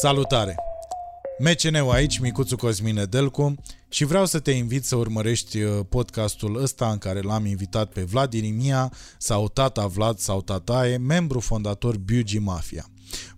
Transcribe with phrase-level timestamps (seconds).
[0.00, 0.54] Salutare!
[1.38, 3.54] MCN-ul aici, Micuțu Cosmine Delcu
[3.88, 8.02] și vreau să te invit să urmărești uh, podcastul ăsta în care l-am invitat pe
[8.02, 12.86] Vlad Irimia sau tata Vlad sau tataie, membru fondator Beauty Mafia.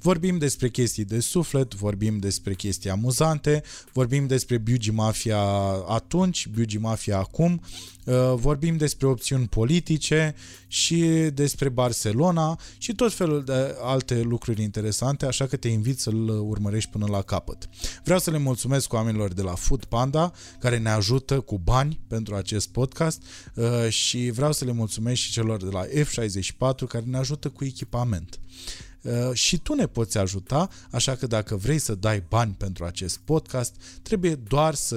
[0.00, 3.62] Vorbim despre chestii de suflet, vorbim despre chestii amuzante,
[3.93, 5.41] vorbim despre Beauty Mafia
[5.89, 7.61] atunci, Beauty Mafia acum,
[8.04, 10.35] uh, vorbim despre opțiuni politice
[10.67, 11.04] și
[11.35, 16.90] despre Barcelona și tot felul de alte lucruri interesante, așa că te invit să-l urmărești
[16.90, 17.68] până la capăt.
[18.04, 22.34] Vreau să le mulțumesc oamenilor de la Food Panda care ne ajută cu bani pentru
[22.34, 23.23] acest podcast
[23.54, 27.64] uh, și vreau să le mulțumesc și celor de la F64 care ne ajută cu
[27.64, 28.40] echipament.
[29.03, 33.19] Uh, și tu ne poți ajuta, așa că dacă vrei să dai bani pentru acest
[33.19, 34.97] podcast, trebuie doar să,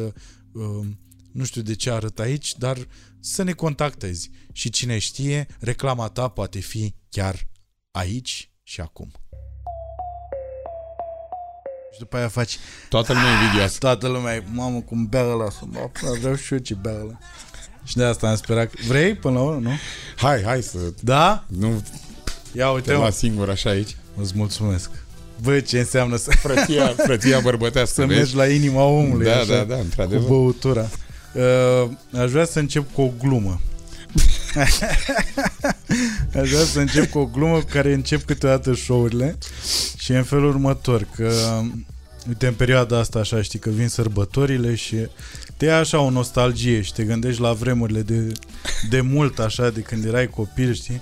[0.54, 0.86] uh,
[1.32, 2.78] nu știu de ce arăt aici, dar
[3.20, 7.48] să ne contactezi și cine știe, reclama ta poate fi chiar
[7.92, 9.12] aici și acum.
[11.94, 12.58] Și după aia faci...
[12.90, 13.78] Toată lumea e invidioasă.
[13.80, 17.18] Toată lumea e, mamă, cum bea ăla, să mă, vreau și eu ce bea ăla.
[17.84, 18.70] Și de asta am sperat.
[18.70, 19.72] că- Vrei până la urmă, nu?
[20.18, 21.46] Hai, hai să Da?
[21.48, 21.84] nu
[22.56, 23.10] Ia te uite, las mă.
[23.12, 23.96] singur așa aici.
[24.22, 24.90] Îți mulțumesc.
[25.42, 28.20] Bă, ce înseamnă să, Frăția, frăția bărbătească, să vezi?
[28.20, 30.28] mergi la inima omului Da, așa, da, da, cu într-adevăr.
[30.28, 30.90] băutura.
[31.34, 33.62] Uh, aș vrea să încep cu o glumă.
[36.42, 39.38] aș vrea să încep cu o glumă cu care încep câteodată show-urile
[39.98, 41.32] și e în felul următor, că
[42.28, 44.96] uite, în perioada asta așa, știi, că vin sărbătorile și
[45.58, 48.32] te ia așa o nostalgie și te gândești la vremurile de,
[48.90, 51.02] de mult așa, de când erai copil, știi?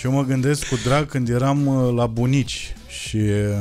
[0.00, 3.56] Și eu mă gândesc cu drag când eram uh, la bunici și uh,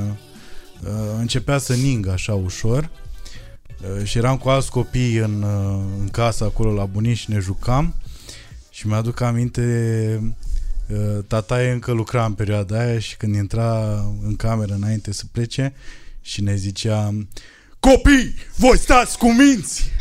[1.20, 2.90] începea să ningă așa ușor
[3.84, 7.40] Uh, și eram cu alți copii în, uh, în casă acolo la bunici și ne
[7.40, 7.96] jucam
[8.70, 10.34] și mi-aduc aminte
[10.88, 13.90] uh, tataie încă lucra în perioada aia și când intra
[14.24, 15.74] în cameră înainte să plece
[16.22, 17.14] și ne zicea
[17.80, 19.84] Copii, voi stați cu minți!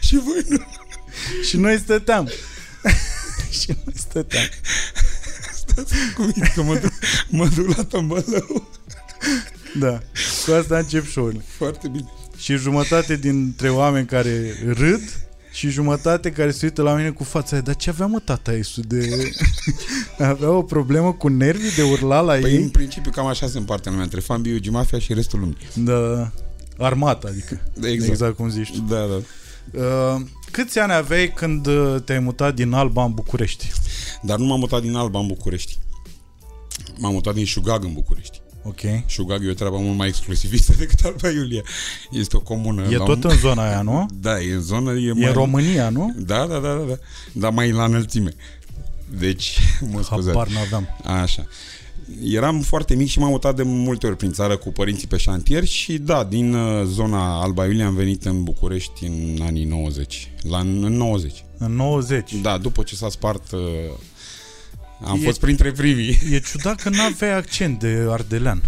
[0.00, 0.81] Și voi nu.
[1.48, 2.28] Și noi stăteam.
[3.60, 4.44] și noi stăteam.
[6.14, 6.92] Cum e că mă duc,
[7.28, 8.70] mă duc la tămbălău.
[9.78, 10.00] Da.
[10.46, 11.44] Cu asta încep show-urile.
[11.56, 12.08] Foarte bine.
[12.36, 15.00] Și jumătate dintre oameni care râd
[15.52, 17.62] și jumătate care se uită la mine cu fața aia.
[17.62, 19.32] Dar ce avea mă tata Isu de...
[20.18, 22.62] avea o problemă cu nervii de urla la Păi ei?
[22.62, 25.56] în principiu cam așa se împarte lumea între fan Biugi Mafia și restul lumii.
[25.74, 26.30] Da,
[26.78, 27.60] armata, adică.
[27.82, 28.10] Exact.
[28.10, 28.70] Exact cum zici.
[28.72, 28.80] tu.
[28.88, 29.20] Da, da.
[29.70, 33.72] Uh, câți ani aveai când uh, te-ai mutat din Alba în București?
[34.22, 35.78] Dar nu m-am mutat din Alba în București.
[36.98, 38.40] M-am mutat din Șugag în București.
[38.64, 38.80] Ok.
[39.06, 41.62] Șugag e o treabă mult mai exclusivistă decât Alba Iulia.
[42.10, 42.86] Este o comună.
[42.90, 43.30] E la tot un...
[43.30, 44.06] în zona aia, nu?
[44.20, 44.92] Da, e în zonă.
[44.92, 45.26] E, E mai...
[45.26, 46.14] în România, nu?
[46.16, 46.94] Da, da, da, da, da.
[47.32, 48.34] Dar mai la înălțime.
[49.18, 50.36] Deci, mă scuzați.
[50.36, 50.88] Habar n-aveam.
[51.22, 51.46] Așa.
[52.24, 55.64] Eram foarte mic și m-am mutat de multe ori prin țară cu părinții pe șantier
[55.64, 60.32] și da, din uh, zona Alba Iulia am venit în București în anii 90.
[60.42, 61.44] La, în 90.
[61.58, 62.34] În 90.
[62.42, 63.60] Da, după ce s-a spart uh,
[65.04, 66.18] am E- fost printre primii.
[66.30, 68.62] E ciudat că n-aveai accent de ardelean.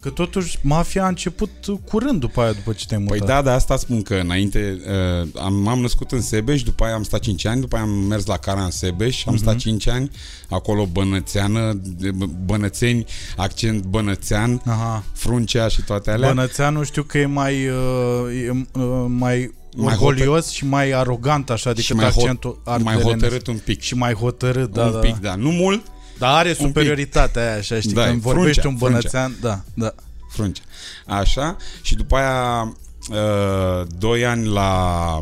[0.00, 1.50] Că totuși mafia a început
[1.84, 3.18] curând după aia, după ce te-ai mutat.
[3.18, 4.80] Păi da, de asta spun că înainte
[5.22, 7.90] uh, am, m-am născut în Sebeș, după aia am stat 5 ani, după aia am
[7.90, 10.10] mers la Cara în Sebeș, am stat 5 ani,
[10.48, 12.10] acolo bănățeană, de-
[12.44, 13.04] bănățeni,
[13.36, 15.04] accent bănățean, Aha.
[15.12, 16.28] fruncea și toate alea.
[16.28, 21.68] Bănățeanu știu că e mai, uh, e, uh, mai Mai orgolios și mai arogant așa
[21.68, 23.22] decât și mai, accentul hot, mai ardelenesc.
[23.24, 23.80] hotărât un pic.
[23.80, 24.98] Și mai hotărât, da, un da.
[24.98, 25.34] pic, da.
[25.34, 25.82] Nu mult,
[26.18, 26.66] Dar are pic.
[26.66, 29.94] superioritatea aia, așa, știi, Da, când e vorbești fruncea, un bănățean, da, da.
[30.32, 30.62] fruncea.
[31.06, 31.56] Așa.
[31.82, 32.72] Și după aia
[33.10, 35.20] uh, doi ani la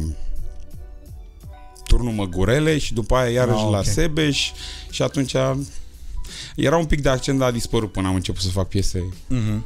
[1.86, 3.84] turnul Măgurele și după aia iarăși Ah, la ok.
[3.84, 4.50] Sebeș
[4.90, 5.34] și atunci
[6.56, 9.04] era un pic de accent, dar a dispărut până am început să fac piese.
[9.28, 9.64] Mhm.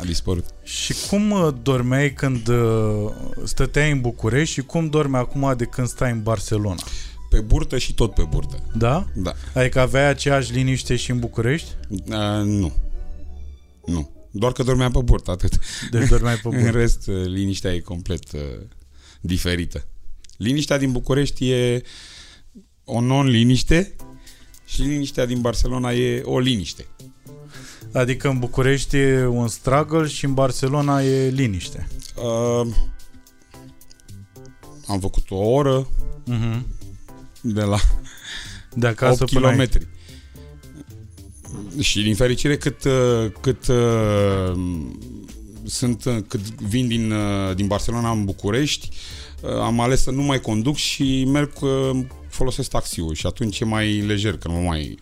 [0.00, 0.44] A dispărut.
[0.62, 3.10] Și cum uh, dormeai când uh,
[3.44, 6.82] stăteai în București și cum dormi acum de când stai în Barcelona?
[7.36, 8.62] Pe burtă și tot pe burtă.
[8.74, 9.06] Da?
[9.14, 9.32] Da.
[9.54, 11.70] Adică aveai aceeași liniște și în București?
[11.90, 12.72] Uh, nu.
[13.86, 14.10] Nu.
[14.30, 15.58] Doar că dormeam pe burtă, atât.
[15.90, 16.78] Deci dormeai pe În burtă.
[16.78, 18.40] rest, uh, liniștea e complet uh,
[19.20, 19.84] diferită.
[20.36, 21.82] Liniștea din București e
[22.84, 23.96] o non-liniște
[24.64, 26.86] și liniștea din Barcelona e o liniște.
[27.92, 31.88] Adică în București e un struggle și în Barcelona e liniște.
[32.16, 32.74] Uh,
[34.86, 35.88] am făcut o oră
[36.24, 36.66] Mhm.
[37.54, 37.78] De la
[38.74, 39.56] De 8 acasă până aici.
[39.56, 39.86] kilometri.
[41.80, 44.52] Și din fericire cât, uh, cât uh,
[45.64, 48.88] sunt, uh, cât vin din, uh, din Barcelona în București,
[49.40, 51.98] uh, am ales să nu mai conduc și merg uh,
[52.28, 54.98] folosesc taxiul și atunci e mai lejer, că nu mai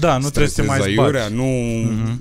[0.00, 1.16] Da, nu trebuie să te mai stresez zbați.
[1.16, 1.44] aiurea, nu,
[1.92, 2.20] Mhm.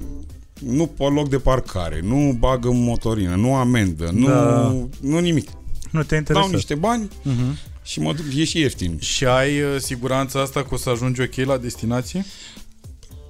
[0.60, 4.76] nu pe loc de parcare, nu bagă motorină, nu amendă, nu, Da.
[5.02, 5.50] nu nimic.
[5.92, 6.56] Nu te Dau interesează.
[6.56, 7.58] niște bani Mhm.
[7.86, 9.00] Și mă duc, e și ieftin.
[9.00, 12.26] Și ai uh, siguranța asta că o să ajungi ok la destinație?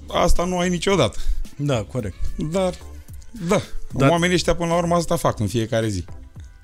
[0.07, 1.17] Asta nu ai niciodată.
[1.57, 2.17] Da, corect.
[2.51, 2.73] Dar,
[3.47, 3.61] da,
[3.93, 6.05] Dar- oamenii ăștia până la urmă asta fac în fiecare zi.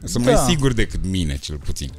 [0.03, 0.31] Sunt Da.
[0.31, 1.91] mai siguri decât mine, cel puțin.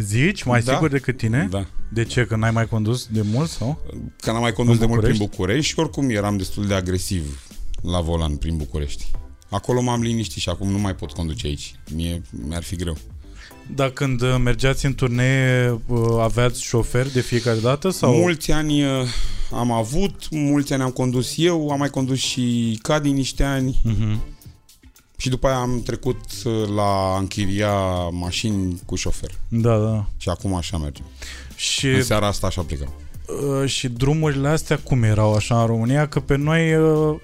[0.00, 0.42] Zici?
[0.42, 0.72] Mai Da.
[0.72, 1.46] sigur decât tine?
[1.50, 1.66] Da.
[1.92, 2.24] De ce?
[2.26, 3.80] Că n-ai mai condus de mult sau?
[4.20, 5.36] Că n-am mai condus În de mult prin București?
[5.36, 7.42] București și oricum eram destul de agresiv
[7.82, 9.10] la volan prin București.
[9.50, 11.74] Acolo m-am liniștit și acum nu mai pot conduce aici.
[11.94, 12.96] Mie mi-ar fi greu.
[13.74, 17.90] Dar când uh, mergeați în turnee, uh, aveați șofer de fiecare dată?
[17.90, 18.14] sau?
[18.14, 18.90] Mulți ani uh,
[19.52, 24.20] am avut, mulți ani am condus eu, am mai condus și Cadi niște ani Mhm.
[25.16, 27.72] și după aia am trecut uh, la a închiria
[28.10, 29.30] mașini cu șofer.
[29.48, 30.06] Da, da.
[30.16, 31.04] Și acum așa mergem.
[31.56, 32.92] Și, În seara asta așa plecăm.
[33.62, 36.08] uh, și drumurile astea cum erau așa în România?
[36.08, 37.16] Că pe noi uh, uh,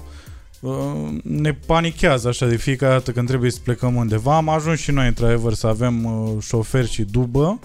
[1.22, 4.36] ne panichează așa de fiecare dată când trebuie să plecăm undeva.
[4.36, 7.58] Am ajuns și noi într-adevăr să avem uh, șofer și dubă,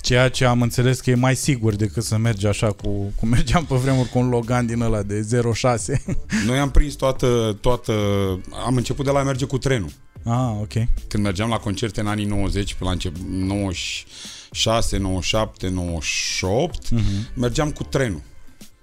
[0.00, 3.64] ceea ce am înțeles că e mai sigur decât să mergi așa cu, cum mergeam
[3.64, 6.02] pe vremuri cu un Logan din ăla de 06.
[6.46, 7.92] Noi am prins toată, toată...
[8.66, 9.90] Am început de la a merge cu trenul.
[10.24, 10.72] ah, ok.
[11.08, 17.02] Când mergeam la concerte în anii 90, pe la început 96, 97, 98, Mhm.
[17.34, 18.22] mergeam cu trenul.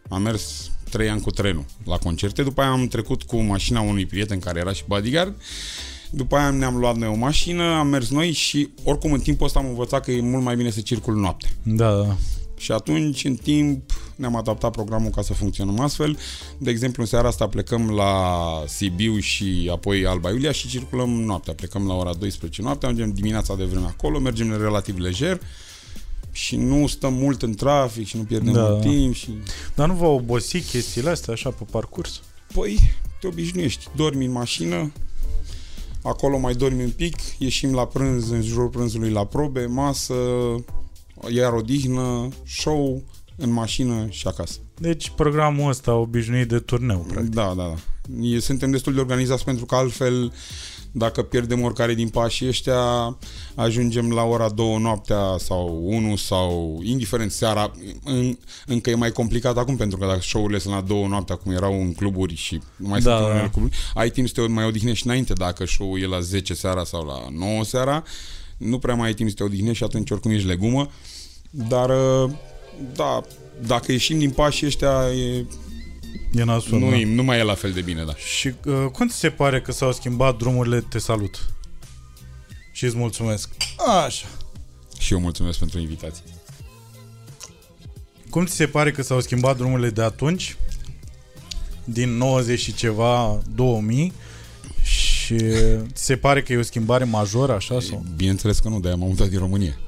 [0.10, 4.06] Am mers trei ani cu trenul la concerte, după aia am trecut cu mașina unui
[4.06, 5.42] prieten care era și bodyguard,
[6.12, 9.60] după aia ne-am luat noi o mașină, am mers noi și oricum în timpul ăsta
[9.60, 11.50] am învățat că e mult mai bine să circul noaptea.
[11.64, 12.16] Da, da.
[12.58, 16.18] Și atunci, în timp, ne-am adaptat programul ca să funcționăm astfel.
[16.58, 18.14] De exemplu, în seara asta plecăm la
[18.68, 21.54] Sibiu și apoi Alba Iulia și circulăm noaptea.
[21.54, 25.40] Plecăm la ora 12 noaptea, mergem dimineața de vreme acolo, mergem relativ lejer
[26.40, 28.62] și nu stăm mult în trafic și nu pierdem Da.
[28.62, 29.30] mult timp și...
[29.76, 32.22] Dar nu vă obosi chestiile astea așa pe parcurs?
[32.54, 32.80] Păi,
[33.20, 34.92] te obișnuiești, dormi în mașină,
[36.02, 40.14] acolo mai dormi un pic, ieșim la prânz, în jurul prânzului la probe, masă,
[41.34, 43.02] iar odihnă, show,
[43.36, 44.60] în mașină și acasă.
[44.80, 47.34] Deci programul ăsta obișnuit de turneu, practic.
[47.34, 47.76] Da, da, da.
[48.22, 50.34] E, suntem destul de organizați pentru că altfel
[50.92, 53.18] dacă pierdem oricare din pașii ăștia,
[53.56, 57.72] ajungem la ora 2 noaptea sau 1 sau indiferent seara,
[58.04, 61.52] în, încă e mai complicat acum pentru că dacă show-urile sunt la 2 noaptea cum
[61.52, 63.34] erau în cluburi și nu mai Da, sunt în da.
[63.34, 66.84] unele cluburi, ai timp să te mai odihnești înainte dacă show-ul e la 10 seara
[66.84, 68.04] sau la 9 seara,
[68.58, 70.90] nu prea mai ai timp să te odihnești și atunci oricum ești legumă,
[71.50, 71.92] dar
[72.96, 73.22] da,
[73.68, 75.46] dacă ieșim din pașii ăștia e,
[76.34, 76.96] E nasul, nu, da.
[76.96, 78.16] e, nu mai e la fel de bine, da.
[78.16, 81.50] Și uh, cum ți se pare că s-au schimbat drumurile Te salut?
[82.72, 83.50] Și îți mulțumesc.
[84.06, 84.28] Așa.
[85.00, 86.24] Și eu mulțumesc pentru invitație.
[88.30, 90.58] Cum ți se pare că s-au schimbat drumurile de atunci?
[91.84, 94.14] Din 90 și ceva, 2000
[94.84, 95.38] și
[95.94, 98.06] ți se pare că e o schimbare majoră așa sau?
[98.16, 99.80] Bineînțeles că nu, de-aia m-am mutat din România.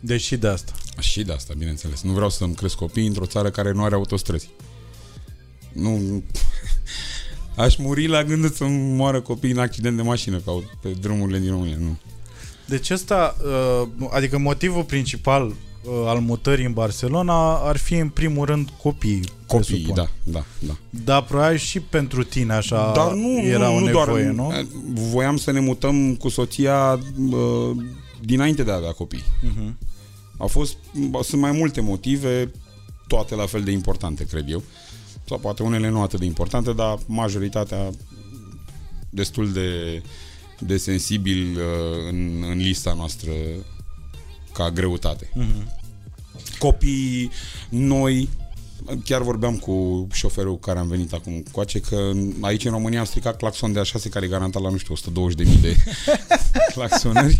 [0.00, 0.72] Deși de asta.
[0.98, 2.02] Și de asta, bineînțeles.
[2.02, 4.48] Nu vreau să-mi cresc copii într-o țară care nu are autostrăzi.
[5.72, 5.98] Nu...
[7.56, 11.38] Aș muri la gândul să moară copii în accident de mașină pe, au- pe drumurile
[11.38, 11.76] din România.
[11.80, 11.96] Nu.
[12.66, 15.54] Deci ăsta, uh, adică motivul principal uh,
[16.06, 19.24] al mutării în Barcelona ar fi în primul rând copiii.
[19.46, 19.94] Copiii, presupun.
[19.94, 20.76] da, da, da.
[21.04, 24.68] Dar probabil și pentru tine așa Dar nu, era nu, o nu nevoie, doar, nu?
[24.94, 27.76] Voiam să ne mutăm cu soția uh,
[28.20, 29.22] dinainte de a avea copii.
[29.22, 29.72] Uh-huh.
[30.36, 30.76] Au fost,
[31.22, 32.50] sunt mai multe motive,
[33.06, 34.62] toate la fel de importante, cred eu.
[35.28, 37.90] Sau poate unele nu atât de importante, dar majoritatea
[39.10, 40.02] destul de,
[40.58, 43.32] de sensibil uh, în, în lista noastră
[44.52, 45.26] ca greutate.
[45.26, 45.78] Uh-huh.
[46.58, 47.30] Copii
[47.68, 48.28] noi,
[49.04, 53.36] chiar vorbeam cu șoferul care am venit acum coace că aici în România am stricat
[53.36, 55.76] claxon de a care e garantat la, nu știu, 120.000 de
[56.74, 57.36] claxonări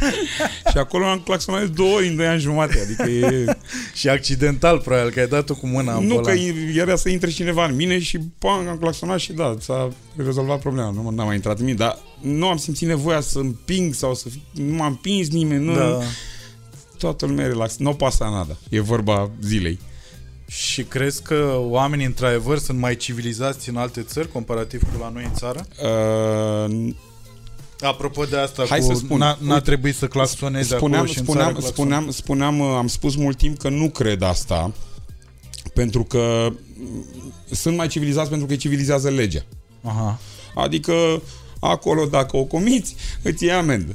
[0.70, 3.56] și acolo am claxonat de două ori în 2 ani jumate, adică e...
[3.94, 6.36] Și accidental, probabil, că ai dat-o cu mâna în Nu, volan.
[6.36, 6.40] că
[6.78, 10.90] era să intre cineva în mine și pang, am claxonat și da, s-a rezolvat problema.
[10.90, 14.28] Nu n-a mai intrat în mine, dar nu am simțit nevoia să împing sau să...
[14.28, 15.74] Fi, nu m-a împins nimeni, nu...
[15.74, 15.98] Da.
[16.98, 17.76] Toată lumea e relax.
[17.76, 18.56] Nu pasa nada.
[18.68, 19.78] E vorba zilei.
[20.50, 25.24] Și crezi că oamenii, într-adevăr, sunt mai civilizați în alte țări, comparativ cu la noi
[25.24, 25.66] în țară?
[25.82, 26.94] Uh,
[27.80, 29.18] Apropo de asta, Hai cu să spun.
[29.18, 31.74] n-a, n-a Uite, trebuit să claxonezi spuneam, acolo și în țară spuneam, claxonezi.
[31.76, 34.72] spuneam, spuneam, uh, am spus mult timp că nu cred asta
[35.74, 39.44] pentru că mm, sunt mai civilizați pentru că îi civilizează legea.
[39.82, 40.18] Aha.
[40.54, 41.22] Adică
[41.60, 43.92] acolo dacă o comiți, îți iei amendă.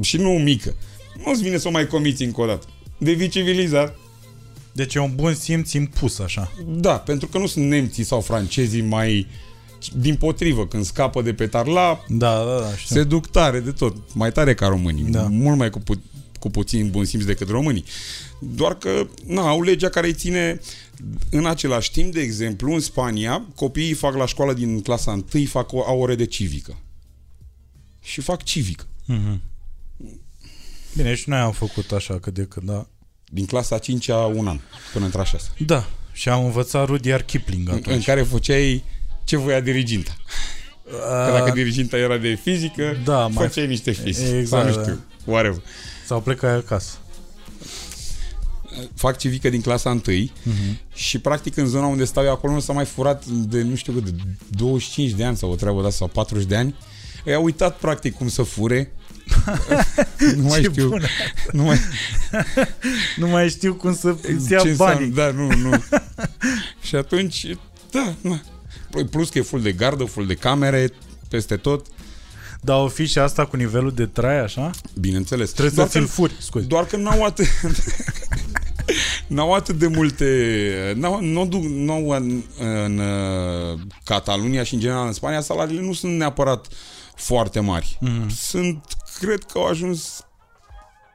[0.00, 0.74] Și nu mică.
[1.24, 2.66] Nu-ți vine să o mai comiți încă o dată.
[2.98, 3.98] Devii civilizat.
[4.74, 6.52] Deci e un bun simț impus așa.
[6.66, 9.26] Da, pentru că nu sunt nemții sau francezii mai
[9.96, 12.96] din potrivă, când scapă de pe tarla, Da, da, da, știu.
[12.96, 15.22] se duc tare de tot, mai tare ca românii, Da.
[15.22, 16.02] mult mai cu, pu-
[16.38, 17.84] cu puțin bun simț decât românii.
[18.40, 20.60] Doar că, na, au legea care îi ține
[21.30, 25.72] în același timp, de exemplu, în Spania, copiii fac la școală din clasa 1, fac
[25.72, 26.76] o, au ore de civică.
[28.02, 28.86] Și fac civică.
[30.96, 32.86] Bine, și noi am făcut așa cât de cât, da.
[33.34, 34.60] Din clasa 5 a un an,
[34.92, 35.46] până într-a 6.
[35.58, 37.94] Da, și am învățat Rudyard Kipling În, atunci.
[37.96, 38.84] în care făceai
[39.24, 40.16] ce voia diriginta.
[40.90, 44.36] Că dacă A, diriginta era de fizică, Da, mai- făceai niște fizică.
[44.36, 44.82] Exact, sau nu da.
[44.82, 45.62] știu, whatever.
[46.06, 46.96] Sau plecai acasă.
[48.94, 50.00] Fac civică din clasa 1
[50.42, 50.78] Mhm.
[50.94, 53.92] și practic în zona unde stau eu acolo nu s-a mai furat de nu știu
[53.92, 54.16] cât, de
[54.48, 56.74] 25 de ani sau o treabă de asta, sau 40 de ani.
[57.24, 58.92] Ei au uitat practic cum să fure.
[60.36, 60.88] nu mai Ce știu.
[60.88, 61.06] bună.
[61.52, 61.78] Nu mai
[63.16, 65.06] Nu mai știu cum să îți ia ce banii.
[65.08, 65.82] înseamnă, Da, nu, nu.
[66.86, 67.46] și atunci,
[67.90, 68.40] da, na.
[69.10, 70.90] Plus că e full de gardă, full de camere,
[71.28, 71.86] peste tot.
[72.60, 74.70] Dar o fi și asta cu nivelul de trai, așa?
[75.00, 75.50] Bineînțeles.
[75.50, 76.64] Trebuie Doar să ți-l că- furi, scuze.
[76.66, 77.46] Doar că n-au atât...
[79.26, 80.26] n-au atât de multe...
[80.96, 85.92] N-au, nu duc, n-au în, în uh, Catalunia și în general în Spania, salariile nu
[85.92, 86.66] sunt neapărat
[87.14, 87.98] foarte mari.
[88.00, 88.28] Mhm.
[88.30, 88.84] Sunt,
[89.20, 90.26] cred că au ajuns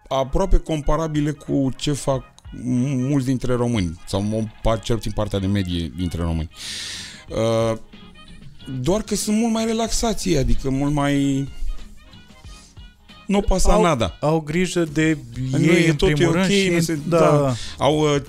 [0.08, 2.24] aproape comparabile cu ce fac
[2.64, 6.50] mulți dintre români, sau o par- cel puțin partea de medie dintre români.
[7.30, 7.78] Uh,
[8.82, 11.48] doar că sunt mult mai relaxați ei, adică mult mai...
[13.28, 14.18] Nu pasa Au- nada.
[14.20, 15.18] Au grijă de
[15.52, 16.70] Nu, ei e în tot, e primul ok, rând și...
[16.70, 17.54] nu se- da, da.
[17.78, 18.22] Au, uh,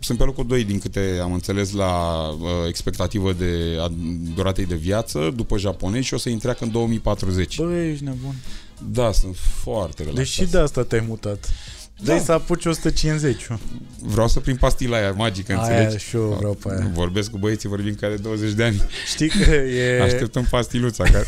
[0.00, 3.92] sunt pe locul 2 din câte am înțeles la uh, expectativă de a
[4.34, 7.56] duratei de viață după japonezi și o să intreacă în 2040.
[7.56, 8.34] Bă, ești nebun.
[8.78, 10.36] Da, sunt foarte relaxați.
[10.36, 11.48] Deci și de asta te-ai mutat.
[12.02, 12.12] Da.
[12.12, 13.46] Dai să apuci 150
[14.00, 16.04] Vreau să prind pastila aia magică, Aia înțelegi?
[16.04, 16.90] și eu vreau pe aia.
[16.94, 18.82] Vorbesc cu băieții, vorbim care 20 de ani.
[19.06, 20.02] Știi că e...
[20.06, 21.04] Așteptăm pastiluța.
[21.04, 21.24] Care...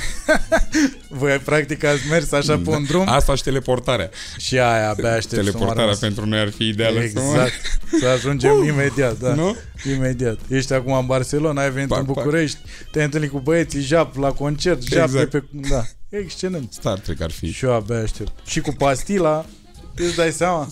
[1.21, 4.11] Voi practic ați mers așa pe un drum Asta și teleportarea.
[4.37, 5.99] și aia abia aștept să mă teleportarea rămas.
[5.99, 7.01] pentru noi ar fi ideală.
[7.13, 7.53] să mă- Exact.
[8.01, 9.35] Să ajungem imediat, da.
[9.35, 9.57] Nu?
[9.95, 10.39] Imediat.
[10.49, 12.15] Ești acum în Barcelona, ai venit Pac, în pac.
[12.15, 12.59] București,
[12.93, 15.31] te-ai întâlnit cu băieții, jap la concert, jap Exact.
[15.31, 15.45] de pe...
[15.69, 15.85] Da.
[16.09, 16.73] Excelent.
[16.73, 17.51] Star Trek ar fi.
[17.53, 18.33] Și eu abia aștept.
[18.47, 19.47] Și cu pastila,
[20.07, 20.69] îți dai seama?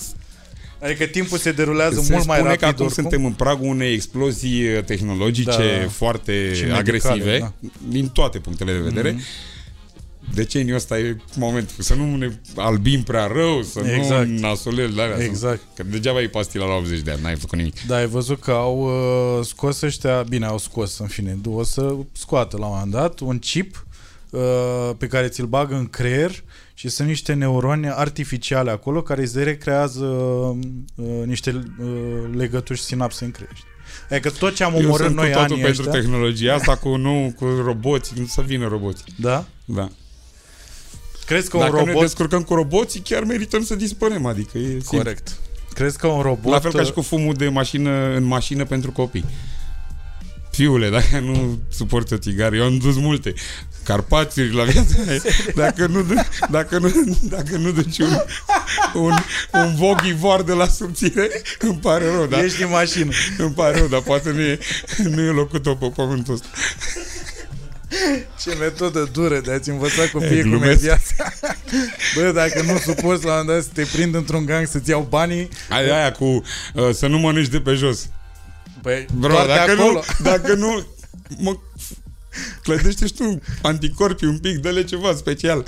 [0.82, 3.02] Adică timpul se derulează Se mult mai spune rapid că acum oricum.
[3.02, 5.88] suntem în pragul unei explozii uh, tehnologice Da.
[5.88, 7.52] foarte Și medicale, agresive, da.
[7.88, 9.10] din toate punctele de vedere.
[9.10, 9.22] Mhm.
[10.34, 11.74] Deceniul ăsta e momentul.
[11.84, 14.28] Să nu ne albim prea rău, să Exact.
[14.28, 15.24] nu nasolel de alea.
[15.24, 15.60] Exact.
[15.76, 17.86] Că degeaba e pastila la 80 de ani, n-ai făcut nimic.
[17.86, 18.78] Da, ai văzut că au
[19.38, 23.18] uh, scos ăștia, bine, au scos, în fine, o să scoată la un moment dat
[23.20, 23.95] un chip uh,
[24.98, 26.42] pe care ți-l bagă în creier
[26.74, 31.86] și sunt niște neuroni artificiale acolo care îți recrează uh, niște uh,
[32.36, 33.52] legături și sinapse în creier.
[33.54, 33.68] știi?
[34.10, 36.76] Adică tot ce am Eu omorât sunt noi cu totul anii pentru ăștia, tehnologia asta
[36.76, 39.04] cu, nu, cu roboți, nu să vină roboți.
[39.16, 39.44] da?
[39.64, 39.88] Da.
[41.26, 42.02] Crezi că un Dacă ne robot...
[42.02, 44.96] descurcăm cu roboții, chiar merităm să dispărem, adică e simplu.
[44.96, 45.36] Corect.
[45.72, 46.52] Crezi că un robot...
[46.52, 49.24] La fel ca și uh, cu fumul de mașină în mașină pentru copii.
[50.56, 53.34] Fiule, dacă nu suporți o țigară, eu am dus multe.
[53.84, 55.20] Carpațiuri la viața mea.
[55.54, 56.14] Dacă nu, du-
[56.50, 56.90] dacă nu,
[57.22, 58.16] dacă nu duci un,
[58.94, 59.12] un,
[59.52, 62.42] un voghivar de la subțire, îmi pare rău, da?
[62.44, 63.10] Ești în mașină.
[63.38, 64.58] Îmi pare rău, dar poate nu e,
[65.02, 66.46] nu e locul tău pe pământul ăsta.
[68.42, 70.80] Ce metodă dură de a-ți învăța copiii E, cum e glumesc.
[70.80, 71.32] viața.
[72.16, 75.06] Bă, dacă nu suporți la un moment dat să te prind într-un gang să-ți iau
[75.10, 76.42] banii, Aia, aia cu uh,
[76.92, 78.08] să nu mănânci de pe jos.
[78.86, 79.92] Păi, Bro, doar de dacă acolo.
[79.92, 80.86] nu, dacă nu,
[81.38, 81.56] mă,
[82.62, 85.64] clădește și tu anticorpi un pic, dă-le ceva special.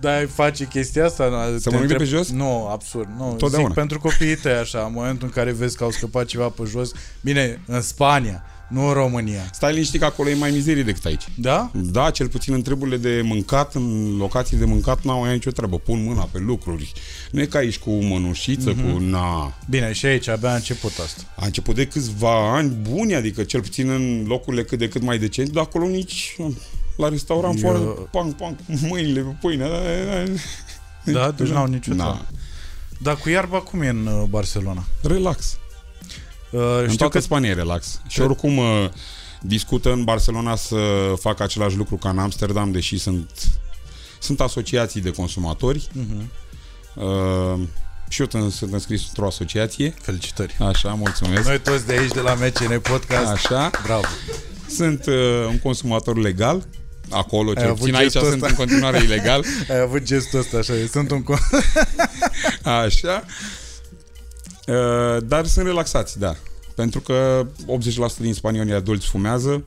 [0.00, 1.54] Dar face chestia asta?
[1.58, 2.30] Să mănânc de pe jos?
[2.30, 3.08] Nu, absurd.
[3.16, 3.68] Nu, Totdeauna.
[3.68, 6.62] Zic, pentru copiii tăi așa, în momentul în care vezi că au scăpat ceva pe
[6.66, 9.48] jos, bine, în Spania, nu în România.
[9.52, 11.22] Stai liniștit că acolo e mai mizerie decât aici.
[11.34, 11.70] Da?
[11.74, 15.78] Da, cel puțin în treburile de mâncat, în locații de mâncat, n-au aia nicio treabă.
[15.78, 16.92] Pun mâna pe lucruri.
[17.30, 18.80] Nu e ca aici cu mănușiță, Mhm.
[18.88, 18.92] mm-hmm.
[18.92, 19.56] cu na.
[19.70, 21.22] Bine, și aici abia a început asta.
[21.36, 25.18] A început de câțiva ani buni, adică cel puțin în locurile cât de cât mai
[25.18, 26.36] decente, dar acolo nici
[26.96, 27.76] la restaurant Eu- Eu...
[27.76, 28.56] fără pang, pang,
[28.88, 29.64] mâinile pe pâine.
[29.68, 30.24] Da, da,
[31.12, 31.20] da.
[31.26, 31.30] Da?
[31.30, 32.26] Deci n-au nicio Na, treabă.
[32.98, 34.84] Dar cu iarba cum e în uh, Barcelona?
[35.02, 35.58] relax.
[36.50, 38.00] Uh, În știu toată că Spania e relax.
[38.08, 38.88] Și oricum uh,
[39.40, 40.76] discută în Barcelona să
[41.20, 43.30] facă același lucru ca în Amsterdam, deși sunt,
[44.18, 45.88] sunt asociații de consumatori.
[45.88, 46.24] uh-huh.
[46.94, 47.60] Uh,
[48.08, 49.94] și eu t- sunt înscris într-o asociație.
[50.02, 50.56] Felicitări.
[50.60, 51.46] Așa, mulțumesc.
[51.48, 53.70] Noi toți de aici, de la MCN Podcast, Așa.
[53.84, 54.04] bravo.
[54.68, 55.14] Sunt uh,
[55.48, 56.66] un consumator legal.
[57.10, 58.46] Acolo, cel avut puțin aici gestul sunt ăsta?
[58.48, 59.44] în continuare ilegal.
[59.70, 61.22] Ai avut gestul ăsta așa, sunt un...
[61.24, 61.64] con-
[62.84, 63.24] Așa.
[64.68, 66.34] Uh, dar sunt relaxați, da.
[66.74, 69.64] Pentru că 80% din spaniolii adulți fumează,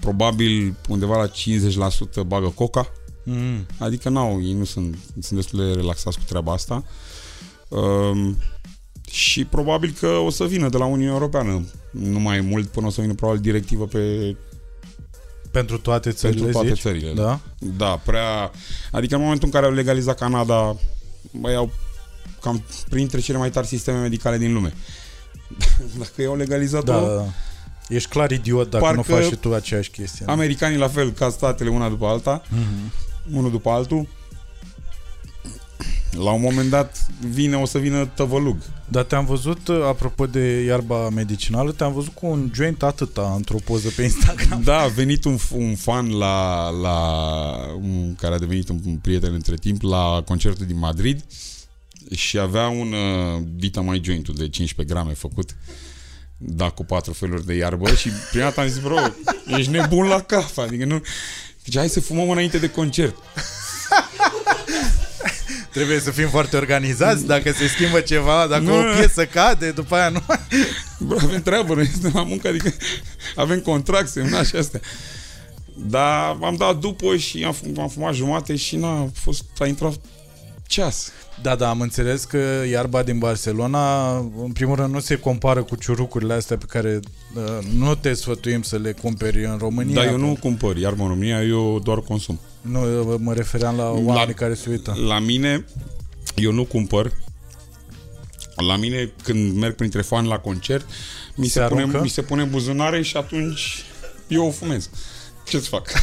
[0.00, 2.92] probabil undeva la 50% bagă coca,
[3.24, 3.66] Mm.
[3.78, 6.84] adică n-au, ei nu sunt, sunt destul de relaxați cu treaba asta.
[7.68, 8.36] Um,
[9.10, 12.90] și probabil că o să vină de la Uniunea Europeană nu mai mult până o
[12.90, 14.36] să vină probabil directivă pe
[15.50, 16.82] Pentru toate țările, pentru toate zici?
[16.82, 17.12] țările.
[17.12, 17.40] Da?
[17.58, 18.50] Da, prea...
[18.92, 20.76] Adică în momentul în care au legalizat Canada,
[21.40, 21.70] băi, au
[22.42, 24.72] cam printre cele mai tari sisteme medicale din lume.
[25.98, 27.24] Dacă i-au legalizat Da, da, da.
[27.88, 30.24] Ești clar idiot dacă Parcă- nu faci și tu aceeași chestie.
[30.28, 32.92] americanii la fel ca statele una după alta, Mhm.
[33.36, 34.08] unul după altul,
[36.10, 38.56] la un moment dat vine, o să vină tăvălug.
[38.88, 43.56] Dar te-am văzut, uh, apropo de iarba medicinală, te-am văzut cu un joint atâta într-o
[43.64, 44.62] poză pe Instagram.
[44.62, 46.98] Da, a venit un, un fan la, la
[47.80, 51.24] un, care a devenit un, un prieten între timp la concertul din Madrid
[52.14, 55.56] și avea un uh, dita mai jointul de 15 grame făcut
[56.44, 58.96] da, cu patru feluri de iarbă și prima dată am zis, bro,
[59.46, 61.02] ești nebun la cap, adică nu...
[61.64, 63.16] Deci hai să fumăm înainte de concert.
[65.72, 68.78] Trebuie să fim foarte organizați, dacă se schimbă ceva, dacă Nu.
[68.78, 70.22] o piesă cade, după aia nu...
[70.98, 72.72] Bro, avem treabă, noi suntem la muncă, adică
[73.36, 74.80] avem contract semnat și astea.
[75.76, 80.00] Dar am dat după și am, fum- am fumat jumate și n-a fost, a intrat
[80.72, 81.12] ceas.
[81.42, 85.76] Da, da, am înțeles că iarba din Barcelona, în primul rând, nu se compară cu
[85.76, 87.00] ciurucurile astea pe care
[87.34, 87.42] uh,
[87.74, 89.94] nu te sfătuim să le cumperi în România.
[89.94, 92.40] Dar eu nu cumpăr iarbă în România, eu doar consum.
[92.60, 94.96] Nu, eu mă refeream la oamenii care se uită.
[95.06, 95.64] La mine,
[96.36, 97.12] eu nu cumpăr.
[98.66, 100.86] La mine, când merg printre fani la concert,
[101.34, 102.00] mi se, Se pune, aruncă?
[102.02, 103.84] mi se pune în buzunare și atunci
[104.28, 104.90] eu o fumez.
[105.44, 105.90] Ce-ți fac?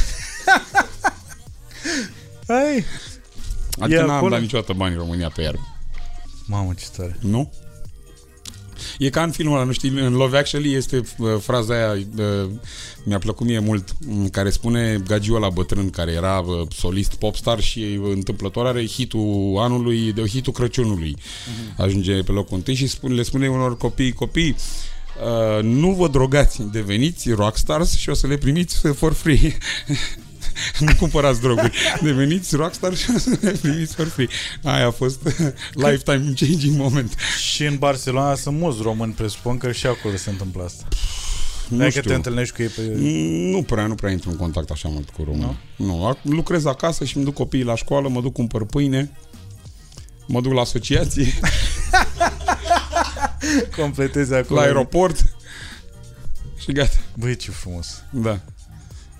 [2.48, 2.84] Hai!
[3.80, 4.30] Adică E n-am acolo?
[4.30, 5.76] dat niciodată bani în România pe iarbă.
[6.46, 7.16] Mamă, ce tare.
[7.20, 7.52] Nu?
[8.98, 12.50] E ca în filmul ăla, nu știi, în Love Actually este uh, fraza aia, uh,
[13.04, 17.60] mi-a plăcut mie mult, m, care spune gagiul ăla bătrân, care era uh, solist popstar
[17.60, 21.16] și uh, întâmplător are hitul anului, de hitul Crăciunului.
[21.76, 24.56] Ajunge pe locul întâi și spune, le spune unor copii, copii,
[25.56, 29.38] uh, nu vă drogați, deveniți rockstars și o să le primiți for free.
[30.78, 31.72] nu cumpărați droguri.
[32.02, 34.28] Deveniți rockstar și o să le primiți for free.
[34.62, 35.20] Aia a fost
[35.84, 37.14] lifetime changing moment.
[37.50, 40.84] Și în Barcelona sunt mulți români, presupun că și acolo se întâmplă asta.
[41.68, 42.02] Nu Dacă știu.
[42.02, 42.82] te întâlnești cu ei pe...
[43.56, 45.58] Nu prea, nu prea intru în contact așa mult cu români.
[45.76, 45.86] Nu?
[45.86, 46.14] nu.
[46.14, 49.10] ac- Lucrez acasă și îmi duc copiii la școală, mă duc cumpăr pâine,
[50.26, 51.32] mă duc la asociație,
[53.76, 54.60] completezi acolo.
[54.60, 55.24] la aeroport
[56.58, 56.96] și gata.
[57.14, 58.02] Băi, ce frumos.
[58.10, 58.40] Da.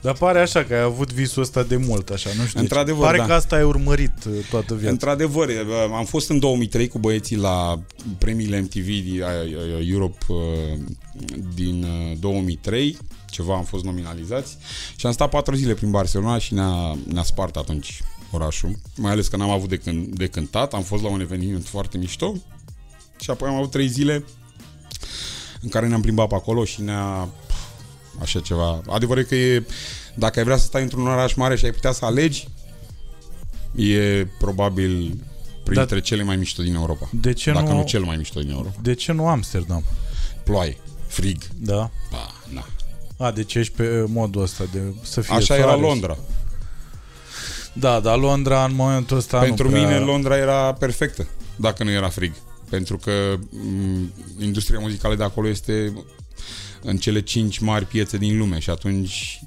[0.02, 2.60] Dar pare așa că ai avut visul ăsta de mult, așa, nu știu.
[2.60, 3.26] Într-adevăr, Pare da.
[3.26, 4.90] că asta ai urmărit uh, toată viața.
[4.90, 5.56] Într-adevăr, eh,
[5.96, 7.80] am fost în 2003 cu băieții la
[8.18, 10.78] premiile MTV di- a- a- Europe eh,
[11.54, 12.96] din eh, 2003,
[13.30, 14.56] ceva am fost nominalizați
[14.96, 19.28] și am stat patru zile prin Barcelona și ne-a, ne-a spart atunci orașul, mai ales
[19.28, 22.34] că n-am avut de, cânt, de cântat, am fost la un eveniment foarte mișto
[23.20, 24.24] și apoi am avut trei zile
[25.62, 27.28] în care ne-am plimbat pe acolo și ne-a
[28.20, 28.80] așa ceva.
[28.88, 29.62] Adevărul e că e,
[30.14, 32.48] dacă ai vrea să stai într-un oraș mare și ai putea să alegi,
[33.74, 35.24] e probabil
[35.64, 37.08] printre Dar- cele mai mișto din Europa.
[37.12, 37.76] De ce dacă nu...
[37.76, 38.74] nu cel mai mișto din Europa.
[38.82, 39.84] De ce nu Amsterdam?
[40.44, 41.90] Ploaie, frig, Da.
[42.10, 42.66] ba, na.
[43.26, 46.16] A, deci ești pe uh, modul ăsta de să fie Așa soare era și- Londra.
[47.72, 49.82] Da, dar Londra în momentul ăsta Pentru nu prea...
[49.82, 52.32] mine Londra era perfectă, dacă nu era frig.
[52.68, 53.12] Pentru că
[53.50, 55.92] m, industria muzicală de acolo este
[56.82, 59.42] în cele cinci mari piețe din lume și atunci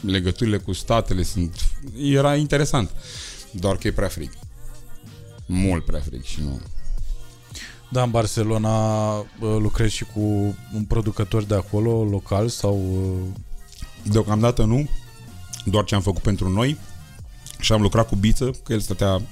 [0.00, 1.68] legăturile cu statele sunt...
[1.96, 2.90] Era interesant.
[3.50, 4.30] Doar că e prea frig.
[5.46, 6.60] Mult prea frig și nu...
[7.90, 10.20] Da, în Barcelona uh, lucrezi și cu
[10.74, 12.74] un producător de acolo, local sau...
[12.76, 13.40] uh,
[14.02, 14.88] Deocamdată nu,
[15.64, 16.76] doar ce am făcut pentru noi
[17.58, 19.22] și am lucrat cu Biță, că el stătea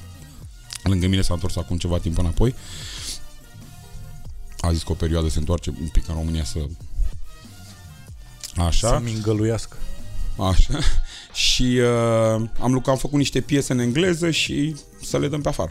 [0.83, 2.55] lângă mine, s-a întors acum ceva timp înapoi.
[4.61, 6.59] A zis că o perioadă se întoarce un pic în România să...
[8.57, 8.89] Așa.
[8.89, 9.77] Să mingăluiască.
[10.39, 10.79] Așa.
[11.49, 15.49] Și uh, am lucrat, am făcut niște piese în engleză și să le dăm pe
[15.49, 15.71] afară.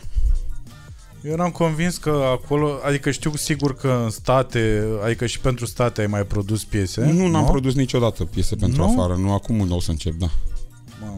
[1.24, 6.02] Eu eram convins că acolo, adică știu sigur că în state, adică și pentru state
[6.02, 7.02] ai mai produs piese.
[7.06, 8.90] Nu, n-am produs niciodată piese pentru Nu?
[8.92, 9.16] afară.
[9.16, 10.30] Nu, acum nu o să încep, da.
[11.02, 11.18] Mamă.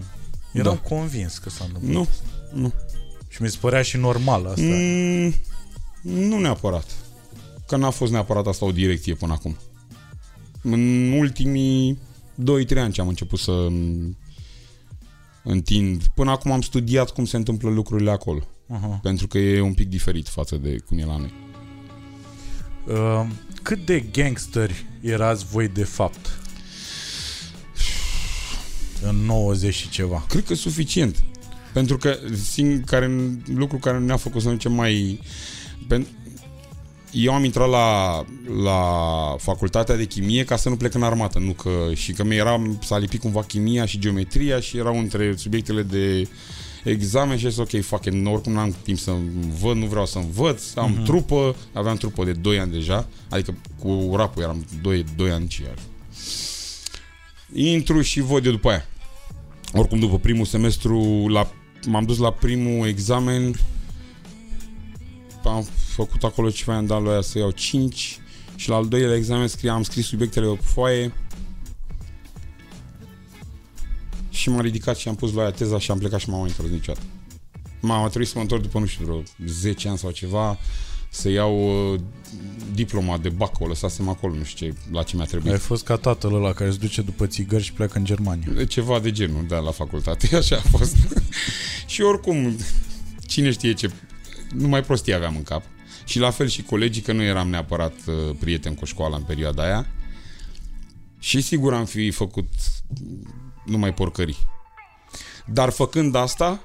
[0.52, 0.96] Eram Da.
[0.96, 1.94] convins că s-a întâmplat.
[1.94, 2.08] Nu,
[2.62, 2.74] nu.
[3.28, 4.62] Și mi se părea și normal asta.
[4.62, 5.34] Mm,
[6.02, 6.86] nu neapărat.
[7.68, 9.58] Că n-a fost neapărat asta o direcție până acum.
[10.62, 11.98] În ultimii
[12.42, 14.18] 2-3 ani ce am început să îmi
[15.44, 16.04] întind.
[16.16, 18.48] Până acum am studiat cum se întâmplă lucrurile acolo.
[18.68, 19.00] Aha.
[19.02, 21.34] Pentru că e un pic diferit față de cum e la noi.
[22.88, 23.28] Uh,
[23.64, 26.40] cât de gangsteri erați voi de fapt?
[29.02, 30.26] În 90 și ceva.
[30.28, 31.24] Cred că suficient.
[31.74, 33.12] Pentru că sing, care,
[33.46, 35.20] lucru care ne-a făcut să ne ducem mai...
[35.88, 36.08] Pen,
[37.12, 38.26] eu am intrat la,
[38.64, 38.82] la
[39.38, 42.62] facultatea de chimie ca să nu plec în armată, nu că, și că mi era,
[42.82, 46.28] s-a lipit cumva chimia și geometria și erau între subiectele de
[46.84, 49.12] examen și zis, ok, fuck it, oricum n-am timp să
[49.62, 51.06] văd, nu vreau să învăț, am uh-huh.
[51.06, 55.62] trupă, aveam trupă de 2 ani deja, adică cu rapul eram 2, 2 ani și
[55.62, 55.76] iar.
[57.54, 58.86] Intru și văd eu după aia.
[59.74, 61.52] Oricum, după primul semestru, la,
[61.88, 63.56] m-am dus la primul examen,
[65.50, 68.20] am făcut acolo ceva, am dat lui aia să iau 5
[68.56, 71.14] și la al doilea examen scrie, am scris subiectele pe foaie
[74.30, 76.50] și m-am ridicat și am pus la aia teza și am plecat și m-am mai
[76.50, 77.06] întors niciodată.
[77.80, 80.58] M-am trebuit să mă întorc după, nu știu, vreo 10 ani sau ceva,
[81.10, 82.00] să iau uh,
[82.74, 85.52] diploma de bac, o lăsasem acolo, nu știu ce, la ce mi-a trebuit.
[85.52, 88.66] Ai fost ca tatăl ăla care se duce după țigări și pleacă în Germania.
[88.66, 90.96] Ceva de genul, da, la facultate, așa a fost.
[91.88, 92.56] și oricum,
[93.26, 93.92] cine știe ce,
[94.54, 95.64] numai prostii aveam în cap.
[96.06, 99.64] Și la fel și colegii, că nu eram neapărat uh, prieten cu școala în perioada
[99.64, 99.88] aia.
[101.20, 102.50] Și sigur am fi făcut
[103.66, 104.38] numai porcării.
[105.46, 106.62] Dar făcând asta,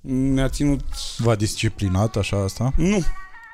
[0.00, 0.84] ne-a ținut...
[1.16, 2.72] V-a disciplinat așa asta?
[2.76, 3.02] Nu,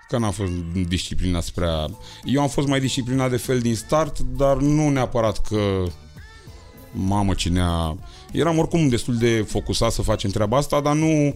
[0.08, 0.52] că n-am fost
[0.86, 1.86] disciplinat prea...
[2.24, 5.84] Eu am fost mai disciplinat de fel din start, dar nu neapărat că...
[6.92, 7.96] Mamă, cine a...
[8.32, 11.34] Eram oricum destul de focusat să facem treaba asta, dar nu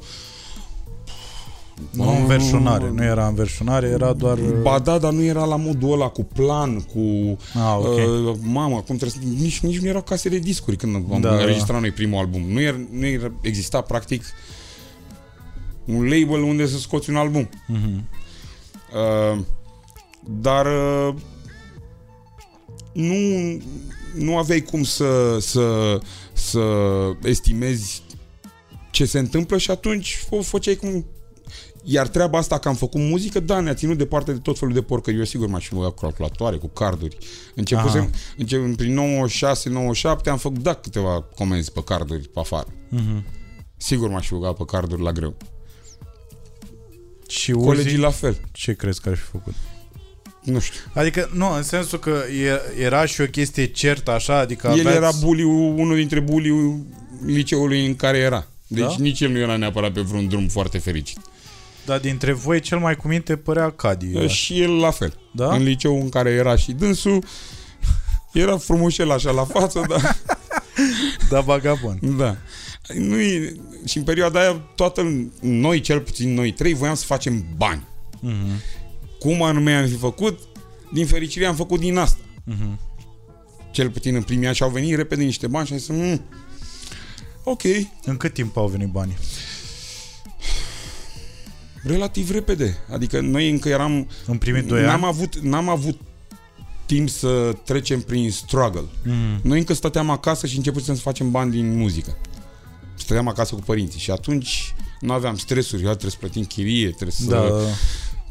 [1.91, 4.39] nu înverșunare, nu era înverșunare, era doar...
[4.63, 7.37] Ba da, dar nu era la modul ăla cu plan, cu...
[7.55, 8.05] Ah, okay.
[8.05, 9.43] uh, mama, cum trebuie să...
[9.43, 11.79] Nici, nici nu erau case de discuri când am da, înregistrat da.
[11.79, 12.43] noi primul album.
[12.43, 14.25] Nu, era, nu era, exista practic
[15.85, 17.49] un label unde să scoți un album.
[17.49, 18.01] Uh-huh.
[18.93, 19.41] Uh,
[20.41, 21.15] dar uh,
[22.93, 23.17] nu,
[24.15, 25.99] nu aveai cum să, să,
[26.33, 26.61] să
[27.23, 28.03] estimezi
[28.91, 31.07] ce se întâmplă și atunci o făceai cum
[31.83, 34.83] iar treaba asta că am făcut muzică, da, ne-a ținut departe de tot felul de
[34.83, 35.17] porcări.
[35.17, 37.17] Eu sigur m-aș fi cu calculatoare, cu carduri.
[37.55, 38.99] Începusem, încep, prin
[40.25, 42.67] 96-97 am făcut, da, câteva comenzi pe carduri pe afară.
[42.69, 43.23] Uh-huh.
[43.77, 45.37] Sigur m-aș fi pe carduri la greu.
[47.29, 48.41] Și Colegii la fel.
[48.53, 49.55] Ce crezi că ar fi făcut?
[50.43, 50.81] Nu știu.
[50.95, 52.23] Adică, nu, în sensul că
[52.79, 54.97] era și o chestie certă așa, adică El aveați...
[54.97, 56.87] era buliu, unul dintre buliu
[57.25, 58.47] liceului în care era.
[58.67, 58.97] Deci da?
[58.99, 61.19] nici el nu era neapărat pe vreun drum foarte fericit.
[61.85, 64.27] Dar dintre voi cel mai cu minte părea Cadi.
[64.27, 65.19] Și el la fel.
[65.33, 65.55] Da?
[65.55, 67.25] În liceu în care era și dânsul,
[68.33, 70.17] era frumușel așa la față, dar...
[71.31, 72.01] da, vagabond.
[72.17, 72.37] Da.
[72.95, 73.17] Nu
[73.85, 77.87] și în perioada aia, toată, noi, cel puțin noi trei, voiam să facem bani.
[78.17, 78.61] Uh-huh.
[79.19, 80.39] Cum anume am fi făcut?
[80.93, 82.21] Din fericire am făcut din asta.
[82.51, 82.79] Uh-huh.
[83.71, 86.25] Cel puțin în primii ani și au venit repede niște bani și am zis, mm,
[87.45, 87.63] ok.
[88.05, 89.17] În cât timp au venit banii?
[91.83, 92.79] Relativ repede.
[92.93, 94.09] Adică noi încă eram...
[94.27, 95.05] În primii doi n-am ani?
[95.05, 96.01] Avut, n-am avut
[96.87, 98.85] timp să trecem prin struggle.
[99.05, 99.41] Mm.
[99.43, 102.17] Noi încă stăteam acasă și începusem să facem bani din muzică.
[102.95, 107.25] Stăteam acasă cu părinții și atunci nu aveam stresuri, trebuie să plătim chirie, trebuie să
[107.25, 107.43] da.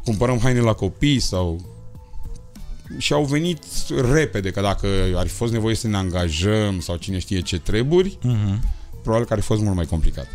[0.04, 1.70] cumpărăm haine la copii sau...
[2.98, 3.62] Și au venit
[4.12, 8.18] repede, că dacă ar fi fost nevoie să ne angajăm sau cine știe ce treburi,
[8.18, 8.58] mm-hmm.
[9.02, 10.26] probabil că ar fi fost mult mai complicat.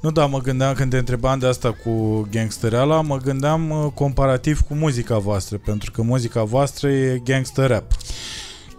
[0.00, 4.60] Nu, da, mă gândeam când te întrebam de asta cu gangstereala, mă gândeam uh, comparativ
[4.60, 7.92] cu muzica voastră, pentru că muzica voastră e gangster rap.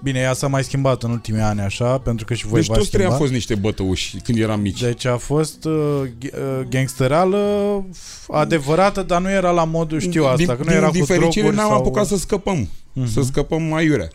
[0.03, 2.89] Bine, ea s-a mai schimbat în ultimii ani așa, pentru că și voi Deci toți
[2.89, 4.82] trei am fost niște bătăuși când eram mici.
[4.82, 7.84] Deci a fost uh, uh gangsterală
[8.27, 11.06] adevărată, dar nu era la modul, știu asta, din, că nu din, era din cu
[11.06, 11.77] fericire n-am sau...
[11.77, 13.12] apucat să scăpăm, uh-huh.
[13.13, 14.08] să scăpăm mai iurea.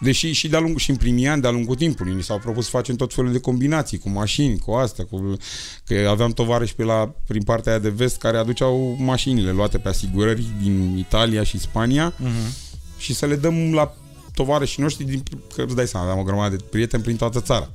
[0.00, 2.70] Deși și de-a lungul, și în primii ani, de-a lungul timpului, ni s-au propus să
[2.70, 5.36] facem tot felul de combinații, cu mașini, cu astea, cu...
[5.84, 9.88] că aveam tovarăși pe la, prin partea aia de vest care aduceau mașinile luate pe
[9.88, 12.98] asigurări din Italia și Spania uh-huh.
[12.98, 13.94] și să le dăm la
[14.34, 15.22] tovarășii noștri, din,
[15.54, 17.70] că îți dai seama, aveam o grămadă de prieteni prin toată țara.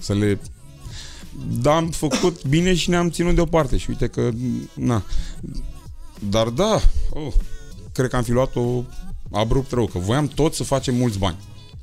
[0.00, 0.38] Să le
[1.60, 4.30] da, am făcut bine și ne-am ținut deoparte și uite că,
[4.74, 5.02] na.
[6.28, 7.32] Dar da, oh,
[7.92, 8.84] cred că am fi luat-o
[9.30, 11.36] abrupt rău, că voiam tot să facem mulți bani.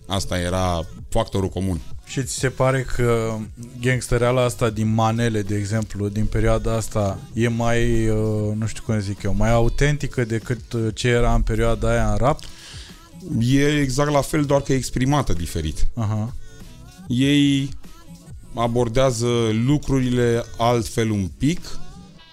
[0.08, 1.82] Asta era factorul comun.
[2.06, 3.38] Și ți se pare că
[3.82, 9.00] gangstereala asta din manele, de exemplu, din perioada asta, e mai, uh, nu știu cum
[9.00, 12.40] zic eu, mai autentică decât uh, ce era în perioada aia în rap?
[13.40, 15.88] E exact la fel, doar că e exprimată diferit.
[15.96, 16.34] Aha.
[17.08, 17.70] Ei
[18.54, 19.28] abordează
[19.66, 21.80] lucrurile altfel un pic,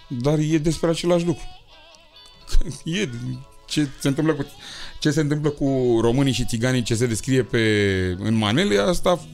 [0.09, 1.45] dar e despre același lucru.
[2.85, 3.09] E
[3.67, 4.47] ce se întâmplă cu
[5.03, 7.61] ce se întâmplă cu românii și țiganii ce se descrie pe,
[8.19, 9.27] în manele, asta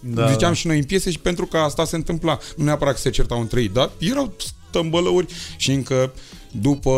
[0.00, 0.56] da, ziceam da.
[0.56, 3.40] și noi în piese și pentru că asta se întâmpla, nu neapărat că se certau
[3.40, 4.32] între ei, dar erau
[4.68, 6.12] stămbălăuri și încă
[6.50, 6.92] după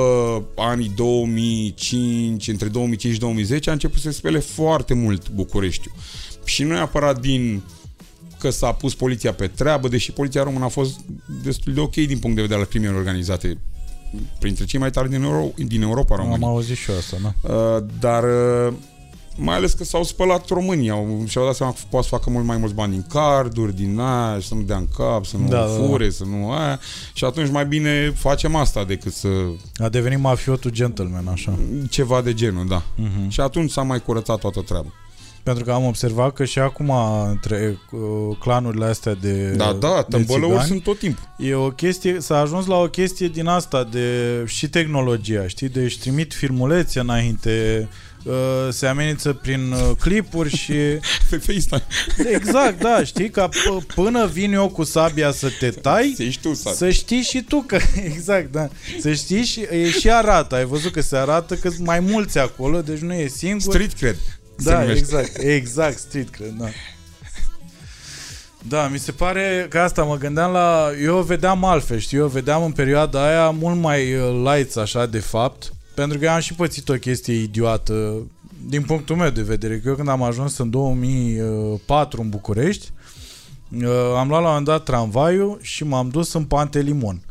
[0.57, 5.95] anii 2005, între 2005 și 2010, a început să se spele foarte mult Bucureștiul.
[6.45, 7.63] Și nu neapărat din
[8.39, 11.01] că s-a pus poliția pe treabă, deși poliția română a fost
[11.43, 13.59] destul de ok din punct de vedere al crimei organizate
[14.39, 16.47] printre cei mai tari din, Euro- din Europa România.
[16.47, 17.55] Am auzit și eu asta, da.
[17.55, 18.73] Uh, dar uh,
[19.37, 22.45] mai ales că s-au spălat românii au, și-au dat seama că poate să facă mult
[22.45, 25.63] mai mulți bani din carduri, din aia, să nu dea în cap, să nu da,
[25.63, 26.11] fure, da, da.
[26.11, 26.81] să nu aia.
[27.13, 29.29] Și atunci mai bine facem asta decât să...
[29.77, 31.59] A devenit mafiotul gentleman, așa.
[31.91, 32.83] Ceva de genul, da.
[32.83, 33.29] Uh-huh.
[33.29, 34.93] Și atunci s-a mai curățat toată treaba.
[35.43, 36.93] Pentru că am observat că și acum
[37.29, 38.01] între uh,
[38.39, 41.29] clanurile astea de Da, da, tâmbălăuri sunt tot timpul.
[41.39, 45.69] E o chestie, s-a ajuns la o chestie din asta de și tehnologia, știi?
[45.69, 47.89] Deci trimit filmulețe înainte,
[48.25, 48.33] uh,
[48.71, 50.73] se amenință prin uh, clipuri și...
[51.31, 51.87] Pe FaceTime.
[52.35, 53.31] Exact, da, știi?
[53.31, 57.43] Ca p- până vin eu cu sabia să te tai, să, tu, să știi și
[57.43, 57.79] tu că...
[58.15, 58.69] Exact, da.
[59.01, 60.55] Să știi și, e, și arată.
[60.55, 63.75] Ai văzut că se arată că sunt mai mulți acolo, deci nu e singur.
[63.75, 64.17] Street cred.
[64.65, 66.67] Da, exact, exact, street cred, da.
[68.69, 70.91] Da, mi se pare că asta mă gândeam la...
[71.03, 72.19] Eu vedeam altfel, știi?
[72.19, 75.73] Eu vedeam în perioada aia mult mai uh, lights, așa, de fapt.
[75.95, 78.27] Pentru că eu am și pățit o chestie idiotă
[78.67, 79.79] din punctul meu de vedere.
[79.79, 82.91] Că eu când am ajuns în 2004 în București,
[83.75, 87.23] uh, am luat la un moment dat tramvaiul și m-am dus în Pantelimon,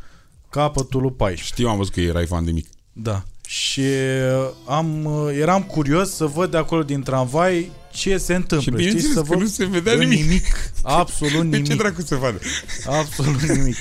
[0.49, 1.53] capătul lui 14.
[1.53, 2.67] Știu, am văzut că erai fan de mic.
[2.93, 3.23] Da.
[3.49, 8.81] Și uh, am, uh, eram curios să văd de acolo din tramvai ce se întâmplă.
[8.81, 9.01] Și știi?
[9.01, 10.19] Să văd nu se vedea nimic.
[10.19, 10.45] nimic.
[10.83, 11.67] Absolut nimic.
[11.67, 12.39] ce dracu se vadă?
[12.85, 13.75] Absolut nimic.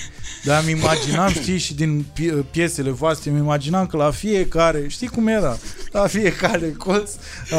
[0.44, 2.06] Dar îmi imaginam, știi, și din
[2.50, 5.58] piesele voastre, îmi imaginam că la fiecare, știi cum era?
[5.92, 7.10] La fiecare colț,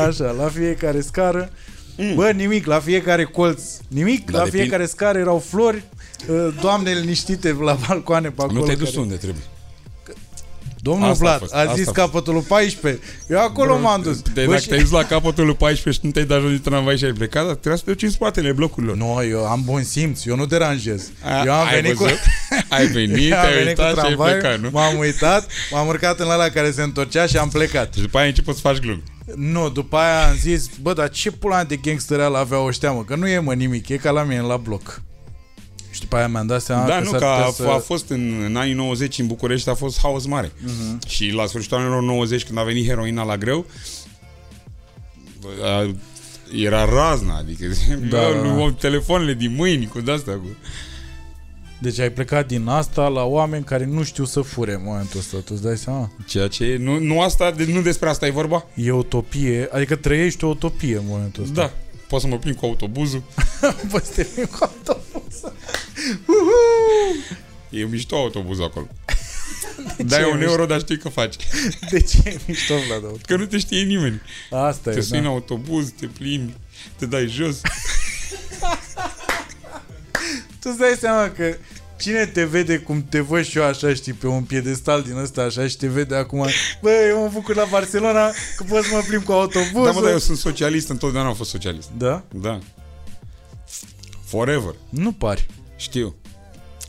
[0.07, 1.51] așa, la fiecare scară,
[1.97, 2.15] mm.
[2.15, 5.83] bă, nimic, la fiecare colț, nimic, Dar la fiecare scară erau flori,
[6.27, 8.59] uh, doamnele liniștite la balcoane pe acolo.
[8.59, 8.99] Nu te-ai dus care...
[8.99, 9.43] unde trebuie.
[10.81, 13.01] Domnul asta Vlad, a, fost, a zis capătul lui 14.
[13.27, 14.21] Eu acolo Bro, m-am dus.
[14.21, 16.97] De, dacă te-ai dus la capătul lui 14 și nu te-ai dat jos din tramvai
[16.97, 18.95] și ai plecat, dar trebuia să te duci în spatele blocurilor.
[18.95, 21.11] Nu, eu am bun simț, eu nu deranjez.
[21.23, 22.13] A, eu am ai venit văzut?
[22.13, 22.19] cu...
[22.75, 24.69] Ai venit, te-ai uitat și ai plecat, nu?
[24.71, 27.93] M-am uitat, m-am urcat în ăla care se întorcea și am plecat.
[27.93, 29.03] Și după aia ai început să faci glume.
[29.35, 33.03] Nu, după aia am zis, bă, dar ce pula de gangster avea ăștia, mă?
[33.03, 35.01] Că nu e mă nimic, e ca la mine la bloc.
[35.99, 37.67] Și după aia mi-am dat seama da, că nu, că a, să...
[37.67, 40.47] a fost în, în anii 90 în București, a fost haos mare.
[40.47, 41.07] Uh-huh.
[41.07, 43.65] Și la sfârșitul anilor 90, când a venit heroina la greu,
[45.63, 45.95] a,
[46.55, 47.65] era razna, adică
[48.09, 48.73] da, da.
[48.79, 50.33] telefoanele din mâini cu de-astea.
[50.33, 50.47] Cu...
[51.79, 55.37] Deci ai plecat din asta la oameni care nu știu să fure în momentul ăsta,
[55.37, 56.11] tu îți dai seama?
[56.27, 58.65] Ceea ce nu, nu, asta, nu despre asta e vorba?
[58.73, 61.53] E utopie, adică trăiești o utopie în momentul ăsta.
[61.61, 61.73] Da,
[62.09, 63.23] poți să mă plimb cu autobuzul.
[63.91, 65.53] poți să te plimbi cu autobuzul.
[67.69, 68.87] e mișto autobuzul acolo.
[69.97, 70.51] De Dai un mișto?
[70.51, 71.35] euro, dar știi că faci.
[71.91, 73.21] De ce e mișto, Vlad?
[73.25, 74.21] Că nu te știe nimeni.
[74.49, 75.17] Asta te e, sui da.
[75.17, 76.53] în autobuz, te plimbi,
[76.97, 77.61] te dai jos.
[80.59, 81.55] tu îți dai seama că
[81.99, 85.41] Cine te vede cum te văd și eu așa, știi, pe un piedestal din ăsta
[85.41, 86.45] așa și te vede acum
[86.81, 89.85] Bă, eu mă bucur la Barcelona că pot să mă plimb cu autobuz.
[89.85, 91.89] Da, mă, dar eu sunt socialist, întotdeauna am fost socialist.
[91.97, 92.23] Da?
[92.33, 92.59] Da.
[94.25, 94.75] Forever.
[94.89, 95.45] Nu pari.
[95.75, 96.15] Știu.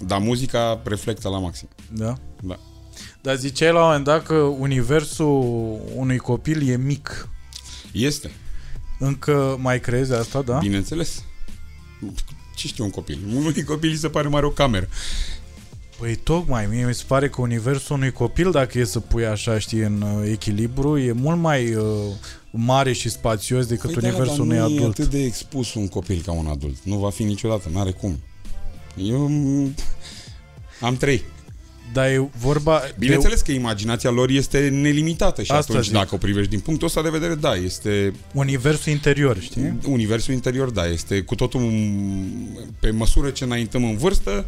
[0.06, 1.68] Dar muzica reflectă la maxim.
[1.92, 2.14] Da?
[2.40, 2.58] Da.
[3.20, 7.28] Dar ziceai la un moment dat că universul unui copil e mic.
[7.92, 8.30] Este.
[8.98, 10.58] Încă mai crezi asta, da?
[10.58, 11.24] Bineînțeles
[12.60, 13.18] ce știu un copil?
[13.34, 14.88] Unui copil îi se pare mare o cameră.
[15.98, 19.58] Păi tocmai, mie mi se pare că universul unui copil, dacă e să pui așa,
[19.58, 21.84] știi, în uh, echilibru, e mult mai uh,
[22.50, 24.78] mare și spațios decât păi universul da, unui adult.
[24.78, 26.76] nu e atât de expus un copil ca un adult.
[26.82, 28.20] Nu va fi niciodată, n-are cum.
[28.96, 29.30] Eu
[30.80, 31.22] am trei.
[31.92, 32.82] Dar e vorba...
[32.98, 33.44] Bineînțeles de...
[33.44, 35.92] că imaginația lor este nelimitată și Asta atunci, zic.
[35.94, 38.12] dacă o privești din punctul ăsta de vedere, da, este...
[38.32, 39.78] Universul interior, știi?
[39.86, 41.72] Universul interior, da, este cu totul...
[42.80, 44.44] Pe măsură ce înaintăm în vârstă,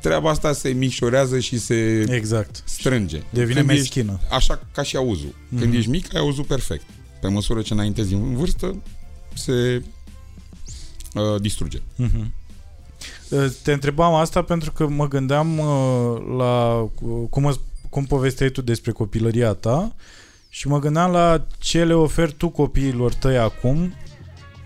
[0.00, 2.62] treaba asta se mișorează și se exact.
[2.64, 3.22] strânge.
[3.30, 4.18] Devine Când meschină.
[4.22, 5.34] Ești, așa ca și auzul.
[5.34, 5.58] Mm-hmm.
[5.58, 6.84] Când ești mic, ai auzul perfect.
[7.20, 8.82] Pe măsură ce înaintezi în vârstă,
[9.34, 9.82] se
[11.14, 11.78] uh, distruge.
[11.78, 12.45] Mm-hmm.
[13.30, 16.86] Eh, te întrebam asta pentru că mă gândeam eh, la
[17.30, 17.56] cum,
[17.90, 19.94] cum povesteai tu despre copilăria ta
[20.48, 23.92] și mă gândeam la ce le oferi tu copiilor tăi acum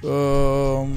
[0.02, 0.88] Uh,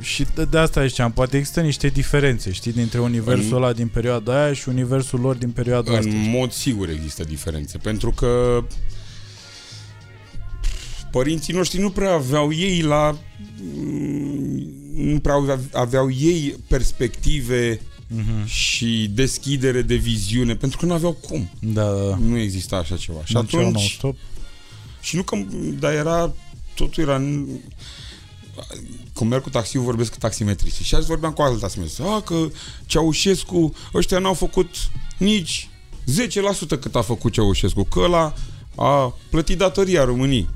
[0.00, 3.88] și de, de asta ziceam, poate există niște diferențe, știi, dintre universul în, ăla din
[3.88, 6.10] perioada aia și universul lor din perioada în asta.
[6.10, 8.64] În mod sigur există diferențe, pentru că
[11.10, 13.18] părinții noștri nu prea aveau ei la...
[13.74, 17.80] mm, Nu prea aveau- aveau ei perspective
[18.12, 18.46] Mhm.
[18.46, 21.50] și deschidere de viziune, pentru că nu aveau cum.
[21.60, 22.16] Da, da, da.
[22.16, 23.24] Nu exista așa ceva.
[23.24, 23.74] Și Mergeau atunci...
[23.76, 24.16] non-stop.
[25.00, 25.36] Și nu că...
[25.78, 26.32] Dar era...
[26.74, 27.16] Totul era...
[27.16, 27.46] în-
[29.14, 30.84] Când merg cu taxiul, vorbesc cu taximetriștii.
[30.84, 32.00] Și azi vorbeam cu altă taximetrist.
[32.00, 32.48] A, că
[32.86, 34.68] Ceaușescu, ăștia n-au făcut
[35.18, 35.68] nici
[36.06, 37.82] 10% cât a făcut Ceaușescu.
[37.84, 38.34] Că ăla
[38.76, 40.48] a plătit datoria României.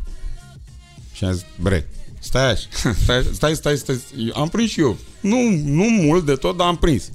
[1.14, 2.66] Și am zis, bre, stai așa,
[3.02, 4.00] stai, stai, stai, stai,
[4.34, 4.98] am prins și eu.
[5.20, 7.10] Nu, nu mult de tot, dar am prins.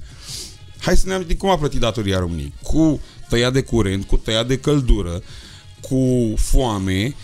[0.78, 2.52] Hai să ne amintim cum a plătit datoria României.
[2.62, 5.22] Cu tăiat de curent, cu tăiat de căldură,
[5.80, 7.14] cu foame,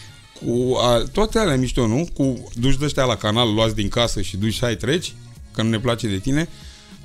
[0.41, 2.09] cu a, toate alea mișto, nu?
[2.15, 5.13] Cu duși de ăștia la canal, luați din casă și duși hai treci,
[5.53, 6.49] că nu ne place de tine.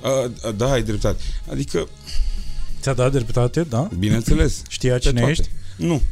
[0.00, 1.22] A, a, da, ai dreptate.
[1.50, 1.88] Adică,
[2.80, 3.88] Ți-a dat dreptate, da?
[3.98, 4.62] bineînțeles.
[4.68, 5.30] Știa pe cine toate.
[5.30, 5.48] ești?
[5.76, 6.02] Nu.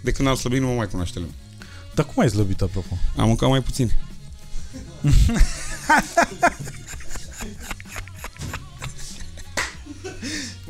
[0.00, 1.34] De când am slăbit, nu mă mai cunoaște lumea.
[2.00, 2.98] Dar cum ai slăbit, apropo?
[3.16, 3.92] Am mâncat mai puțin.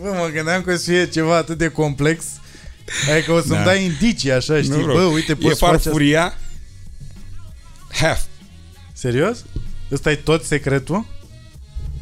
[0.01, 2.25] Bă, mă gândeam că o să fie ceva atât de complex.
[3.15, 3.65] Adică o să-mi Da.
[3.65, 4.71] dai indicii așa, știi?
[4.71, 5.03] Nu, Bă, bro.
[5.05, 5.91] uite, E poți face asta.
[5.91, 6.39] farfuria
[7.93, 8.21] half.
[8.93, 9.45] Serios?
[9.93, 11.07] Ăsta e tot secretul?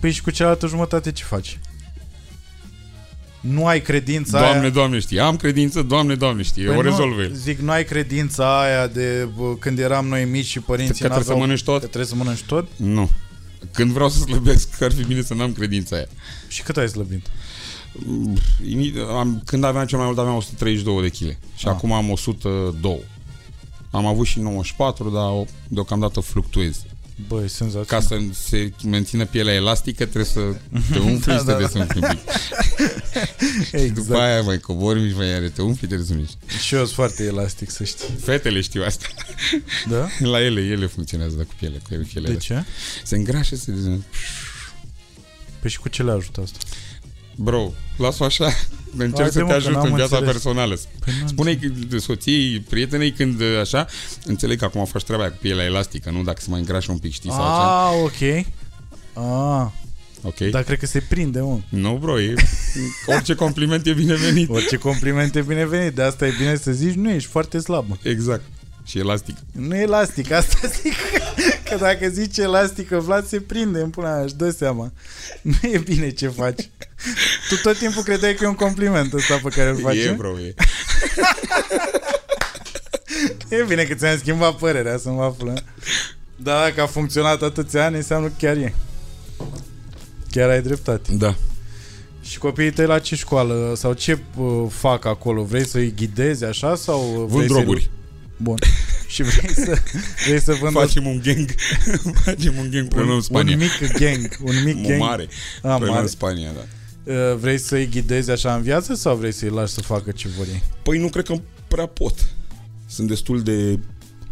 [0.01, 1.59] Păi și cu cealaltă jumătate ce faci?
[3.41, 4.69] Nu ai credința Doamne, aia...
[4.71, 5.21] Doamne știe.
[5.21, 6.65] Am credință, Doamne, Doamne știe.
[6.65, 7.33] Păi o nu, rezolvă el.
[7.35, 11.23] Zic, nu ai credința aia de bă, când eram noi mici și părinții Că trebuie
[11.23, 11.81] să n-aveau- mănânci tot?
[11.81, 12.69] Că trebuie să mănânci tot?
[12.77, 13.11] Nu.
[13.73, 16.07] Când vreau să slăbesc, ar fi bine să n-am credința aia.
[16.49, 17.27] Și cât ai slăbit?
[18.65, 21.73] Ini- Am, când aveam cel mai mult aveam 132 de kg și Ah.
[21.73, 23.01] acum am 102.
[23.91, 26.83] Am avut și 94, dar o- deocamdată fluctuez.
[27.27, 27.85] Băi, senzațional.
[27.85, 30.41] Ca să se mențină pielea elastică, trebuie să
[30.93, 31.67] te umfli Da, și să da, te da.
[31.67, 32.19] desumfli un pic.
[33.83, 33.95] Exact.
[33.95, 36.37] După aia mai cobori mici, mai are, te umfli, te desumfli.
[36.63, 38.09] Și eu sunt foarte elastic, să știi.
[38.21, 39.07] Fetele știu asta.
[39.89, 40.09] Da?
[40.31, 42.31] La ele, ele funcționează da, cu piele, cu pielea.
[42.33, 42.65] De ce?
[43.05, 44.05] Se îngrașă, se dezumfli.
[45.61, 46.59] Păi și cu ce le ajută asta?
[47.41, 48.45] Bro, las-o așa,
[48.97, 50.33] încerc Haide, să mă, te că ajut n-am în viața înțeles.
[50.33, 50.79] personală.
[51.05, 53.87] Păi nu Spune de soției, prietenei, când uh, așa,
[54.25, 56.23] înțeleg că acum faci treaba aia cu pielea elastică, nu?
[56.23, 57.87] Dacă se mai îngrașă un pic, știi, sau așa.
[57.89, 58.47] Ah, ok.
[59.13, 59.67] Ah,
[60.23, 60.39] Ok?
[60.39, 61.59] dar cred că se prinde, mă.
[61.69, 62.35] Nu, bro, e,
[63.15, 64.49] orice compliment e binevenit.
[64.51, 67.89] Orice compliment e binevenit, de asta e bine să zici, nu ești foarte slab.
[67.89, 67.97] mă.
[68.03, 68.43] Exact.
[68.89, 69.37] Și elastic.
[69.53, 70.95] Nu e elastic, asta zic.
[71.65, 74.93] Că dacă zici elastică, Vlad se prinde în pula mea, își dă seama.
[75.43, 76.69] Nu e bine ce faci.
[77.49, 79.97] Tu tot timpul credeai că e un compliment ăsta pe care îl faci.
[79.97, 80.15] E, nu?
[80.17, 80.55] bro, e.
[83.49, 85.55] E bine că ți-am schimbat părerea să mă află.
[86.37, 88.75] Dar dacă a funcționat atâția ani, înseamnă că chiar e.
[90.31, 91.13] Chiar ai dreptate.
[91.13, 91.35] Da.
[92.23, 95.43] Și copiii tăi la ce școală sau ce uh, fac acolo?
[95.43, 97.91] Vrei să-i ghidezi așa sau uh, vrei Vând să-i- droguri.
[98.37, 98.57] Bun.
[99.19, 99.79] Și vrei să,
[100.27, 101.55] vrei să vândă Facem un gang.
[102.25, 103.57] Facem un gang până în un, Spania.
[103.57, 105.01] un mic gang, un mic Un gang.
[105.01, 105.29] mare.
[105.63, 106.03] A, Până mare.
[106.03, 106.65] în Spania, da.
[107.13, 110.47] Uh, Vrei să-i ghidezi așa în viață sau vrei să-i lași să facă ce vor
[110.47, 110.63] ei?
[110.83, 111.35] Păi nu cred că
[111.69, 112.15] prea pot.
[112.87, 113.79] Sunt destul de,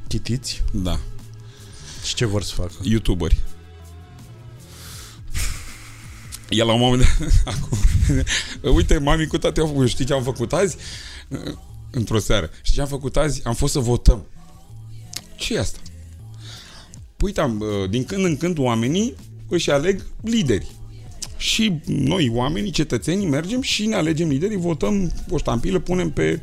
[0.08, 0.62] Chitiți?
[0.72, 1.00] da,
[2.04, 2.72] Și ce vor să facă?
[2.82, 3.36] youtuberi.
[6.48, 7.78] El la un moment dat, acum,
[8.74, 10.76] uite, mami cu tati au făcut, știi ce am făcut azi?
[11.90, 12.50] Într-o seară.
[12.62, 13.40] Știi ce am făcut azi?
[13.44, 14.26] Am fost să votăm.
[15.36, 15.78] Ce e asta?
[17.16, 19.14] Păi, uite, am, din când în când oamenii
[19.48, 20.66] își aleg lideri.
[21.36, 26.40] Și noi, oamenii, cetățenii, mergem și ne alegem liderii, votăm o ștampilă, punem pe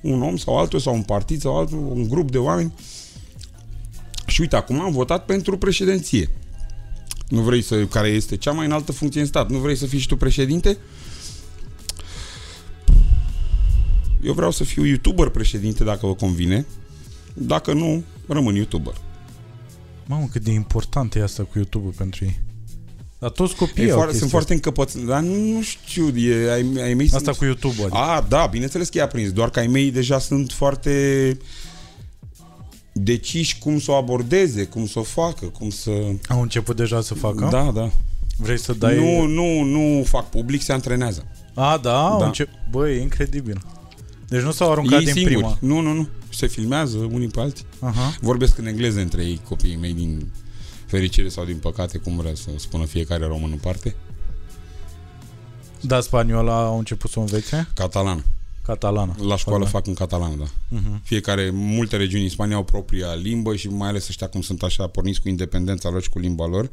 [0.00, 2.72] un om sau altul, sau un partid sau altul, un grup de oameni.
[4.26, 6.30] Și uite, acum am votat pentru președinție.
[7.28, 9.98] Nu vrei să, care este cea mai înaltă funcție în stat, nu vrei să fii
[9.98, 10.76] și tu președinte?
[14.22, 16.66] Eu vreau să fiu youtuber președinte dacă vă convine.
[17.34, 18.94] Dacă nu, rămân youtuber.
[20.06, 22.40] Mamă, cât de important e asta cu YouTube-ul pentru ei.
[23.18, 26.52] Dar toți copiii E au foarte, chestia sunt foarte încăpățâni, dar nu, nu știu, e,
[26.52, 27.18] ai, ai mei asta.
[27.18, 27.28] sunt...
[27.28, 27.84] Asta cu YouTube-ul.
[27.84, 27.98] Adică.
[27.98, 31.38] A, da, bineînțeles că i-a prins, doar că ai mei deja sunt foarte
[32.92, 35.90] deciși cum să o abordeze, cum să o facă, cum să...
[36.28, 37.48] Au început deja să facă?
[37.50, 37.90] Da, da.
[38.36, 38.96] Vrei să dai...
[38.96, 41.26] Nu, nu, nu fac public, se antrenează.
[41.54, 42.06] A, da?
[42.08, 42.26] Au Da.
[42.26, 42.48] Încep...
[42.70, 43.62] Băi, e incredibil.
[44.28, 45.34] Deci nu s-au aruncat Ei din singuri.
[45.34, 45.56] prima.
[45.60, 46.08] Nu, nu, nu.
[46.28, 47.64] Se filmează unii pe alții.
[47.80, 48.14] Aha.
[48.20, 50.32] Vorbesc în engleză între ei, copiii mei, din
[50.86, 53.94] fericire sau din păcate, cum vrea să spună fiecare român în parte.
[55.80, 57.68] Da, spaniola au început să o învețe?
[57.74, 58.24] Catalan.
[58.62, 59.14] Catalana.
[59.18, 59.80] La școală Pardon.
[59.80, 60.44] fac în catalană, da.
[60.68, 61.00] Mhm.
[61.04, 64.86] Fiecare, multe regiuni în Spania au propria limbă și mai ales ăștia cum sunt așa
[64.86, 66.70] porniți cu independența lor și cu limba lor,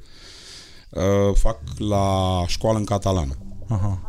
[0.89, 1.01] uh,
[1.36, 3.38] fac la școală în catalană.
[3.68, 4.01] Aha.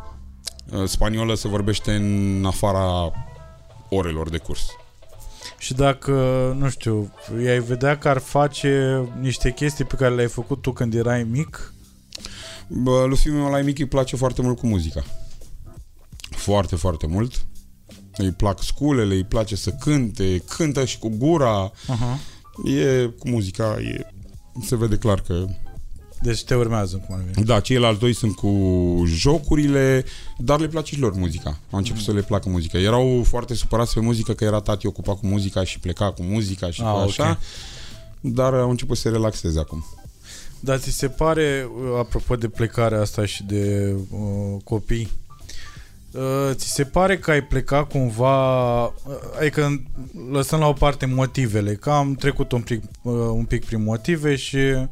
[0.73, 3.13] Uh, spaniolă se vorbește în afara
[3.95, 4.67] orelor de curs.
[5.59, 6.13] Și dacă,
[6.59, 10.95] nu știu, i-ai vedea că ar face niște chestii pe care le-ai făcut tu când
[10.95, 11.75] erai mic?
[12.69, 15.05] Bă, lui fiul meu la mic îi place foarte mult cu muzica.
[16.31, 17.47] Foarte, foarte mult.
[18.17, 21.73] Îi plac sculele, îi place să cânte, cântă și cu gura.
[21.89, 22.19] Aha.
[22.65, 24.07] E cu muzica, e,
[24.65, 25.47] se vede clar că...
[26.25, 27.47] Deci te urmează cum ar veni.
[27.47, 28.53] Da, ceilalți doi sunt cu
[29.07, 30.05] jocurile,
[30.39, 31.59] dar le place și lor muzica.
[31.71, 32.79] Au început să le placă muzica.
[32.79, 36.71] Erau foarte supărați pe muzică că era tati ocupat cu muzica și pleca cu muzica
[36.71, 37.31] și Ah, cu așa.
[37.31, 37.39] ok.
[38.21, 39.85] Dar au început să se relaxeze acum.
[40.61, 45.11] Dar ți se pare, uh, apropo de plecarea asta și de uh, copii,
[46.13, 48.93] uh, ți se pare că ai plecat cumva, uh,
[49.41, 49.83] adică
[50.33, 54.37] lăsând la o parte motivele, că am trecut un pic, uh, un pic prin motive
[54.37, 54.83] și uh,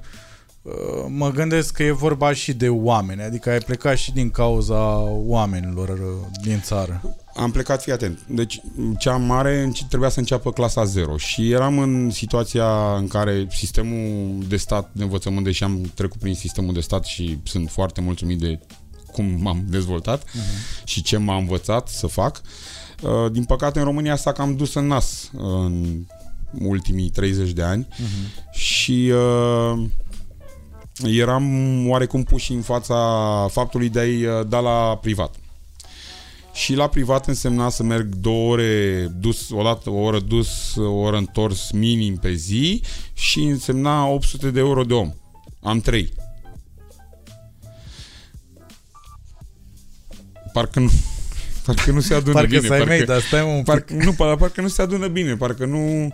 [1.08, 5.88] mă gândesc că e vorba și de oameni, adică ai plecat și din cauza oamenilor
[5.88, 7.16] uh, din țară.
[7.34, 8.18] Am plecat, fii atent.
[8.28, 8.60] Deci,
[8.98, 14.44] cea mare înce- trebuia să înceapă clasa 0 și eram în situația în care sistemul
[14.48, 18.38] de stat de învățământ, deși am trecut prin sistemul de stat și sunt foarte mulțumit
[18.38, 18.58] de
[19.12, 20.84] cum m-am dezvoltat uh-huh.
[20.84, 22.40] și ce m-a învățat să fac.
[23.02, 26.04] Uh, Din păcate, în România s-a cam dus în nas în
[26.58, 28.50] ultimii 30 de ani uh-huh.
[28.50, 29.84] și uh,
[31.04, 31.44] eram
[31.88, 32.94] oarecum puși în fața
[33.50, 35.34] faptului de a-i uh, da la privat.
[36.52, 40.92] Și la privat însemna să merg două ore dus, o dată o oră dus, o
[40.92, 42.82] oră întors minim pe zi
[43.12, 45.12] și însemna 800 de euro de om.
[45.62, 46.12] Am trei.
[50.52, 50.90] Parcă nu,
[51.66, 52.66] parcă nu se adună Parcă bine.
[52.66, 53.64] să ai parcă, mei, dar stai mă un pic.
[53.64, 56.12] parcă, nu, par- parcă nu se adună bine, parcă nu...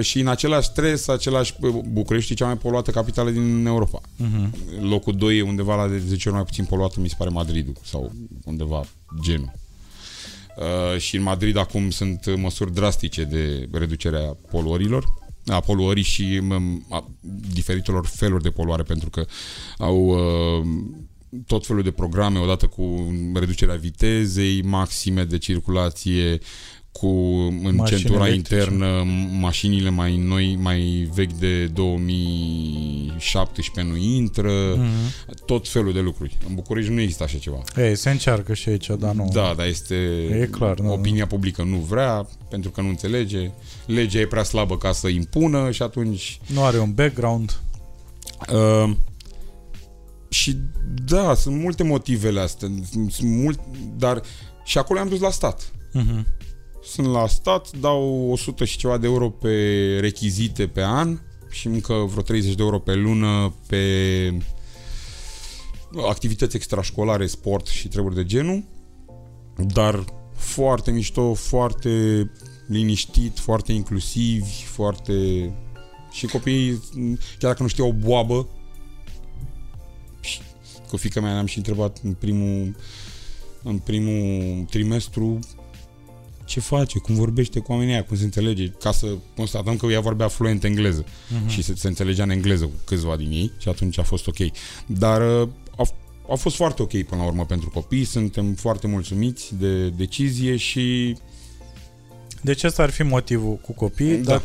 [0.00, 1.54] Și în același stres, același
[1.92, 4.00] București e cea mai poluată capitală din Europa.
[4.16, 4.54] Mhm.
[4.80, 7.74] Locul 2 e undeva la de 10 ori mai puțin poluată, mi se pare Madridul
[7.84, 8.12] sau
[8.44, 8.84] undeva
[9.22, 9.52] genul.
[10.56, 15.04] Uh, și în Madrid acum sunt măsuri drastice de reducerea poluărilor,
[15.46, 17.10] a poluării și m- a
[17.52, 19.26] diferitelor feluri de poluare, pentru că
[19.78, 20.66] au uh,
[21.46, 26.38] tot felul de programe, odată cu reducerea vitezei maxime de circulație,
[26.98, 27.06] cu
[27.64, 28.54] în Mașini centura electrice.
[28.62, 29.04] internă,
[29.40, 34.88] mașinile mai noi, mai vechi de 2017 nu intră, Mhm.
[35.46, 36.36] tot felul de lucruri.
[36.48, 37.62] În București nu există așa ceva.
[37.76, 39.28] Ei, se încearcă și aici, dar nu.
[39.32, 39.94] Da, dar este...
[40.40, 40.92] E clar, nu.
[40.92, 43.50] Opinia publică nu vrea, pentru că nu înțelege.
[43.86, 46.40] Legea e prea slabă ca să impună și atunci...
[46.46, 47.58] Nu are un background.
[48.52, 48.90] Uh,
[50.28, 50.56] și
[51.04, 52.68] da, sunt multe motivele astea.
[53.10, 53.60] Sunt mult,
[53.96, 54.22] dar
[54.64, 55.72] și acolo am dus la stat.
[55.92, 56.26] Mhm.
[56.88, 61.18] Sunt la stat, dau 100 și ceva de euro pe rechizite pe an
[61.50, 64.38] și încă vreo 30 de euro pe lună pe
[66.08, 68.64] activități extrașcolare, sport și treburi de genul.
[69.56, 71.90] Dar foarte mișto, foarte
[72.66, 75.12] liniștit, foarte inclusiv, foarte...
[76.10, 76.82] Și copiii,
[77.38, 78.48] chiar dacă nu știu o boabă,
[80.20, 80.40] și
[80.88, 82.76] cu fiica mea am și întrebat în primul,
[83.62, 85.38] în primul trimestru
[86.48, 90.00] ce face, cum vorbește cu oamenii aia, cum se înțelege, ca să constatăm că ea
[90.00, 91.48] vorbea fluent engleză Mhm.
[91.48, 94.36] și se, se înțelegea în engleză cu câțiva din ei și atunci a fost ok.
[94.86, 95.84] Dar uh, a,
[96.30, 101.16] a fost foarte ok până la urmă pentru copii, suntem foarte mulțumiți de decizie și
[102.42, 104.30] Deci ăsta ar fi motivul cu copii, Da.
[104.30, 104.42] dar,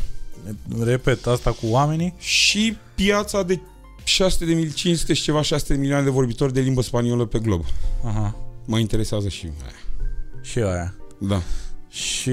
[0.86, 3.60] repet, asta cu oamenii, și piața de
[4.04, 7.38] 600 de mil, 500 și ceva 600 de milioane de vorbitori de limbă spaniolă pe
[7.38, 7.64] glob.
[8.04, 9.72] aha, Mă interesează și aia.
[10.42, 10.94] și aia.
[11.18, 11.42] Da.
[11.94, 12.30] Și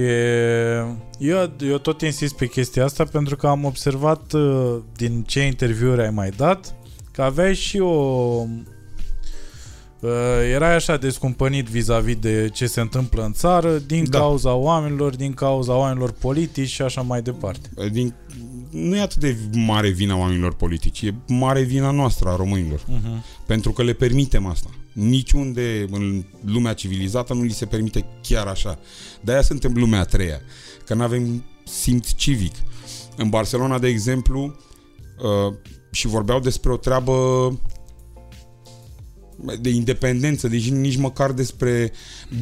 [1.18, 6.02] eu, eu tot insist pe chestia asta pentru că am observat uh, din ce interviuri
[6.02, 6.76] ai mai dat
[7.12, 8.46] că aveai și o...
[10.00, 10.10] Uh,
[10.54, 14.18] erai așa descumpănit vis-a-vis de ce se întâmplă în țară din Da.
[14.18, 17.70] cauza oamenilor, din cauza oamenilor politici și așa mai departe.
[17.92, 18.14] Din,
[18.72, 22.80] nu e atât de mare vina oamenilor politici, e mare vina noastră a românilor.
[22.80, 23.46] Uh-huh.
[23.46, 24.70] Pentru că le permitem asta.
[24.94, 28.80] Niciunde în lumea civilizată nu li se permite chiar așa.
[29.22, 30.42] De-aia suntem lumea a treia.
[30.86, 32.56] Că nu avem simț civic.
[33.18, 34.56] În Barcelona, de exemplu,
[35.22, 35.54] uh,
[35.92, 37.14] și vorbeau despre o treabă
[39.62, 41.92] de independență, deci nici măcar despre,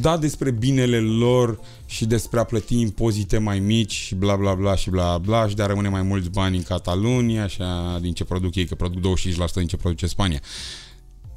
[0.00, 4.74] da, despre binele lor și despre a plăti impozite mai mici și bla bla bla
[4.74, 8.12] și bla bla și de a rămâne mai mulți bani în Catalunia și a, din
[8.12, 10.40] ce produc ei, că produc 25% din ce produce Spania.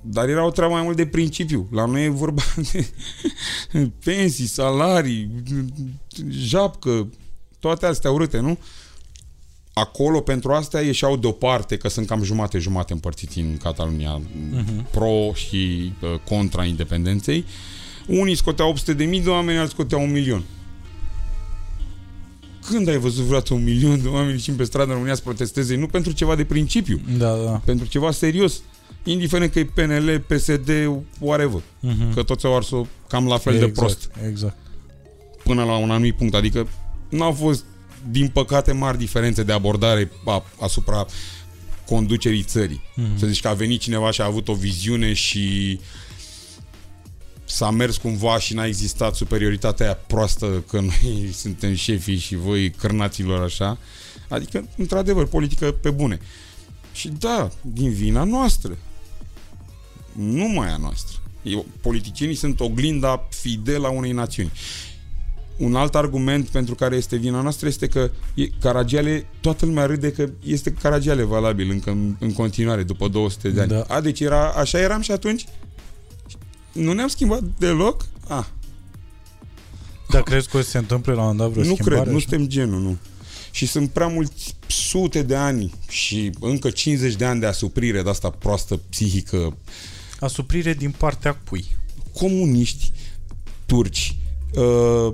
[0.02, 1.68] Dar era o treabă mai mult de principiu.
[1.72, 2.42] La noi e vorba
[2.72, 5.32] de pensii, salarii,
[6.30, 7.10] japcă,
[7.60, 8.58] toate astea urâte, nu?
[9.74, 14.22] Acolo, pentru astea, ieșeau deoparte, că sunt cam jumate-jumate împărțiți în Catalunia,
[14.52, 14.86] Mhm.
[14.92, 17.46] pro și uh, contra independenței.
[18.08, 20.44] Unii scoteau 800 de mii de oameni, alții scoteau un milion.
[22.70, 25.76] când ai văzut vreodată un milion de oameni ieșind pe stradă în România să protesteze?
[25.76, 27.62] Nu pentru ceva de principiu, Da, da.
[27.66, 28.62] pentru ceva serios.
[29.04, 30.70] Indiferent că e PNL, PSD,
[31.20, 31.62] whatever.
[31.80, 32.14] Mhm.
[32.14, 34.12] Că toți au ars-o cam la fel de exact, prost.
[34.30, 34.58] Exact.
[35.44, 36.34] Până la un anumit punct.
[36.34, 36.68] Adică
[37.10, 37.64] n-au fost,
[38.10, 41.06] din păcate, mari diferențe de abordare a, asupra
[41.86, 42.82] conducerii țării.
[42.96, 43.18] Mhm.
[43.18, 45.80] Să zici că a venit cineva și a avut o viziune și
[47.46, 52.72] s-a mers cumva și n-a existat superioritatea aia proastă că noi suntem șefii și voi
[52.72, 53.78] cârnaților așa.
[54.30, 56.20] Adică, într-adevăr, politică pe bune.
[56.94, 58.78] Și da, din vina noastră.
[60.12, 61.18] Nu mai a noastră.
[61.42, 64.52] Eu, politicienii sunt oglinda fidelă a unei națiuni.
[65.64, 70.12] Un alt argument pentru care este vina noastră este că e, Caragiale, toată lumea râde
[70.12, 73.70] că este Caragiale valabil încă în, în continuare, după 200 de ani.
[73.70, 73.82] Da.
[73.88, 75.46] A, deci era, așa eram și atunci?
[76.72, 78.06] Nu ne-am schimbat deloc?
[78.28, 78.46] Ah,
[80.10, 81.96] Dar crezi că o să se întâmple la un moment dat vreo nu schimbare?
[82.02, 82.28] cred, nu așa?
[82.30, 82.98] suntem genul, nu.
[83.52, 88.10] Și sunt prea mulți sute de ani și încă 50 de ani de asuprire de
[88.10, 89.58] asta proastă psihică
[90.20, 91.66] Asuprire din partea cui?
[92.14, 92.92] comuniști,
[93.66, 94.16] turci,
[94.56, 95.14] uh,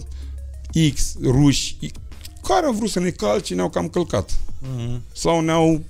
[0.94, 1.76] X, ruși,
[2.44, 4.38] care au vrut să ne calce, ne-au cam călcat.
[4.76, 5.02] Mhm.
[5.14, 5.84] Sau ne-au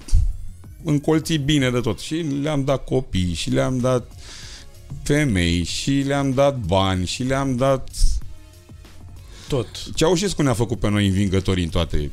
[0.83, 1.99] încolțit bine de tot.
[1.99, 4.11] Și le-am dat copii, și le-am dat
[5.03, 7.89] femei, și le-am dat bani, și le-am dat...
[9.47, 9.67] Tot.
[9.95, 12.11] Ceaușescu ne-a făcut pe noi învingători în toate.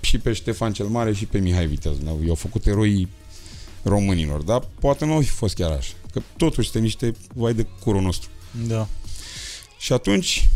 [0.00, 1.98] Și pe Ștefan cel Mare și pe Mihai Viteaz.
[1.98, 3.08] Ne-au- I-au făcut eroi
[3.82, 4.42] românilor.
[4.42, 5.92] Dar poate nu au fi fost chiar așa.
[6.12, 8.28] Că totuși suntem niște vai de curul nostru.
[8.66, 8.88] Da.
[9.78, 10.48] Și atunci,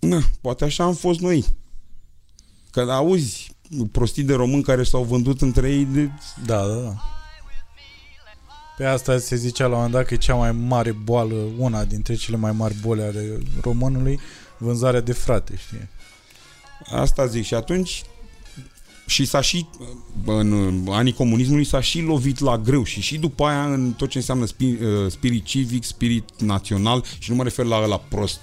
[0.00, 1.44] na, poate așa am fost noi.
[2.70, 3.56] Că auzi
[3.92, 6.10] prostii de români care s-au vândut între ei de...
[6.46, 6.94] Da, da, da.
[8.76, 11.84] Pe asta se zicea la un moment dat că e cea mai mare boală, una
[11.84, 14.18] dintre cele mai mari boli ale românului,
[14.58, 15.88] vânzarea de frate, știi?
[16.90, 17.44] Asta zic.
[17.44, 18.02] Și atunci
[19.06, 19.66] și s-a și
[20.24, 24.18] în anii comunismului s-a și lovit la greu și și după aia în tot ce
[24.18, 28.40] înseamnă spirit, spirit civic, spirit național și nu mă refer la la prost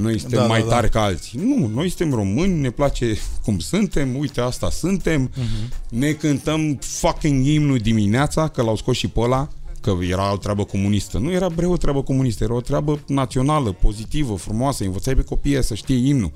[0.00, 0.76] noi suntem Da, da, mai da, da, da.
[0.76, 1.38] tari ca alții.
[1.38, 5.88] Nu, noi suntem români, ne place cum suntem, uite asta suntem, Uh-huh.
[5.90, 9.48] ne cântăm fucking imnul dimineața, că l-au scos și pe ăla,
[9.80, 11.18] că era o treabă comunistă.
[11.18, 15.64] Nu era bre o treabă comunistă, era o treabă națională, pozitivă, frumoasă, învățai pe copii
[15.64, 16.32] să știe imnul.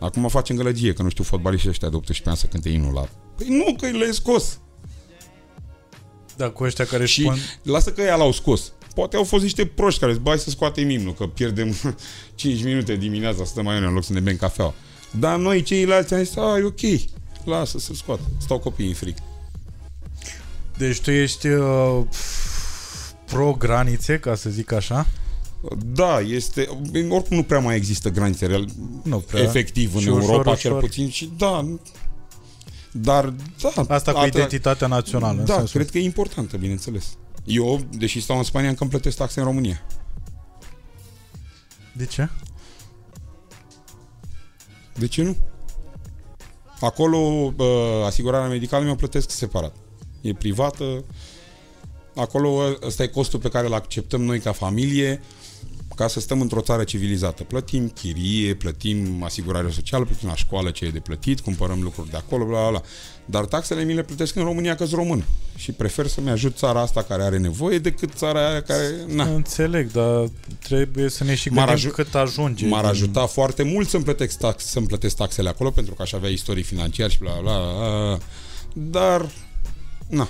[0.00, 3.08] Acum facem gălăgie, că nu știu fotbaliștii ăștia de 18 ani să cânte imnul la...
[3.36, 4.58] Păi nu, că le-ai scos.
[6.36, 7.36] Da, cu ăștia care Și spun...
[7.62, 8.72] lasă că ea l-au scos.
[8.94, 11.74] Poate au fost niște proști care zic, bai să scoatem imnul, că pierdem
[12.34, 14.74] 5 minute dimineața să stăm mai în loc să ne bem cafeaua.
[15.18, 16.80] Dar noi ceilalți am zis, a, e ok,
[17.44, 18.22] lasă să scoată.
[18.40, 19.16] Stau copiii în fric.
[20.78, 22.00] Deci tu ești uh,
[23.26, 25.06] pro-granițe, ca să zic așa?
[25.86, 26.68] Da, este...
[27.08, 28.68] Oricum nu prea mai există granițe real,
[29.02, 29.42] Nu prea.
[29.42, 30.58] efectiv în Și ușor, Europa, ușor.
[30.58, 31.10] cel puțin.
[31.10, 31.74] Și da,
[32.92, 33.94] dar da.
[33.94, 35.38] Asta cu atâta- identitatea națională.
[35.38, 37.04] în Da, sensul- cred că e importantă, bineînțeles.
[37.44, 39.82] Eu, deși stau în Spania, încă îmi plătesc taxe în România.
[41.92, 42.28] De ce?
[44.94, 45.36] De ce nu?
[46.80, 49.76] Acolo uh, asigurarea medicală mi-o plătesc separat.
[50.20, 51.04] E privată.
[52.14, 55.20] Acolo ăsta e costul pe care îl acceptăm noi ca familie
[55.94, 57.42] ca să stăm într-o țară civilizată.
[57.42, 62.16] Plătim chirie, plătim asigurare socială, plătim la școală ce e de plătit, cumpărăm lucruri de
[62.16, 62.82] acolo, bla, bla, bla.
[63.24, 65.24] Dar taxele mi le plătesc în România că român.
[65.56, 68.84] Și prefer să-mi ajut țara asta care are nevoie decât țara aia care...
[69.06, 69.24] Na.
[69.24, 70.28] Înțeleg, dar
[70.62, 72.66] trebuie să ne și M-ar gândim aju- cât ajunge.
[72.66, 76.12] M-ar din- ajuta foarte mult să-mi plătesc, tax, să-mi plătesc taxele acolo pentru că aș
[76.12, 78.18] avea istorii financiari și bla bla bla.
[78.72, 79.30] Dar,
[80.08, 80.28] na,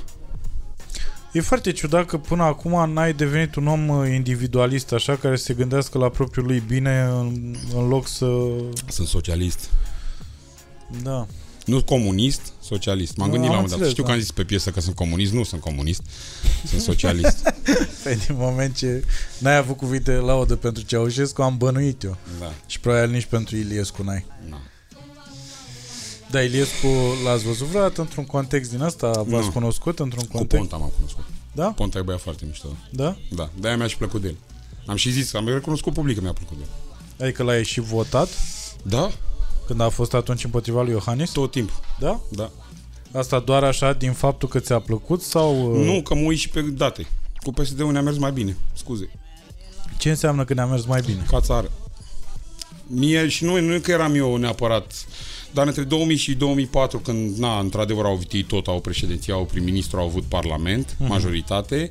[1.33, 5.45] E foarte ciudat că până acum n-ai devenit un om uh, individualist, așa, care să
[5.45, 8.27] se gândească la propriul lui bine în, în loc să...
[8.89, 9.69] sunt socialist.
[11.03, 11.27] Da.
[11.67, 13.17] Nu comunist, socialist.
[13.17, 13.89] M-am Da, gândit la am un moment dat.
[13.89, 14.09] înțeles, Știu da.
[14.09, 15.33] că am zis pe piesă că sunt comunist.
[15.33, 16.03] Nu sunt comunist.
[16.67, 17.55] Sunt socialist.
[18.05, 19.05] Pe din moment ce
[19.39, 22.17] n-ai avut cuvinte de laudă pentru Ceaușescu, am bănuit eu.
[22.39, 22.53] da.
[22.67, 24.25] Și probabil nici pentru Iliescu n-ai.
[24.49, 24.61] Na.
[26.31, 26.87] Da, Iliescu
[27.25, 29.11] l-ați văzut vreodată într-un context din ăsta?
[29.11, 29.51] V-ați Nu.
[29.53, 30.57] cunoscut într-un Cu context?
[30.69, 31.25] Ponta m-am cunoscut.
[31.53, 31.67] Da?
[31.73, 32.69] Ponta e băiat foarte mișto.
[32.91, 33.17] Da?
[33.31, 33.51] Da.
[33.61, 34.37] De-aia mi-a și plăcut de el.
[34.87, 37.25] Am și zis, am recunoscut public că mi-a plăcut de el.
[37.27, 38.29] Adică l-ai și votat
[38.83, 39.11] Da?
[39.67, 41.31] când a fost atunci împotriva lui Iohannis?
[41.31, 41.81] Tot timpul.
[41.99, 42.21] Da?
[42.29, 42.51] Da.
[43.13, 45.73] Asta doar așa din faptul că ți-a plăcut sau...
[45.81, 47.07] uh, Nu, că mă uit și pe date.
[47.43, 48.57] Cu PSD-ul ne-a mers mai bine.
[48.73, 49.11] Scuze.
[49.99, 51.25] Ce înseamnă că ne-a mers mai bine?
[51.29, 51.71] ca țară.
[52.87, 54.93] Mie și nu, nu că eram eu neapărat,
[55.53, 59.45] dar între 2000 și 2004, când, na, într-adevăr au avut ei tot, au președinția, au
[59.45, 61.09] prim-ministru, au avut parlament, Mhm.
[61.09, 61.91] majoritate,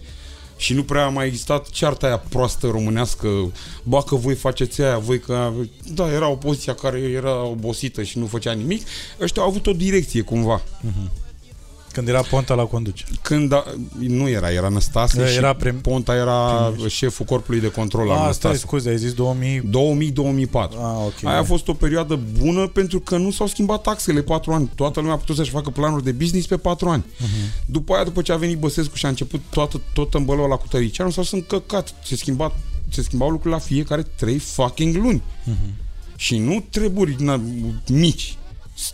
[0.58, 3.52] Și nu prea a mai existat cearta aia proastă românească,
[3.84, 5.52] ba că voi faceți aia, voi că...
[5.94, 8.88] Da, era opoziția care era obosită și nu făcea nimic.
[9.22, 10.62] Ăștia au avut o direcție cumva.
[12.06, 13.04] Când era Ponta la conduce.
[13.22, 13.64] Când a,
[13.98, 16.88] nu era, era Năstase Da, și era prim- Ponta era prim-ministru.
[16.88, 18.58] șeful corpului de control al Ah, stai, Năstase.
[18.58, 19.62] scuze, ai zis 2000...
[19.62, 20.52] 2000-2004.
[20.52, 21.24] Ah, ok.
[21.24, 24.72] Aia a fost o perioadă bună pentru că nu s-au schimbat taxele 4 ani.
[24.76, 27.06] Toată lumea a putut să-și facă planuri de business pe 4 ani.
[27.06, 27.66] Uh-huh.
[27.66, 31.10] După aia, după ce a venit Băsescu și a început toată, tot îmbălău la cutăricianu,
[31.10, 31.94] s-au încăcat.
[32.04, 32.54] Se, schimba,
[32.90, 35.22] se schimbau lucrurile la fiecare 3 fucking luni.
[35.22, 35.74] Uh-huh.
[36.16, 37.42] Și nu treburi na,
[37.88, 38.38] mici.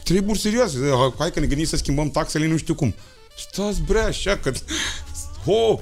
[0.03, 0.77] Treburi serioase.
[1.17, 2.95] Hai că ne gândim să schimbăm taxele, nu știu cum.
[3.37, 4.51] Stați bre așa că...
[5.45, 5.79] Ho!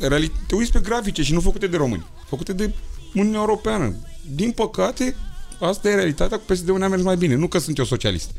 [0.00, 2.72] Reali- te uiți pe grafice și nu făcute de români, făcute de
[3.14, 3.96] Uniunea Europeană.
[4.34, 5.16] Din păcate,
[5.60, 7.34] asta e realitatea, cu PSD-ul ne-a mers mai bine.
[7.34, 8.30] Nu că sunt eu socialist.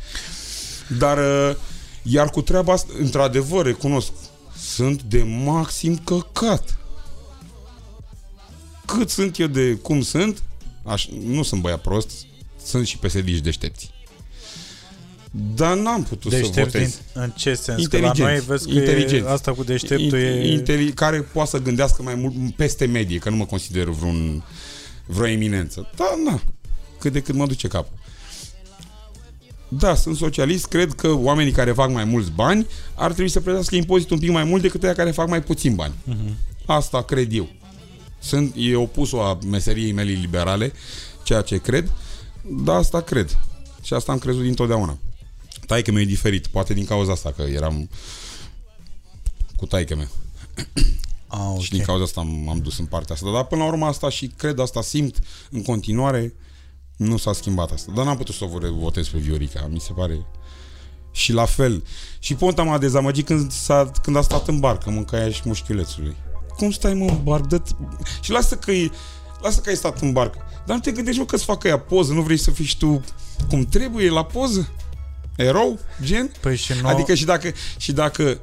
[0.97, 1.55] Dar, uh,
[2.03, 4.11] iar cu treaba asta, într-adevăr, recunosc,
[4.57, 6.77] sunt de maxim căcat.
[8.85, 10.43] Cât sunt eu de cum sunt,
[10.83, 12.11] aș, nu sunt băiat prost,
[12.65, 13.93] sunt și psd deștepți.
[15.55, 16.81] Dar n-am putut să Deștept votez.
[17.13, 17.65] din, în ce sens?
[17.65, 18.21] Că la Inteligenți.
[18.21, 19.27] noi vezi că Inteligenți.
[19.27, 20.51] E, asta cu deșteptul In- e...
[20.51, 24.43] inteli- care poate să gândească mai mult peste medie, că nu mă consider vreun,
[25.05, 25.89] vreo eminență.
[25.95, 26.41] Da, na,
[26.99, 27.97] cât de cât mă duce capul.
[29.67, 33.75] Da, sunt socialist, cred că oamenii care fac mai mulți bani ar trebui să plătească
[33.75, 35.93] impozit un pic mai mult decât aia care fac mai puțin bani.
[36.09, 36.33] Uh-huh.
[36.65, 37.49] Asta cred eu.
[38.19, 40.71] Sunt, e opusul a meseriei mele liberale,
[41.23, 41.91] ceea ce cred,
[42.49, 43.37] dar asta cred.
[43.81, 44.97] Și asta am crezut dintotdeauna.
[45.67, 47.89] Taică meu e diferit, poate din cauza asta, că eram
[49.55, 50.07] cu taică meu.
[51.27, 51.61] Ah, ok.
[51.61, 53.31] Și din cauza asta m- m-am dus în partea asta.
[53.31, 55.19] Dar până la urmă asta și cred, asta simt
[55.51, 56.33] în continuare,
[56.97, 57.91] nu s-a schimbat asta.
[57.95, 60.25] Dar n-am putut să o vo- votez pe Viorica, mi se pare.
[61.11, 61.83] Și la fel.
[62.19, 66.15] Și Ponta m-a dezamăgit când, s-a, când a stat în barcă, mâncaia și mușchiulețului.
[66.57, 67.47] Cum stai mă în barcă?
[67.47, 67.61] Dă
[68.21, 68.91] și lasă că e,
[69.45, 70.37] lasă că ai stat în barcă.
[70.65, 73.03] Dar nu te gândești mă că-ți facă ea poză, nu vrei să fii și tu
[73.49, 74.69] cum trebuie la poză?
[75.35, 75.79] Erou?
[76.03, 76.31] Gen?
[76.41, 76.87] Păi și nu...
[76.87, 78.39] Adică și dacă, și dacă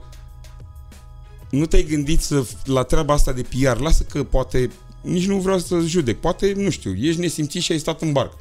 [1.50, 5.59] nu te-ai gândit să, la treaba asta de PR, lasă că poate, nici nu vreau
[5.59, 8.36] să judec, poate, nu știu, ești nesimțit și ai stat în barcă.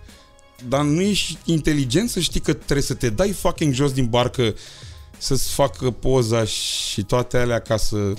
[0.68, 4.54] Dar nu ești inteligent să știi că trebuie să te dai fucking jos din barcă
[5.18, 8.14] să-ți facă poza și toate alea ca să...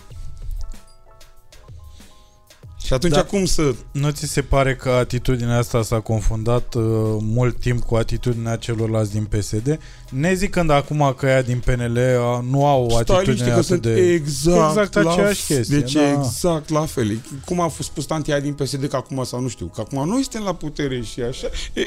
[2.85, 3.25] Și atunci Da.
[3.25, 3.75] cum să...
[3.93, 6.83] Nu ți se pare că atitudinea asta s-a confundat uh,
[7.21, 9.79] mult timp cu atitudinea celorlalți din PSD?
[10.11, 13.53] Ne zicând acum că ea din PNL uh, nu au o Stai atitudine liniște că
[13.53, 14.13] atât sunt de...
[14.13, 16.11] exact, Exact la aceeași f- chestie, Deci da.
[16.11, 17.21] exact la fel.
[17.45, 20.23] Cum a fost spus tantia din PSD că acum sau nu știu, că acum noi
[20.23, 21.47] suntem la putere și așa.
[21.73, 21.83] E,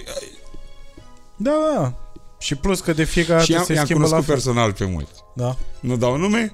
[1.36, 1.94] Da, da.
[2.40, 4.36] Și plus că de fiecare și dată am, se i-am schimbă la cunoscut fel.
[4.36, 5.12] personal pe mulți.
[5.36, 5.58] Da.
[5.80, 6.54] Nu dau nume?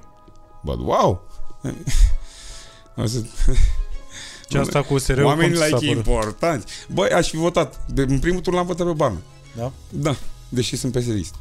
[0.64, 1.22] But wow!
[4.60, 4.70] O să...
[4.72, 5.97] Ce asta cu USR-ul Oamenii cum ți s-a like părut?
[5.97, 6.66] importanți.
[6.93, 7.86] Băi, aș fi votat.
[7.88, 9.18] De, în primul tur l-am votat pe Barna.
[9.58, 9.72] Da?
[9.89, 10.16] Da,
[10.49, 11.32] deși sunt psd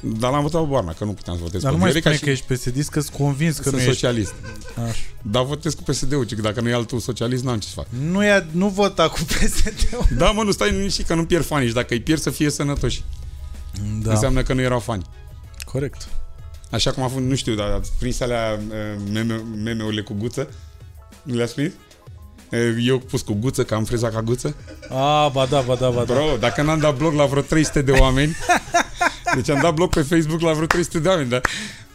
[0.00, 2.14] Dar l-am votat pe Barna, că nu puteam să votez Dar pe nu mai Viorica
[2.14, 3.92] spune și că ești PSD, că sunt convins că sunt nu ești...
[3.92, 4.34] socialist.
[4.88, 5.00] Așa.
[5.22, 7.86] Dar votez cu PSD-ul, ci că dacă nu e altul socialist, n-am ce să fac.
[8.10, 10.04] Nu, e, nu vota cu PSD-ul.
[10.16, 12.50] Da, mă, nu stai liniștit că nu pierd fanii și dacă îi pierd să fie
[12.50, 13.04] sănătoși.
[13.74, 13.82] Da.
[14.02, 15.04] Da, Înseamnă că nu erau fani.
[15.64, 16.08] corect.
[16.70, 18.74] Așa cum a fost, nu știu, dar ați prins alea uh,
[19.12, 20.48] meme, meme-urile cu guță?
[21.22, 21.72] Nu le-ați prins?
[22.52, 24.54] Uh, Eu pus cu guță, că am freza ca guță.
[24.88, 26.14] A, ba da, ba da, ba da.
[26.14, 28.36] Bro, dacă n-am dat blog la vreo 300 de oameni,
[29.34, 31.40] deci am dat blog pe Facebook la vreo 300 de oameni, dar,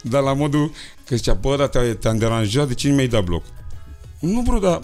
[0.01, 0.71] dar la modul
[1.05, 3.41] că zicea, bă, dar te- te-am deranjat, de ce nu mi-ai dat blog?
[4.19, 4.79] Nu, bro, dar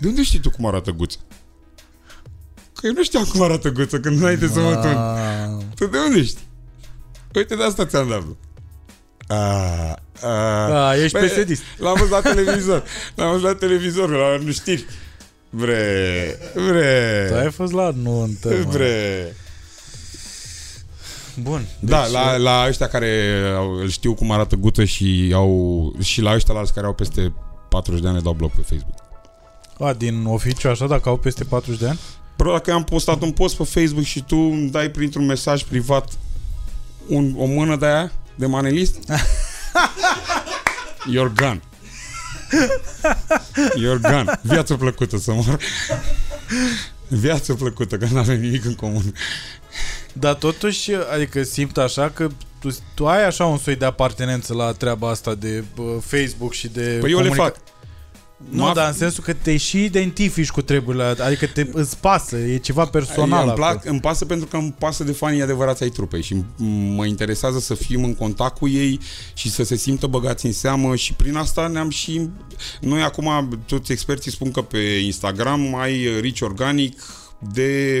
[0.00, 1.18] de unde știi tu cum arată guță?
[2.74, 4.96] Că eu nu știam cum arată guță când înainte să mă tun.
[4.96, 6.44] Ah, Tu de unde știi?
[7.34, 8.36] Uite, de asta ți-am dat blog.
[9.26, 9.36] A,
[10.22, 10.86] a.
[10.88, 12.84] a, ești Bă, psd L-am văzut la televizor.
[13.14, 14.84] L-am văzut la televizor, la nu știri.
[15.50, 18.70] Bre, bre, Tu ai fost la nuntă, mă.
[18.72, 19.36] bre.
[21.42, 21.66] Bun.
[21.80, 26.20] Da, Deci, la, la ăștia care au- îl știu cum arată gută și au și
[26.20, 27.32] la ăștia la alți care au peste
[27.68, 28.94] 40 de ani le dau bloc pe Facebook.
[29.78, 31.98] A, din oficiu așa, dacă au peste 40 de ani?
[32.36, 35.62] Bro, dacă eu am postat un post pe Facebook și tu îmi dai printr-un mesaj
[35.62, 36.08] privat
[37.08, 38.96] un, o mână de aia, de manelist,
[41.10, 41.60] you're gone.
[43.78, 44.38] You're gone.
[44.42, 45.58] Viață plăcută să mor.
[47.08, 49.14] Viață plăcută, că nu avem nimic în comun.
[50.12, 52.28] Dar totuși, adică simt așa că
[52.60, 56.68] tu, tu ai așa un soi de apartenență la treaba asta de bă, Facebook și
[56.68, 57.56] de Păi eu le comunica- fac.
[58.50, 62.36] Nu, m-a- dar în sensul că te și identifici cu treburile, adică te, îți pasă,
[62.36, 63.54] e ceva personal îmi, acolo.
[63.54, 66.44] plac, îmi pasă pentru că îmi pasă de fanii adevărați ai trupei și m-
[66.94, 69.00] mă interesează să fim în contact cu ei
[69.34, 72.28] și să se simtă băgați în seamă și prin asta ne-am și...
[72.80, 77.02] Noi acum, toți experții spun că pe Instagram ai reach organic
[77.52, 78.00] de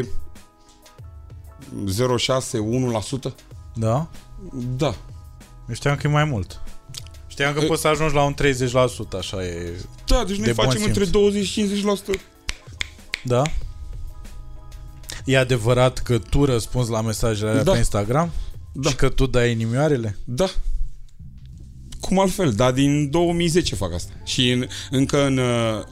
[1.84, 3.32] 0,6-1%.
[3.74, 4.08] Da?
[4.76, 4.94] Da.
[5.68, 6.60] Eu știam că e mai mult.
[7.36, 9.72] Știam că E- poți să ajungi la un 30%, așa e.
[10.06, 10.86] Da, deci noi De bun facem simț.
[10.96, 11.60] între 20 și
[12.14, 12.20] 50%.
[13.24, 13.42] Da?
[15.24, 17.70] E adevărat că tu răspunzi la mesajele alea Da.
[17.72, 18.30] pe Instagram?
[18.72, 18.88] Da.
[18.88, 20.16] Și că tu dai inimioarele?
[20.24, 20.46] Da.
[22.00, 22.52] Cum altfel?
[22.52, 24.12] Dar din 2010 fac asta.
[24.24, 25.38] Și în, încă în...
[25.38, 25.82] uh,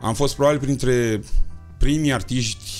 [0.00, 1.20] Am fost probabil printre
[1.78, 2.70] primii artiști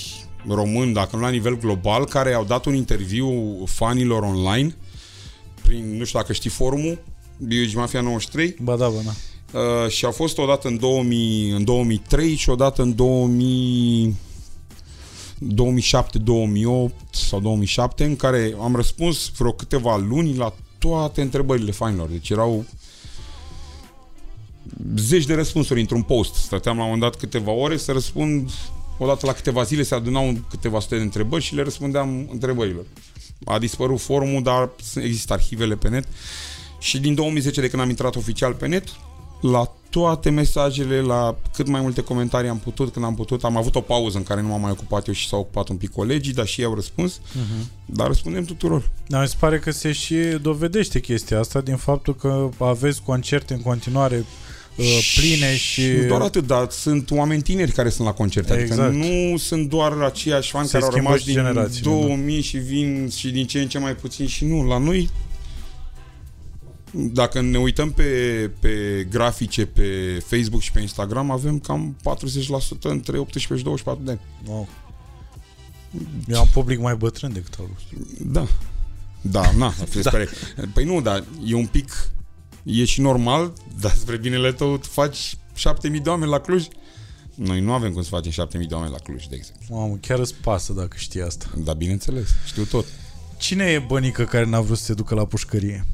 [0.47, 4.75] români, dacă nu la nivel global, care au dat un interviu fanilor online
[5.61, 7.03] prin, nu știu dacă știi forumul,
[7.37, 9.59] Biogi Mafia 93, Ba da, bă, da.
[9.59, 14.15] uh, și a fost odată în, 2000, în 2003 și odată în 2000
[15.37, 22.09] 2007, 2008 sau 2007 în care am răspuns vreo câteva luni la toate întrebările fanilor.
[22.09, 22.65] Deci erau
[24.97, 26.33] zeci de răspunsuri într-un post.
[26.33, 28.49] Stăteam la un moment dat câteva ore să răspund
[28.97, 32.85] odată la câteva zile se adunau câteva sute de întrebări și le răspundeam întrebărilor.
[33.43, 36.07] A dispărut forumul, dar există arhivele pe net.
[36.79, 38.83] Și din 2010, de când am intrat oficial pe net,
[39.41, 43.75] la toate mesajele, la cât mai multe comentarii am putut, când am putut, am avut
[43.75, 46.33] o pauză în care nu m-am mai ocupat eu și s-au ocupat un pic colegii,
[46.33, 47.65] dar și ei au răspuns, Uh-huh.
[47.85, 48.89] dar răspundem tuturor.
[49.07, 53.53] Dar mi se pare că se și dovedește chestia asta din faptul că aveți concerte
[53.53, 54.25] în continuare
[54.75, 55.81] uh, pline și...
[56.01, 58.53] Nu doar atât, dar sunt oameni tineri care sunt la concerte.
[58.53, 58.79] Exact.
[58.81, 62.41] Adică nu sunt doar aceiași fani Se care au schimbă rămas și din generațiile, 2000
[62.41, 64.63] și vin și din ce în ce mai puțin și nu.
[64.67, 65.09] La noi
[66.97, 68.03] dacă ne uităm pe,
[68.59, 71.97] pe grafice pe Facebook și pe Instagram, avem cam
[72.77, 74.19] 40% între 18 și 24 de ani.
[74.47, 74.67] Wow.
[76.27, 77.97] Eu am public mai bătrân decât al vostru.
[78.21, 78.47] Da.
[79.21, 80.09] Da, na, da.
[80.09, 80.29] Pare.
[80.73, 82.09] Păi nu, dar e un pic,
[82.63, 86.67] e și normal, dar spre binele tău tu faci 7000 de oameni la Cluj.
[87.35, 89.75] Noi nu avem cum să facem 7000 de oameni la Cluj, de exemplu.
[89.75, 91.45] Mamă, chiar îți pasă dacă știi asta.
[91.57, 92.85] Da, bineînțeles, știu tot.
[93.37, 95.85] Cine e bănică care n-a vrut să se ducă la pușcărie?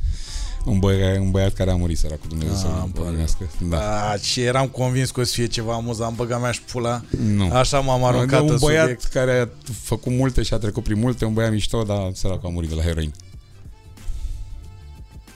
[0.66, 3.50] Un, băiat, un băiat care a murit, săracul Dumnezeu Ah, să îmi îl pare primească.
[3.70, 3.78] Da.
[3.78, 7.02] Da, și eram convins că o să fie ceva amuzant, băga mea și pula.
[7.36, 7.52] Nu.
[7.54, 9.04] Așa m-am aruncat un în băiat subiect.
[9.04, 9.48] care a
[9.84, 12.76] făcut multe și a trecut prin multe, un băiat mișto, dar săracul a murit de
[12.76, 13.14] la heroin.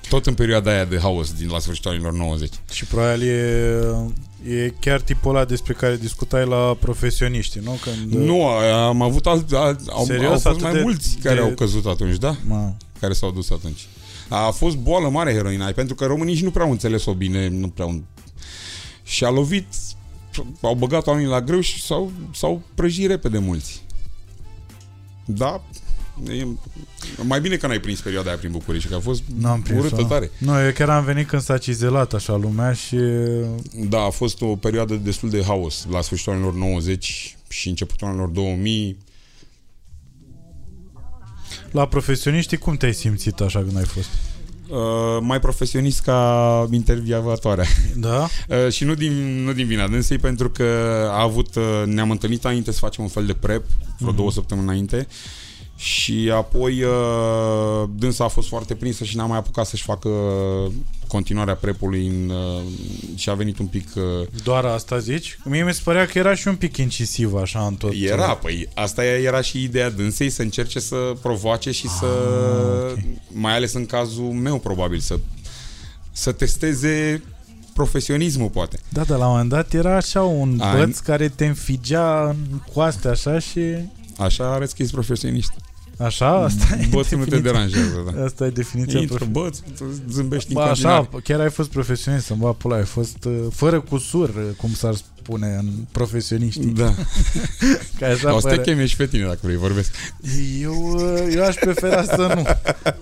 [0.09, 2.49] Tot în perioada aia de haos din la sfârșitul anilor 90.
[2.71, 7.78] Și probabil e, e chiar tipul ăla despre care discutai la profesioniști, nu?
[7.82, 10.26] Când, Nu, am avut alt, alt au, Serios?
[10.26, 12.36] au fost Atât mai de- mulți care de- au căzut atunci, da?
[12.47, 13.88] Mă, Care s-au dus atunci.
[14.30, 17.67] A fost boală mare heroina, pentru că românii nici nu prea au înțeles-o bine, nu
[17.67, 18.03] prea au...
[19.03, 19.67] Și a lovit,
[20.61, 23.84] au băgat oamenii la greu și s-au, s-au prăjit repede mulți.
[25.26, 25.63] Da,
[26.30, 26.47] e,
[27.23, 30.03] mai bine că n-ai prins perioada aia prin București, că a fost n-am prins urâtă
[30.03, 30.32] tare.
[30.38, 32.97] Nu, eu chiar am venit când s-a cizelat așa lumea și
[33.89, 38.28] Da, a fost o perioadă destul de haos la sfârșitul anilor 90 și începutul anilor
[38.28, 38.97] 2000.
[41.72, 44.08] La profesioniști cum te-ai simțit așa când ai fost?
[44.70, 44.78] Uh,
[45.22, 47.66] mai profesionist ca intervievatoarea.
[47.95, 48.28] Da?
[48.66, 50.64] Uh, și nu din, nu din vina dânsei, pentru că
[51.12, 53.64] a avut, uh, ne-am întâlnit înainte să facem un fel de prep,
[53.97, 54.18] vreo Mhm.
[54.18, 55.08] două săptămâni înainte,
[55.78, 60.09] și apoi uh, dânsa a fost foarte prinsă și n-a mai apucat să-și facă
[61.07, 62.61] continuarea prepului în, uh,
[63.15, 63.88] și a venit un pic...
[63.95, 64.03] Uh,
[64.43, 65.38] Doar asta zici?
[65.43, 67.91] Mie mi se părea că era și un pic incisiv așa în tot.
[68.01, 72.97] Era, păi asta era și ideea dânsei, să încerce să provoace și să, Ah, ok.
[73.32, 75.19] mai ales în cazul meu probabil, să,
[76.11, 77.23] să testeze
[77.73, 78.80] profesionismul poate.
[78.89, 82.59] Da, dar la un moment dat era așa un Ai- băț care te înfigea în
[82.73, 83.61] coaste așa și...
[84.17, 85.51] Așa arăți că ești profesionist.
[85.98, 86.36] Așa?
[86.43, 88.24] Asta e Bățul nu te definiția- deranjează, da.
[88.24, 90.98] Asta e definiția Intră profi- băț, tu zâmbești în Ba, continuare.
[91.12, 94.74] așa, chiar ai fost profesionist, să-mi va pula, ai fost uh, fără cusur, uh, cum
[94.74, 96.66] s-ar spune în profesioniștii.
[96.66, 96.93] Da.
[98.00, 98.62] Că așa O să te pare.
[98.70, 99.91] cheme și pe tine dacă vrei, vorbesc.
[100.62, 102.46] Eu, uh, eu aș prefera să nu.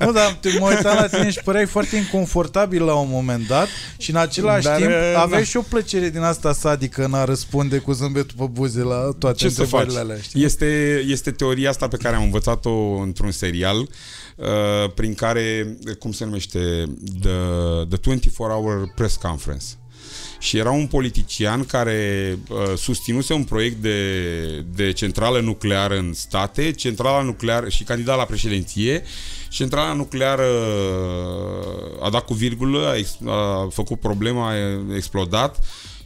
[0.05, 3.67] Nu, dar te mă uitam la tine și păreai foarte inconfortabil la un moment dat
[3.97, 5.45] și în același Dar, timp uh, aveai na.
[5.45, 9.37] și o plăcere din asta sadică în a răspunde cu zâmbetul pe buze la toate
[9.37, 9.81] Ce să faci?
[9.81, 10.43] întrebările alea, știi?
[10.43, 12.69] Este, este teoria asta pe care am învățat-o
[13.01, 16.59] într-un serial uh, prin care, cum se numește,
[17.21, 17.37] The,
[17.89, 19.65] the 24-Hour Press Conference.
[20.39, 26.71] Și era un politician care uh, susținuse un proiect de, de centrală nucleară în state,
[26.71, 29.03] centrala nucleară și candidat la președinție.
[29.49, 34.55] Centrala nucleară uh, a dat cu virgulă, a, ex, a făcut problema, a
[34.95, 35.59] explodat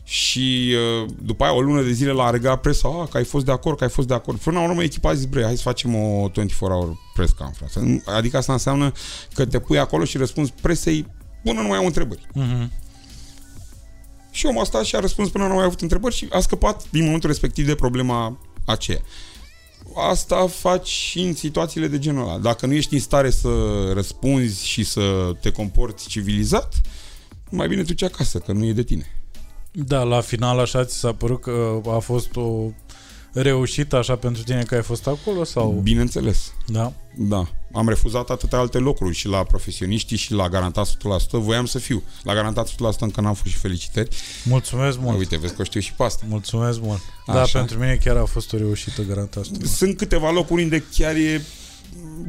[0.10, 3.46] și uh, după aia o lună de zile l-a regat presa, ah, că ai fost
[3.46, 4.40] de acord, că ai fost de acord.
[4.40, 8.04] Până la urmă echipa a zis, bre, hai să facem o 24-hour press conference.
[8.06, 8.92] Adică asta înseamnă
[9.34, 11.06] că te pui acolo și răspunzi presei
[11.44, 12.28] până nu mai au întrebări.
[12.34, 12.72] Mhm.
[14.32, 16.40] Și omul a stat și a răspuns până nu mai a avut întrebări și a
[16.40, 19.02] scăpat din momentul respectiv de problema aceea.
[19.96, 22.38] Asta faci și în situațiile de genul ăla.
[22.38, 23.50] Dacă nu ești în stare să
[23.94, 26.82] răspunzi și să te comporți civilizat,
[27.50, 29.17] mai bine tu ce acasă, că nu e de tine.
[29.86, 32.70] Da, la final așa ți s-a părut că a fost o
[33.34, 35.80] reușită așa pentru tine că ai fost acolo sau?
[35.84, 36.54] Bineînțeles.
[36.68, 36.94] Da.
[37.16, 37.48] Da.
[37.74, 40.94] Am refuzat atâtea alte locuri și la profesioniștii și la garantat 100%.
[41.32, 42.04] Voiam să fiu.
[42.24, 44.10] La garantat 100% încă n-am fost și felicitări.
[44.44, 45.18] Mulțumesc mult.
[45.18, 46.26] Uite, vezi că știu și pe asta.
[46.30, 47.02] Mulțumesc mult.
[47.28, 47.60] Da, Așa.
[47.60, 49.46] pentru mine chiar a fost o reușită garantat.
[49.64, 51.42] Sunt câteva locuri unde chiar e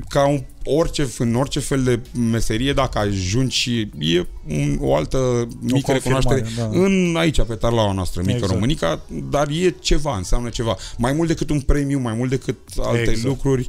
[0.09, 5.49] ca un, orice, în orice fel de meserie, dacă ajungi și e un, o altă
[5.61, 6.65] mică recunoaștere da.
[6.73, 8.53] în aici, pe tarlaua noastră, mică Exact.
[8.53, 9.01] Românica,
[9.31, 10.77] dar e ceva, înseamnă ceva.
[10.99, 13.23] Mai mult decât un premiu, mai mult decât alte Exact.
[13.23, 13.67] lucruri,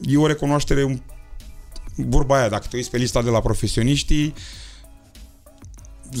[0.00, 1.02] e o recunoaștere un-
[1.96, 4.34] vorba aia, dacă te uiți pe lista de la profesioniștii,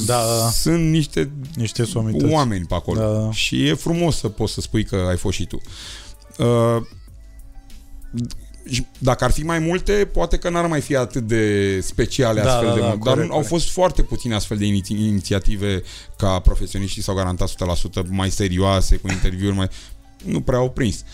[0.06, 0.48] Da, da, da.
[0.50, 2.32] sunt niște Niște somități.
[2.32, 3.00] oameni pe acolo.
[3.00, 3.32] Da, da.
[3.32, 5.60] Și e frumos să poți să spui că ai fost și tu.
[6.38, 6.82] Uh,
[8.14, 8.24] și
[8.98, 12.68] dacă ar fi mai multe, poate că n-ar mai fi atât de speciale Da, astfel
[12.68, 13.02] da, de da, mult.
[13.02, 13.48] Dar corect, au corect.
[13.52, 15.82] fost foarte puține astfel de iniți- inițiative
[16.16, 19.68] ca profesioniștii s-au garantat 100% mai serioase, cu interviuri mai...
[20.24, 21.04] Nu prea au prins.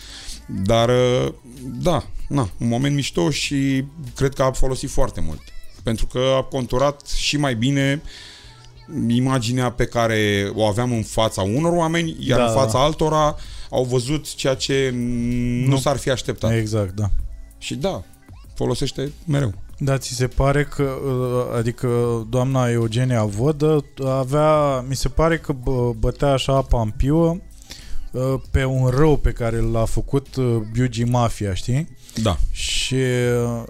[0.63, 1.33] Dar, uh,
[1.81, 3.83] da, na, un moment mișto și
[4.15, 5.41] cred că a folosit foarte mult.
[5.83, 8.01] Pentru că a conturat și mai bine
[9.07, 12.83] imaginea pe care o aveam în fața unor oameni, iar Da, în fața da.
[12.83, 13.35] altora
[13.69, 15.77] au văzut ceea ce nu, Nu.
[15.77, 16.53] s-ar fi așteptat.
[16.53, 17.09] Exact, da.
[17.65, 18.03] Și da,
[18.53, 19.53] folosește mereu.
[19.77, 21.87] Da, ți se pare că, uh, adică
[22.29, 27.37] doamna Eugenia Vodă avea, mi se pare că bă, bătea așa apa în piuă
[28.11, 31.97] uh, pe un rău pe care l-a făcut uh, Biugi Mafia, știi?
[32.21, 32.37] Da.
[32.51, 33.63] Și uh,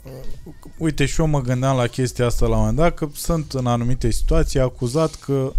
[0.78, 3.66] uite, și eu mă gândeam la chestia asta la un moment dat, că sunt în
[3.66, 5.52] anumite situații acuzat că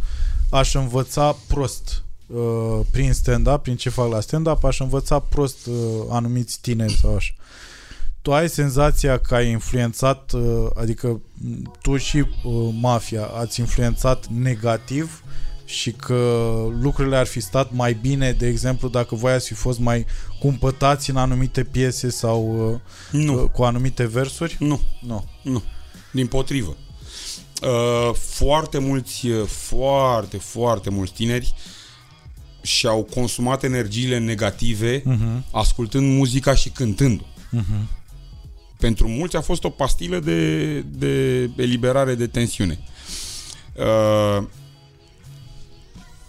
[0.51, 5.75] aș învăța prost uh, prin stand-up, prin ce fac la stand-up, aș învăța prost uh,
[6.11, 7.33] anumiți tineri sau așa.
[8.27, 14.27] Tu ai senzația că ai influențat, uh, adică m, tu și uh, mafia ați influențat
[14.27, 15.23] negativ
[15.65, 19.79] și că lucrurile ar fi stat mai bine, de exemplu, dacă voi ați fi fost
[19.79, 20.07] mai
[20.39, 22.81] cumpătați în anumite piese sau uh,
[23.23, 24.57] Nu, uh, cu anumite versuri?
[24.59, 25.25] nu, Nu.
[25.43, 25.63] nu.
[26.13, 26.77] Din potrivă.
[27.63, 31.55] Uh, foarte mulți, uh, foarte, foarte mulți tineri
[32.63, 35.51] și-au consumat energiile negative Uh-huh.
[35.53, 37.21] ascultând muzica și cântând.
[37.21, 37.96] Uh-huh.
[38.79, 42.79] Pentru mulți a fost o pastilă de, de eliberare de tensiune.
[43.75, 44.47] Uh,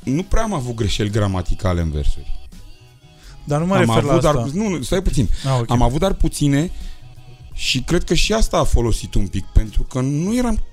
[0.04, 2.50] nu prea am avut greșeli gramaticale în versuri.
[3.43, 4.52] Dar nu mă am refer avut la dar, asta.
[4.54, 5.30] Nu, nu, stai puțin.
[5.45, 5.72] Ah, ok.
[5.72, 6.72] Am avut dar puține
[7.54, 10.64] și cred că și asta a folosit un pic, pentru că nu eram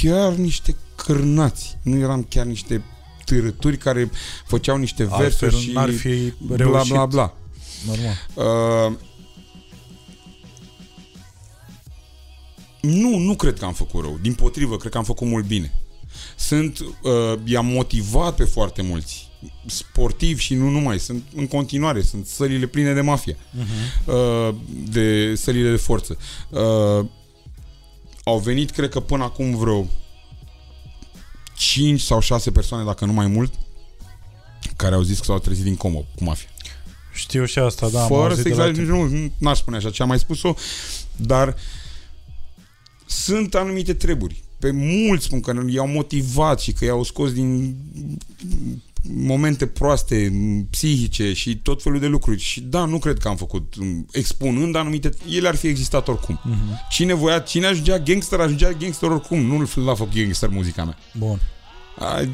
[0.00, 2.84] chiar niște cârnați, nu eram chiar niște
[3.24, 4.10] târături care
[4.46, 6.92] făceau niște Altfel versuri și n-ar fi bla reușit.
[6.92, 7.34] bla bla.
[7.86, 8.16] Normal.
[8.88, 8.96] Uh,
[12.80, 14.18] nu, nu cred că am făcut rău.
[14.22, 15.72] Din potrivă, cred că am făcut mult bine.
[16.36, 19.28] Sunt, uh, i-am motivat pe foarte mulți
[19.66, 24.04] sportivi și nu numai, sunt în continuare, sunt sălile pline de mafia, Uh-huh.
[24.48, 24.54] uh,
[24.88, 26.16] de sălile de forță.
[26.50, 27.06] Uh,
[28.24, 29.86] au venit, cred că până acum vreo
[31.56, 33.52] 5 sau 6 persoane, dacă nu mai mult,
[34.76, 36.48] care au zis că s-au trezit din comă cu mafia.
[37.14, 38.00] Știu și asta, da.
[38.02, 39.18] am Fără auzit să de la exagerez, tine.
[39.20, 40.54] nu, n-aș spune așa ce am mai spus-o,
[41.16, 41.56] dar
[43.10, 44.42] sunt anumite treburi.
[44.58, 47.76] Pe mulți spun că i-au motivat și că i-au scos din
[49.02, 50.32] momente proaste,
[50.70, 52.40] psihice și tot felul de lucruri.
[52.40, 53.74] Și da, nu cred că am făcut,
[54.12, 56.40] expunând anumite, ele ar fi existat oricum.
[56.44, 56.86] Mhm.
[56.90, 59.40] Cine voia, cine ajungea gangster, ajungea gangster oricum.
[59.40, 60.98] Nu l-a făcut gangster muzica mea.
[61.18, 61.40] Bun.
[61.98, 62.28] A,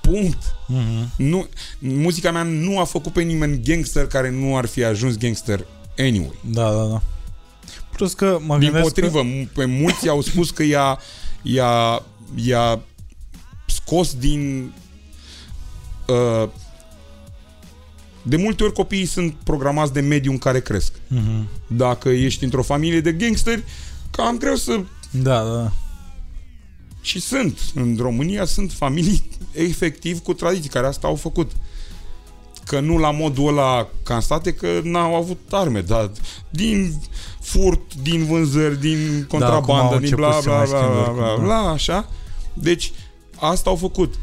[0.00, 0.42] punct.
[0.66, 1.10] Mhm.
[1.16, 1.48] Nu,
[1.78, 5.66] muzica mea nu a făcut pe nimeni gangster care nu ar fi ajuns gangster
[5.98, 6.32] anyway.
[6.44, 7.02] Da, da, da.
[7.92, 9.26] Plus că mă Din gândesc potrivă, că...
[9.26, 10.98] m- pe mulți au spus că i-a,
[11.42, 12.02] i-a,
[12.34, 12.80] i-a
[13.66, 14.72] scos din...
[16.06, 16.48] Uh,
[18.22, 20.92] de multe ori copiii sunt programați de mediul în care cresc.
[21.06, 21.48] Mhm.
[21.66, 23.64] Dacă ești într-o familie de gangsteri,
[24.10, 24.80] cam greu să...
[25.10, 25.72] Da, da, da.
[27.00, 27.58] Și sunt.
[27.74, 31.50] În România sunt familii efectiv cu tradiții care asta au făcut.
[32.70, 36.10] Că nu la modul ăla ca în state, că n-au avut arme, dar
[36.50, 37.02] din
[37.40, 40.94] furt, din vânzări, din acum au contrabandă, din început bla să bla mai bla schimbe
[40.94, 41.42] bla oricum, bla, da.
[41.42, 42.08] bla, așa.
[42.52, 42.92] Deci,
[43.36, 44.14] asta au făcut.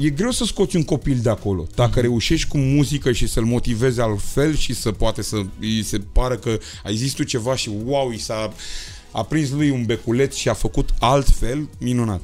[0.00, 1.66] e greu să scoți un copil de acolo.
[1.74, 2.02] Dacă mm-hmm.
[2.02, 6.58] reușești cu muzică și să-l motivezi altfel și să poate să îi se pară că
[6.84, 8.52] ai zis tu ceva și wow, i s-a
[9.10, 12.20] a prins lui un beculeț și a făcut altfel, minunat.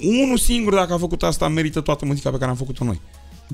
[0.00, 3.00] Unul singur, dacă a făcut asta, merită toată muzica pe care am făcut-o noi.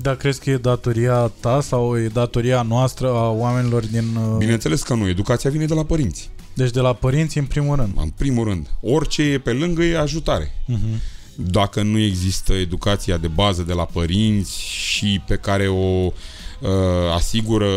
[0.01, 4.15] Da, crezi că e datoria ta sau e datoria noastră a oamenilor din...
[4.15, 5.07] Uh, Bineînțeles că nu.
[5.07, 6.29] Educația vine de la părinți.
[6.53, 7.93] Deci de la părinți în primul rând.
[7.95, 8.67] În primul rând.
[8.81, 10.45] Orice e pe lângă e ajutare.
[10.45, 11.01] Uh-huh.
[11.35, 16.11] Dacă nu există educația de bază de la părinți și pe care o uh,
[17.15, 17.67] asigură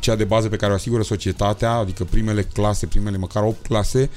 [0.00, 4.10] cea de bază pe care o asigură societatea, adică primele clase, primele măcar 8 clase,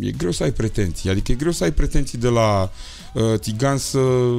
[0.00, 1.10] e greu să ai pretenții.
[1.10, 2.70] Adică e greu să ai pretenții de la
[3.14, 3.98] uh, țigan să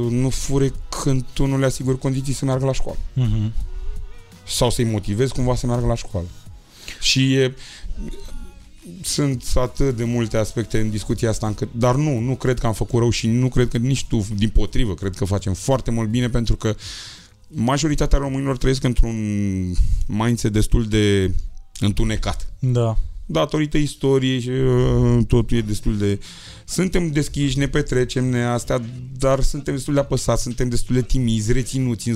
[0.10, 2.99] nu fure când tu nu le asiguri condiții să meargă la școală.
[2.99, 3.51] Uh-huh.
[4.47, 6.28] Sau să-i motivezi cumva să meargă la școală.
[6.99, 7.55] Și e,
[9.01, 12.74] sunt atât de multe aspecte în discuția asta, încât, dar nu, nu cred că am
[12.74, 16.10] făcut rău și nu cred că nici tu, din potrivă, cred că facem foarte mult
[16.10, 16.76] bine pentru că
[17.47, 19.18] majoritatea românilor trăiesc într-un
[20.05, 21.34] mindset destul de
[21.80, 22.53] întunecat.
[22.60, 22.97] Da.
[23.30, 26.19] Datorită istoriei și uh, totul e destul de...
[26.65, 28.82] Suntem deschiși, ne petrecem, ne astea,
[29.17, 32.11] dar suntem destul de apăsați, suntem destul de timizi, reținuți.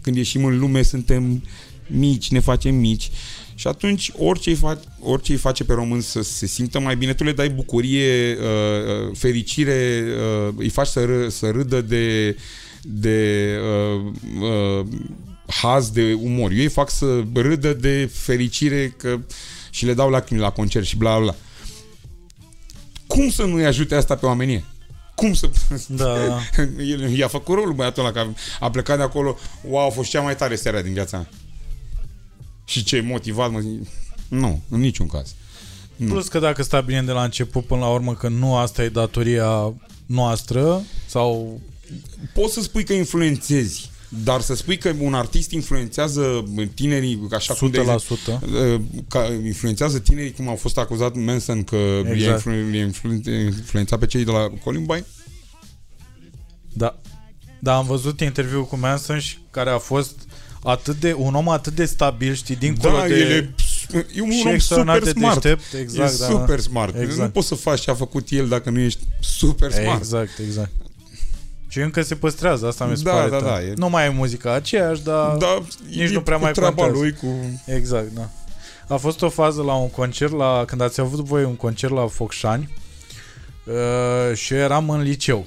[0.00, 1.42] Când ieșim în lume suntem
[1.86, 3.10] mici, ne facem mici.
[3.54, 7.14] Și atunci orice îi, face, orice îi face pe român să se simtă mai bine,
[7.14, 10.04] tu le dai bucurie, uh, uh, fericire,
[10.56, 12.36] îi faci să, râ, să râdă de
[12.86, 14.86] de uh, uh,
[15.46, 16.50] haz, de umor.
[16.50, 19.20] Eu îi fac să râdă de fericire că
[19.74, 21.34] și le dau lacrimi la concert și bla bla.
[23.06, 24.64] Cum să nu-i ajute asta pe oamenie?
[25.14, 25.50] Cum să...
[25.88, 26.40] Da.
[26.78, 28.26] El i-a făcut rolul băiatul ăla, că
[28.60, 31.28] a plecat de acolo, wow, a fost cea mai tare seara din viața mea.
[32.64, 33.88] Și ce motivat, mă zic,
[34.28, 35.34] nu, în niciun caz.
[35.96, 36.12] Nu.
[36.12, 38.88] Plus că dacă stai bine de la început până la urmă că nu asta e
[38.88, 39.74] datoria
[40.06, 41.60] noastră sau
[42.34, 43.90] poți să spui că influențezi,
[44.24, 46.44] dar să spui că un artist influențează
[46.74, 47.58] tinerii, așa 100%.
[47.58, 48.16] cum de exemplu,
[49.08, 52.44] ca influențează tinerii, cum au fost acuzat Manson că exact.
[52.44, 55.04] i-a influ- influențat pe cei de la Columbine?
[56.72, 57.00] Da.
[57.58, 60.16] Da, am văzut interviul cu Manson și care a fost
[60.62, 63.14] atât de, un om atât de stabil, știi, dincolo da, de...
[63.14, 63.54] Ele,
[64.14, 65.42] e un om super de smart.
[65.42, 67.00] Deștept, exact, e da, super smart.
[67.00, 67.20] Exact.
[67.20, 69.98] Nu poți să faci ce a făcut el dacă nu ești super smart.
[69.98, 70.72] Exact, exact.
[71.74, 73.72] Și încă se păstrează, asta mi se da, pare da, da, e...
[73.76, 77.26] Nu mai e muzica aceeași, dar da, nici nu prea mai treaba lui cu...
[77.66, 78.28] Exact, da.
[78.88, 82.06] A fost o fază la un concert, la, când ați avut voi un concert la
[82.06, 82.72] Focșani
[83.64, 85.46] uh, și eu eram în liceu.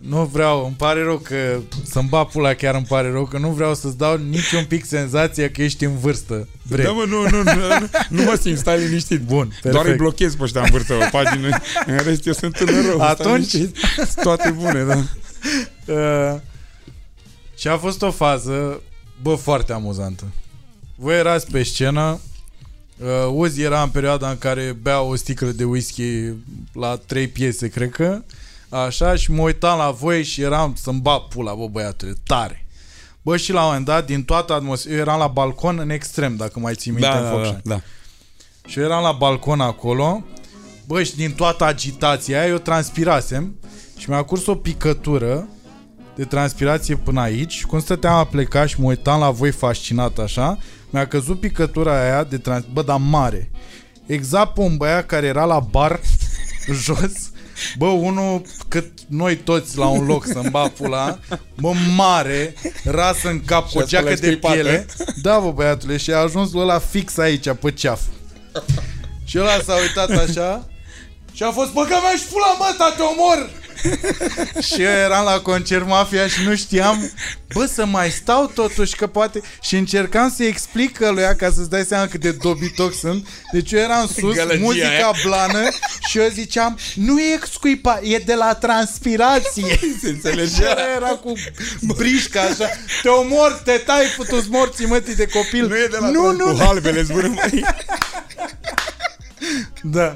[0.00, 3.50] Nu vreau, îmi pare rău că să-mi bat pula chiar îmi pare rău că nu
[3.50, 6.48] vreau să-ți dau nici un pic senzația că ești în vârstă.
[6.62, 6.84] Vrei.
[6.84, 9.20] Da, mă, nu, nu, nu, nu, nu mă simt, stai liniștit.
[9.20, 9.72] Bun, perfect.
[9.72, 11.48] Doar îi blochez pe ăștia în vârstă o pagină,
[11.86, 13.00] în rest eu sunt în rău.
[13.00, 13.56] Atunci...
[14.22, 15.02] Toate bune, da.
[15.86, 16.40] Uh,
[17.56, 18.80] și a fost o fază,
[19.22, 20.24] bă, foarte amuzantă.
[20.94, 22.20] Voi erați pe scenă,
[22.98, 26.32] uh, Uzi era în perioada în care bea o sticlă de whisky
[26.72, 28.22] la trei piese, cred că,
[28.70, 32.66] Așa, și mă uitam la voi și eram să-mi bat pula, bă, băiatule, tare.
[33.22, 36.36] Bă, și la un moment dat, din toată atmosfera, eu eram la balcon în extrem,
[36.36, 37.80] dacă mai ții minte da, în da, da, da.
[38.66, 40.24] Și eu eram la balcon acolo,
[40.86, 43.54] bă, și din toată agitația aia, eu transpirasem
[43.96, 45.48] și mi-a curs o picătură
[46.14, 50.18] de transpirație până aici și cum stăteam a pleca și mă uitam la voi fascinat
[50.18, 50.58] așa,
[50.90, 52.64] mi-a căzut picătura aia de trans...
[52.72, 53.50] Bă, dar mare.
[54.06, 56.00] Exact pe un băiat care era la bar
[56.84, 57.29] jos
[57.78, 61.18] Bă, unul cât noi toți la un loc să-mi bat pula,
[61.56, 62.54] bă, mare,
[62.84, 64.86] rasă în cap, cu o geacă de piele.
[65.22, 68.00] Da, bă, băiatule, și a ajuns la fix aici, pe ceaf.
[69.24, 70.68] Și ăla s-a uitat așa
[71.32, 73.50] și a fost, bă, că mi-aș pula, mă, te omor!
[74.72, 77.10] și eu eram la concert mafia și nu știam
[77.54, 81.84] Bă, să mai stau totuși că poate Și încercam să explic lui ca să-ți dai
[81.84, 83.28] seama cât de dobitoc sunt.
[83.52, 85.12] Deci eu eram sus, Gălăgia muzica aia.
[85.24, 85.68] blană
[86.08, 89.78] Și eu ziceam Nu e scuipa, e de la transpirație.
[90.02, 90.76] Se înțelegea.
[90.96, 91.32] Era cu
[91.80, 92.68] brișca așa
[93.02, 95.68] Te omor, te tai, futus morții mătii de copil.
[95.68, 97.64] Nu e de la nu, nu, cu halbele zburâmai
[99.82, 100.12] Da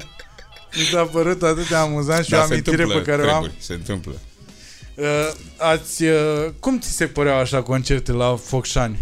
[0.77, 3.51] mi s-a părut atât de amuzant și da, o amintire pe care o am.
[3.57, 4.19] Se întâmplă.
[4.95, 5.05] Uh,
[5.57, 8.99] ați, uh, cum ți se păreau așa concerte la Focșani?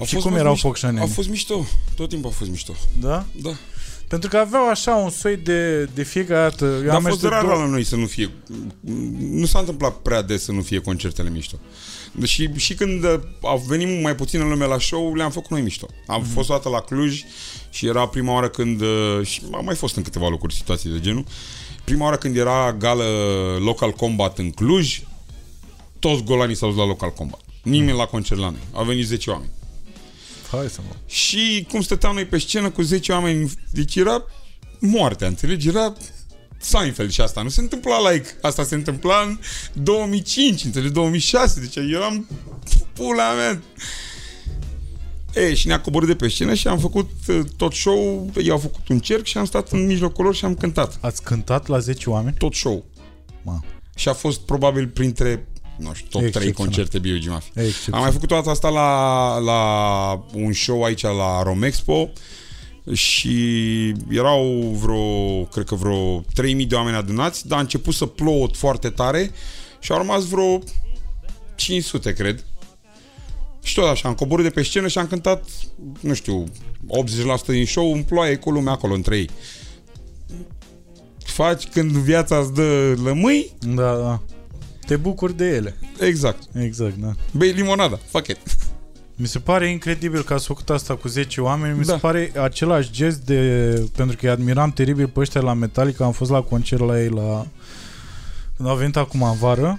[0.00, 1.00] A și cum erau mișto, Focșani?
[1.00, 1.66] A fost mișto.
[1.96, 2.74] Tot timpul a fost mișto.
[3.00, 3.26] Da?
[3.42, 3.50] Da.
[4.08, 6.64] Pentru că aveau așa un soi de, de fiecare dată.
[6.64, 8.30] Eu Dar a fost rar la noi să nu fie...
[9.18, 11.56] Nu s-a întâmplat prea des să nu fie concertele mișto.
[12.22, 13.04] Și, și când
[13.40, 15.86] au venit mai puțin în lume la show, le-am făcut noi mișto.
[16.06, 16.32] Am mm-hmm.
[16.32, 17.22] fost o dată la Cluj
[17.70, 18.82] și era prima oară când...
[19.22, 21.24] Și a mai fost în câteva locuri situații de genul.
[21.84, 23.04] Prima oară când era gală
[23.58, 25.02] Local Combat în Cluj,
[25.98, 27.40] toți golanii s-au dus la local combat.
[27.62, 28.60] Nimeni la concert la noi.
[28.72, 29.50] Au venit 10 oameni.
[30.50, 30.94] Hai să mă.
[31.06, 34.22] Și cum stăteam noi pe scenă cu 10 oameni, deci era
[34.78, 35.68] moartea, înțelegi?
[35.68, 35.94] Era
[36.58, 37.42] Seinfeld și asta.
[37.42, 38.28] Nu se întâmpla like.
[38.42, 39.38] Asta se întâmpla în
[39.72, 40.92] 2005, înțelegi?
[40.92, 41.60] 2006.
[41.60, 42.26] Deci eu am
[42.92, 43.62] pula mea.
[45.34, 48.58] E, și ne-a coborât de pe scenă și am făcut uh, tot show, ei au
[48.58, 50.98] făcut un cerc și am stat în mijlocul lor și am cântat.
[51.00, 52.36] Ați cântat la 10 oameni?
[52.38, 52.84] Tot show.
[53.42, 53.60] Ma.
[53.96, 55.46] Și a fost probabil printre
[55.76, 56.54] nu știu, top 3 Excepțional.
[56.54, 57.28] concerte B.U.G.
[57.28, 57.62] Mafia.
[57.62, 58.00] Excepțional.
[58.00, 62.10] Am mai făcut toată asta la, la un show aici la Romexpo
[62.92, 63.38] și
[64.10, 68.88] erau vreo, cred că vreo 3000 de oameni adunați, dar a început să plouă foarte
[68.90, 69.30] tare
[69.80, 70.58] și au rămas vreo
[71.54, 72.44] 500, cred.
[73.62, 75.44] Și tot așa, am coborât de pe scenă și am cântat,
[76.00, 76.44] nu știu,
[77.42, 79.30] 80% din show în ploaie cu lumea acolo între ei.
[81.24, 84.22] Faci când viața îți dă lămâi, Da, da.
[84.86, 85.76] Te bucuri de ele.
[86.00, 86.42] exact.
[86.52, 87.12] Exact, da.
[87.32, 88.38] Bei limonada, fuck it.
[89.16, 91.78] Mi se pare incredibil că ați făcut asta cu 10 oameni.
[91.78, 91.92] Mi Da.
[91.92, 93.70] se pare același gest de...
[93.96, 96.04] Pentru că îi admiram teribil pe ăștia la Metallica.
[96.04, 97.46] Am fost la concert la ei la...
[98.56, 99.78] Când au venit acum în vară.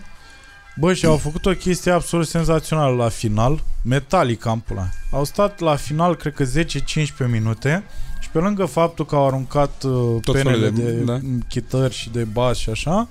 [0.79, 3.63] Bă, și au făcut o chestie absolut senzațională la final.
[3.81, 4.89] Metallica în pula.
[5.11, 7.83] Au stat la final, cred că 10-15 minute.
[8.19, 11.19] Și pe lângă faptul că au aruncat uh, Tot penele felul de, de- de da.
[11.49, 13.07] chitări și de bas și așa,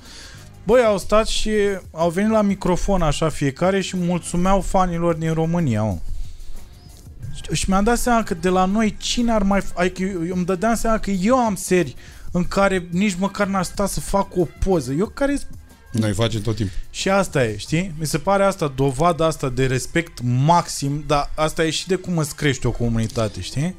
[0.66, 1.50] Băi, au stat și
[1.90, 5.96] au venit la microfon așa fiecare și mulțumeau fanilor din România, mă.
[7.34, 9.60] Și- Și mi-am dat seama că de la noi cine ar mai...
[9.60, 11.94] f- Adică eu, eu îmi dădeam seama că eu am seri
[12.32, 14.92] în care nici măcar n-aș sta să fac o poză.
[14.92, 15.38] Eu care
[15.90, 16.74] Noi facem tot timpul.
[16.90, 17.94] și asta e, știi?
[17.98, 22.18] Mi se pare asta, dovada asta de respect maxim, dar asta e și de cum
[22.18, 23.74] îți crești o comunitate, știi?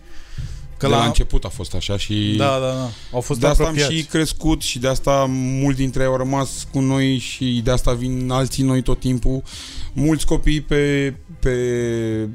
[0.78, 0.98] Că la...
[0.98, 2.90] la început a fost așa și Da, da, da.
[3.12, 3.96] Au fost de asta am apropiați.
[3.96, 7.94] și crescut și de asta mulți dintre ei au rămas cu noi și de asta
[7.94, 9.44] vin alții noi tot timpul.
[9.94, 11.54] Mulți copii pe, pe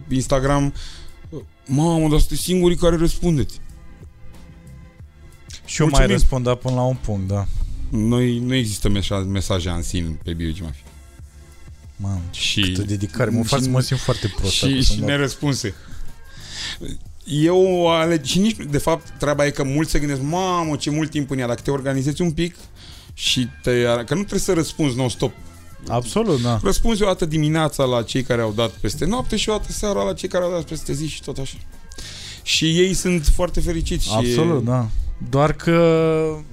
[0.08, 0.72] Instagram
[1.72, 3.60] Mamă, dar sunteți singurii care răspundeți.
[5.64, 6.10] Și eu mai Mulțumim.
[6.10, 7.46] răspund dar până la un punct, da.
[7.90, 10.82] Noi nu există mesaje, mesaje în sine pe Biology Mafia.
[11.96, 13.30] Mamă, Și, câtă dedicare.
[13.30, 14.52] Mă fac să mă simt foarte prost.
[14.52, 15.74] și, acum și să-mi dau- nerăspunse.
[17.24, 21.10] Eu aleg, și nici, de fapt, treaba e că mulți se gândesc, mamă, ce mult
[21.10, 22.56] timp în ea, dacă te organizezi un pic
[23.14, 25.32] și te, că nu trebuie să răspunzi non-stop.
[25.88, 26.60] Absolut, da.
[26.62, 30.02] Răspunzi o dată dimineața la cei care au dat peste noapte și o dată seara
[30.02, 31.56] la cei care au dat peste zi și tot așa.
[32.42, 34.04] Și ei sunt foarte fericiți.
[34.04, 34.88] Și Absolut, da.
[35.30, 35.72] Doar că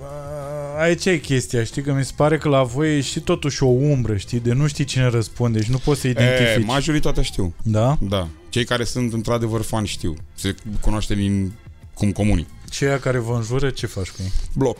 [0.01, 1.81] a, aici e chestia, știi?
[1.81, 4.39] Că mi se pare că la voi e și totuși o umbră, știi?
[4.39, 6.65] De nu știi cine răspunde și nu poți să E, identifici.
[6.67, 7.53] majoritatea știu.
[7.63, 7.97] Da?
[8.01, 8.27] Da.
[8.49, 10.15] Cei care sunt într-adevăr fani știu.
[10.33, 11.51] Se cunoaște din
[11.93, 12.47] cum comunic.
[12.69, 14.31] Ceea care vă înjură, ce faci cu ei?
[14.53, 14.77] Bloc.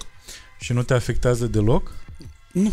[0.60, 1.91] Și nu te afectează deloc?
[2.52, 2.72] Nu.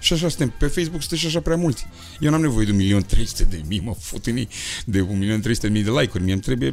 [0.00, 0.54] Și așa suntem.
[0.58, 1.86] Pe Facebook sunteți și așa prea mulți.
[2.20, 3.00] Eu n-am nevoie de
[3.42, 4.48] 1.300.000 de mii, mă fut în ei,
[4.84, 6.22] de 1.300.000 de like-uri.
[6.22, 6.70] Mie îmi trebuie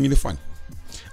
[0.00, 0.38] 200.000 de fani.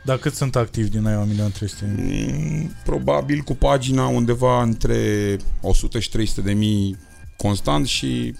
[0.05, 1.67] Dar cât sunt activi din aia 1.300.000?
[1.97, 6.97] Mm, Probabil cu pagina undeva între 100 și 300 de mii
[7.37, 8.35] constant și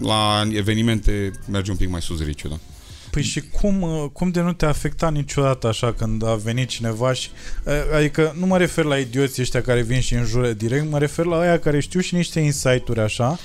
[0.00, 2.58] la evenimente merge un pic mai sus riciu, da.
[3.14, 7.12] Păi și cum, uh, cum de nu te afecta niciodată așa când a venit cineva
[7.12, 7.28] și...
[7.64, 11.24] uh, Adică nu mă refer la idioții ăștia care vin și înjură direct, mă refer
[11.24, 13.38] la aia care știu și niște insight-uri așa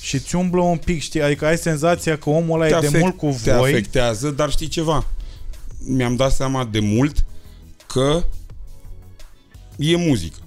[0.00, 1.22] și ți umblă un pic, știi?
[1.22, 3.70] Adică ai senzația că omul ăla e de mult cu te voi.
[3.70, 5.06] afectează, dar știi ceva?
[5.78, 7.24] Mi-am dat seama de mult
[7.86, 8.24] că
[9.76, 10.38] e muzică.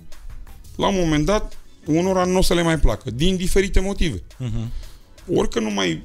[0.76, 4.22] La un moment dat, unora nu o să le mai placă, din diferite motive.
[4.38, 4.72] Mhm.
[5.34, 6.03] Ori că nu mai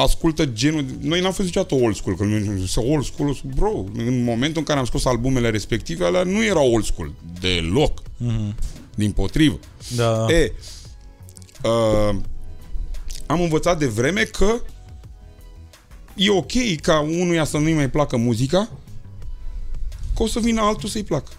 [0.00, 0.84] ascultă genul...
[1.00, 4.64] Noi n-am fost niciodată old school, că nu să old school, bro, în momentul în
[4.64, 8.54] care am scos albumele respective, alea nu erau old school, deloc, Mhm.
[8.94, 9.58] din potrivă.
[9.96, 10.26] Da.
[10.28, 10.52] E,
[11.62, 12.16] uh,
[13.26, 14.54] am învățat de vreme că
[16.14, 18.68] e ok ca unuia să nu-i mai placă muzica,
[20.16, 21.32] că o să vină altul să-i placă.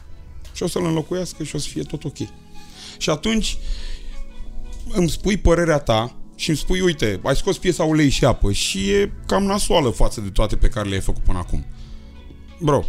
[0.54, 2.18] Și o să-l înlocuiască și o să fie tot ok.
[2.98, 3.58] Și atunci
[4.90, 8.90] îmi spui părerea ta și îmi spui, uite, ai scos piesa ulei și apă și
[8.90, 11.66] e cam nasoală față de toate pe care le-ai făcut până acum.
[12.60, 12.86] Bro,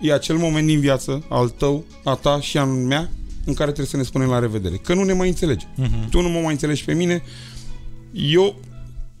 [0.00, 3.10] e acel moment din viață, al tău, a ta și al mea,
[3.44, 4.76] în care trebuie să ne spunem la revedere.
[4.76, 5.66] Că nu ne mai înțelegi.
[5.76, 6.08] Mhm.
[6.08, 7.22] Tu nu mă mai înțelegi pe mine,
[8.12, 8.60] eu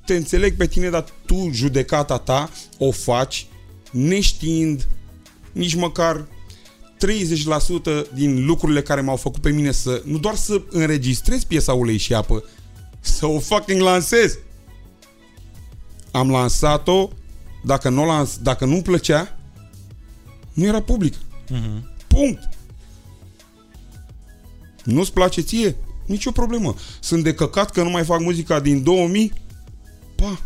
[0.04, 3.46] te înțeleg pe tine, dar tu, judecata ta, o faci
[3.90, 4.88] neștiind
[5.52, 6.26] nici măcar
[8.06, 11.96] 30% din lucrurile care m-au făcut pe mine să, nu doar să înregistrez piesa ulei
[11.96, 12.44] și apă,
[13.04, 14.38] să o fucking lansez.
[16.10, 17.08] Am lansat-o,
[17.64, 19.36] dacă nu, lans, dacă nu-mi plăcea,
[20.52, 21.14] nu era public.
[21.50, 21.88] Mhm.
[22.06, 22.48] Punct.
[24.84, 25.76] Nu-ți place ție?
[26.06, 26.74] Nici o problemă.
[27.00, 29.32] Sunt de căcat că nu mai fac muzica din 2000?
[30.14, 30.38] Pa!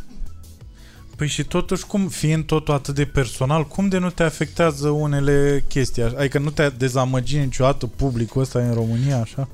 [1.16, 5.64] Păi și totuși, cum, fiind totul atât de personal, cum de nu te afectează unele
[5.68, 6.02] chestii?
[6.02, 9.48] Adică nu te dezamăgi niciodată publicul ăsta în România, așa?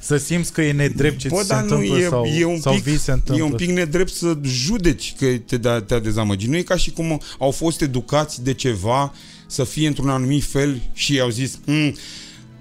[0.00, 2.44] Să simți că e nedrept ce Bă, ți se dar nu, întâmplă e, sau, e
[2.44, 3.44] un sau pic, vi se întâmplă?
[3.44, 6.48] E un pic nedrept să judeci că te, da, te-a dezamăgit.
[6.48, 9.14] Nu e ca și cum au fost educați de ceva
[9.46, 11.96] să fie într-un anumit fel și au zis mm,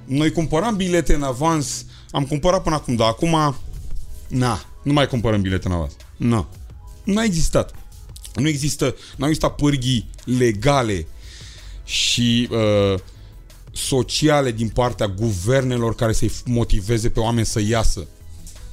[0.05, 3.55] noi cumpăram bilete în avans, am cumpărat până acum, dar acum
[4.27, 5.91] na, nu mai cumpărăm bilete în avans.
[6.18, 6.47] Nu.
[7.03, 7.76] Nu a existat.
[8.35, 11.07] Nu există, nu au existat pârghii legale
[11.84, 12.99] și uh,
[13.78, 18.08] sociale din partea guvernelor care să-i motiveze pe oameni să iasă,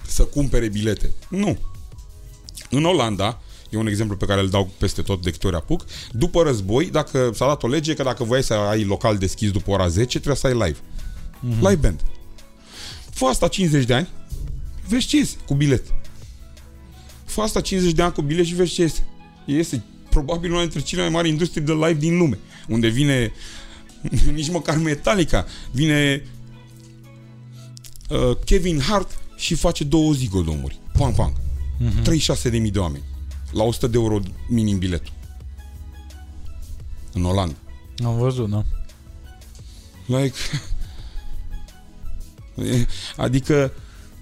[0.06, 1.12] să cumpere bilete.
[1.28, 1.58] Nu.
[2.70, 5.84] În Olanda, e un exemplu pe care îl dau peste tot de câte ori apuc,
[6.12, 9.70] după război, dacă s-a dat o lege că dacă voiai să ai local deschis după
[9.70, 10.78] ora 10, trebuie să ai live.
[10.78, 11.60] Mm-hmm.
[11.60, 12.00] Live band.
[13.10, 14.08] Fă asta 50 de ani,
[14.88, 15.82] vezi ce este cu bilet.
[17.24, 19.06] Fă asta 50 de ani cu bilet și vezi ce este.
[19.44, 23.32] Este probabil una dintre cele mai mari industrii de live din lume, unde vine
[24.34, 26.22] nici măcar Metallica, vine
[28.08, 30.80] uh, Kevin Hart și face două zigodomuri.
[30.98, 31.32] Pang, pang.
[31.32, 32.62] Uh-huh.
[32.62, 33.04] 36.000 de oameni.
[33.52, 35.12] La 100 de euro minim biletul.
[37.12, 37.54] În Olanda.
[38.04, 38.64] Am văzut, da.
[40.06, 40.36] Like...
[43.16, 43.72] adică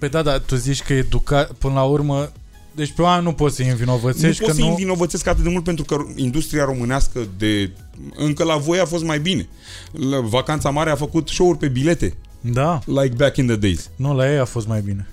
[0.03, 1.49] Păi da, dar tu zici că educa...
[1.57, 2.31] până la urmă
[2.75, 4.69] deci pe oameni nu poți să-i nu învinovățești pot că să-i nu...
[4.69, 7.71] învinovățesc atât de mult pentru că industria românească de...
[8.15, 9.47] Încă la voi a fost mai bine.
[9.91, 12.13] La Vacanța Mare a făcut show-uri pe bilete.
[12.41, 13.89] Da, Like back in the days.
[13.95, 15.07] nu, la ei a fost mai bine.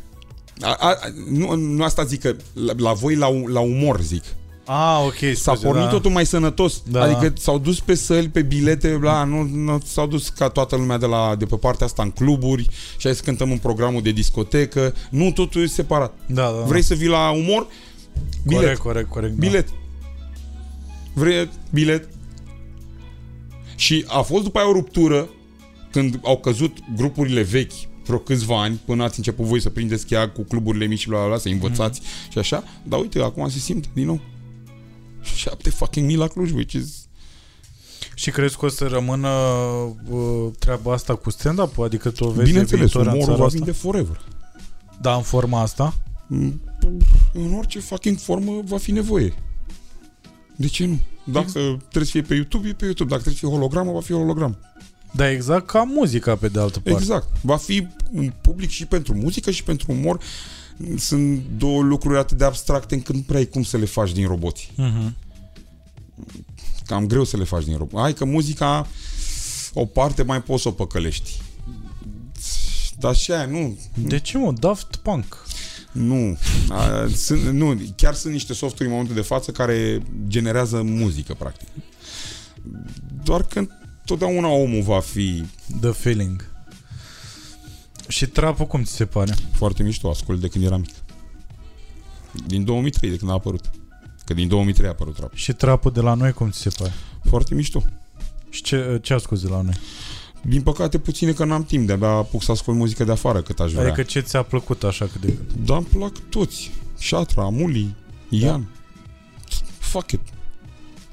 [0.60, 0.96] A, a,
[1.30, 4.24] nu, nu asta zic că la, la voi la, la umor zic.
[4.72, 5.90] Ah, ok, S-a scuze, pornit da.
[5.90, 6.82] totul mai sănătos.
[6.90, 7.02] Da.
[7.02, 10.98] Adică s-au dus pe săli, pe bilete, bla, nu, nu s-au dus ca toată lumea
[10.98, 14.10] de, la, de pe partea asta în cluburi și hai să cântăm în programul de
[14.10, 14.94] discotecă.
[15.10, 16.14] Nu, totul e separat.
[16.26, 16.64] Da, da, da.
[16.64, 17.66] Vrei să vii la umor?
[18.46, 18.60] Bilet.
[18.62, 19.32] Corect, corect, corect.
[19.32, 19.46] da.
[19.46, 19.68] Bilet.
[21.12, 22.08] Vrei bilet?
[23.74, 25.28] Și a fost după aia o ruptură
[25.90, 27.72] când au căzut grupurile vechi
[28.04, 31.18] vreo câțiva ani, până ați început voi să prindeți cheia cu cluburile mici și bla,
[31.18, 34.20] bla, bla, să învățați și așa, dar uite, acum se simte din nou.
[35.22, 36.88] Șapte fucking mii la Cluj, which is...
[38.14, 39.28] Și crezi că o să rămână
[40.10, 41.78] uh, treaba asta cu stand-up?
[41.78, 43.56] Adică tu o vezi Bineînțeles, viitor în umorul țara va asta?
[43.56, 44.20] vinde forever.
[45.00, 45.94] Da, în forma asta?
[46.26, 46.60] Mm,
[47.32, 49.34] În orice fucking formă va fi nevoie.
[50.56, 50.98] De ce nu?
[51.24, 53.08] Dacă trebuie să fie pe YouTube, e pe YouTube.
[53.10, 54.58] Dacă trebuie să fie hologramă, va fi hologram.
[55.12, 57.00] Da, exact ca muzica pe de altă parte.
[57.00, 57.28] Exact.
[57.40, 60.18] Va fi un public și pentru muzică și pentru umor.
[60.96, 64.26] Sunt două lucruri atât de abstracte încât nu prea ai cum să le faci din
[64.26, 64.72] roboți.
[64.76, 65.16] Mhm.
[66.86, 68.02] Cam greu să le faci din roboți.
[68.02, 68.86] Hai că muzica,
[69.74, 71.40] o parte mai poți să o păcălești.
[72.98, 73.78] Dar și aia, nu.
[73.94, 74.52] De ce, mă?
[74.52, 75.46] Daft Punk.
[75.92, 76.38] Nu.
[76.68, 77.80] A, sunt, nu.
[77.96, 81.68] Chiar sunt niște softuri în momentul de față care generează muzică, practic.
[83.24, 83.66] Doar că
[84.04, 85.44] totdeauna omul va fi
[85.80, 86.50] The Feeling.
[88.10, 89.34] Și trapul cum ți se pare?
[89.52, 90.94] foarte mișto, ascult de când eram mic.
[92.46, 93.70] Din 2003, de când a apărut.
[94.24, 95.34] Că din 2003 a apărut rap.
[95.34, 96.92] Și trapul de la noi cum ți se pare?
[97.28, 97.82] Foarte mișto.
[98.50, 99.74] Și ce, ce asculti de la noi?
[100.42, 103.72] Din păcate puține că n-am timp, de-abia apuc să ascult muzică de afară cât aș
[103.72, 103.84] vrea.
[103.84, 105.52] Adică ce ți-a plăcut așa cât de cât?
[105.64, 106.70] Dar îmi plac toți.
[106.98, 107.94] Șatra, Amuli,
[108.28, 108.68] Ian.
[109.78, 110.20] Fuck it.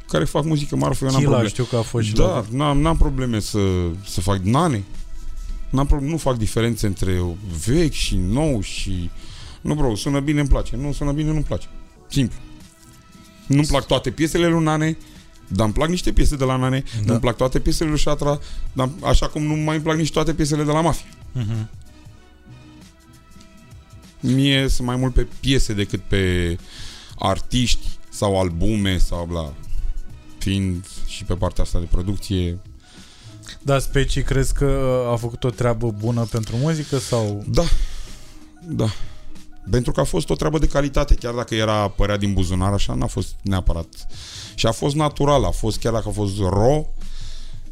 [0.07, 1.53] Care fac muzică marfă, eu n-am Chila probleme.
[1.53, 2.45] știu că a fost și Da, la...
[2.51, 3.59] n-am, n-am probleme să,
[4.05, 4.83] să fac nane.
[5.69, 7.21] N-am problem, nu fac diferențe între
[7.65, 9.09] vechi și nou și...
[9.61, 10.75] Nu, bro, sună bine, îmi place.
[10.75, 11.67] Nu sună bine, nu-mi place.
[12.09, 12.37] Simplu.
[13.47, 14.97] Nu-mi plac toate piesele lui Nane,
[15.47, 16.83] dar îmi plac niște piese de la Nane.
[16.95, 17.05] Da.
[17.05, 18.39] Nu-mi plac toate piesele lui Shatra,
[18.73, 21.07] dar așa cum nu mai îmi plac nici toate piesele de la Mafia.
[21.31, 21.69] Mhm.
[24.19, 26.57] Mie sunt mai mult pe piese decât pe
[27.19, 29.53] artiști sau albume sau bla.
[30.37, 32.59] Fiind și pe partea asta de producție.
[33.61, 37.43] Da, Speci, crezi că uh, a făcut o treabă bună pentru muzică sau...
[37.47, 37.63] Da,
[38.69, 38.87] da.
[39.71, 42.93] Pentru că a fost o treabă de calitate, chiar dacă era părea din buzunar așa,
[42.93, 43.87] n-a fost neapărat.
[44.55, 46.85] Și a fost natural, a fost chiar dacă a fost ro,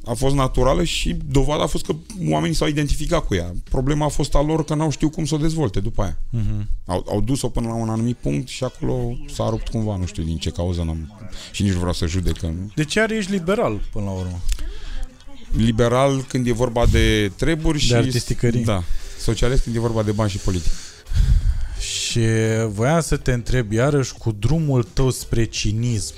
[0.06, 1.96] a fost naturală și dovada a fost că
[2.30, 3.54] oamenii s-au identificat cu ea.
[3.70, 6.18] Problema a fost a lor că n-au știut cum să o dezvolte după aia.
[6.30, 6.68] Mhm.
[6.86, 10.24] Au, au dus-o până la un anumit punct și acolo s-a rupt cumva, nu știu
[10.24, 12.38] din ce cauză n-am, și nici nu vreau să judec.
[12.38, 12.72] că nu.
[12.76, 14.40] De ce are ești liberal până la urmă?
[15.58, 17.94] Liberal când e vorba de treburi și...
[17.94, 18.64] artisticării.
[18.64, 18.84] Da.
[19.20, 20.76] Socialist când e vorba de bani și politică.
[21.80, 22.20] Și
[22.68, 26.14] voiam să te întreb iarăși cu drumul tău spre cinism.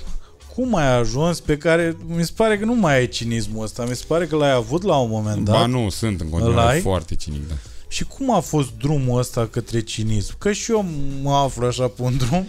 [0.54, 1.96] Cum ai ajuns pe care...
[2.06, 3.84] Mi se pare că nu mai ai cinismul ăsta.
[3.84, 5.52] Mi se pare că l-ai avut la un moment Da?
[5.52, 5.60] dat.
[5.60, 6.80] Ba nu, sunt în Îl continuare ai?
[6.80, 7.54] foarte cinic, da.
[7.88, 10.38] Și cum a fost drumul ăsta către cinism?
[10.38, 10.86] Că și eu
[11.22, 12.46] mă aflu așa pe un drum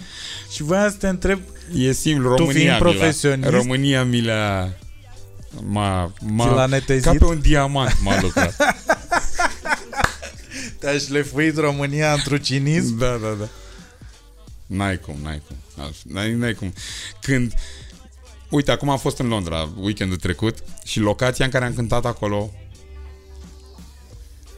[0.51, 1.39] și voiam să te întreb
[1.75, 4.77] E simplu, Tu România fiind mi l-a- profesionist- România mi le-a...
[5.65, 7.03] M-a, Ți l-a m-a, netezit?
[7.03, 8.55] ca pe un diamant m-a lucrat.
[10.79, 12.97] te-aș șlefuit România într-un cinism?
[12.97, 13.47] da, da, da.
[14.65, 15.55] N-ai cum, n-ai cum.
[15.83, 16.73] Altfel, N-ai, n-ai cum.
[17.21, 17.53] Când...
[18.49, 22.51] Uite, acum am fost în Londra weekendul trecut și locația în care am cântat acolo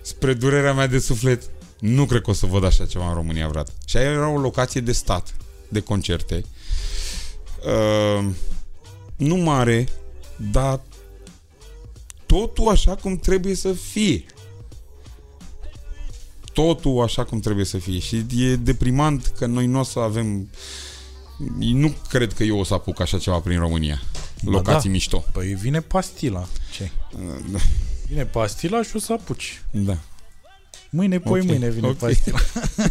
[0.02, 1.44] spre durerea mea de suflet
[1.80, 3.72] nu cred că o să văd așa ceva în România vreodată.
[3.86, 5.36] Și aia era o locație de stat,
[5.68, 6.46] de concerte.
[7.66, 8.26] Uh,
[9.16, 9.88] nu mare,
[10.52, 10.80] dar
[12.26, 14.26] totul așa cum trebuie să fie
[16.54, 20.50] totul așa cum trebuie să fie și e deprimant că noi nu o să avem
[21.60, 24.02] nu cred că eu o să apuc așa ceva prin România
[24.42, 24.94] locații da.
[24.96, 26.48] mișto Păi vine pastila.
[26.74, 26.92] Ce?
[27.52, 27.60] da,
[28.08, 29.62] Vine pastila și o să apuci.
[29.72, 29.98] da.
[30.90, 31.98] Mâine, poi Ok, mâine vine ok.
[31.98, 32.40] pastila.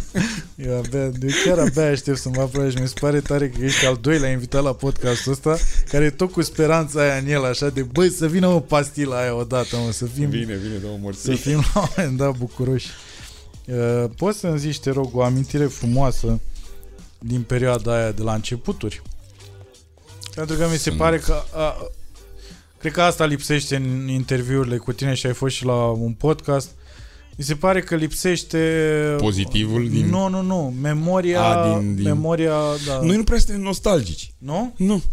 [0.55, 1.11] eu, abia, eu
[1.45, 4.29] chiar abia aștept să mă aflu și mi se pare tare că ești al doilea
[4.31, 5.57] invitat la podcastul ăsta,
[5.89, 9.19] care e tot cu speranța aia în el, așa de, băi, să vină o pastila
[9.21, 11.31] aia odată, mă, să fim, Bine, bine, două să morți.
[11.31, 12.87] fim la un moment dat bucuroși.
[13.65, 16.39] Uh, poți să-mi zici, te rog, o amintire frumoasă
[17.19, 19.01] din perioada aia de la începuturi?
[20.35, 20.97] Pentru că mi se Sunt.
[20.97, 21.87] pare că a,
[22.79, 26.69] cred că asta lipsește în interviurile cu tine și ai fost și la un podcast.
[27.35, 28.57] Mi se pare că lipsește
[29.17, 30.05] Pozitivul din...
[30.09, 32.53] Nu, nu, nu, memoria, A, din- din- memoria,
[32.85, 32.99] da.
[33.01, 34.31] Noi nu prea suntem nostalgici.
[34.37, 34.73] Nu?
[34.77, 35.03] Nu.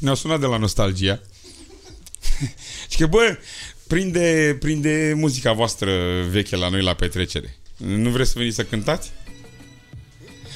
[0.00, 1.20] Ne-au sunat de la nostalgia.
[2.90, 3.38] și că, bă,
[3.86, 5.90] prinde, prinde muzica voastră
[6.30, 7.56] veche la noi la petrecere.
[7.76, 9.10] Nu vreți să veniți să cântați?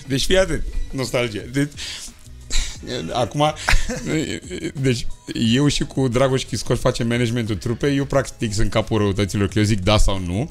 [0.07, 1.49] Deci fii atent, nostalgie.
[1.53, 1.71] Deci,
[3.13, 3.55] acum,
[4.81, 5.07] deci
[5.55, 9.65] eu și cu Dragoș Chiscoș facem managementul trupei, eu practic sunt capul răutăților, că eu
[9.65, 10.51] zic da sau nu.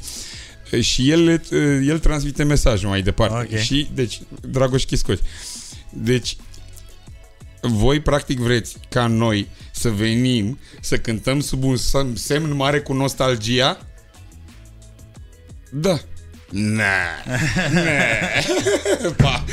[0.81, 1.41] Și el,
[1.87, 3.55] el transmite mesajul mai departe.
[3.55, 3.59] Ok.
[3.59, 5.19] Și, deci, Dragoș Chiscoș.
[5.93, 6.37] Deci,
[7.61, 12.93] voi practic vreți ca noi să venim să cântăm sub un sem- semn mare cu
[12.93, 13.87] nostalgia?
[15.71, 15.99] Da.
[16.49, 16.83] Na.
[17.71, 17.81] Na.
[19.23, 19.43] Pa.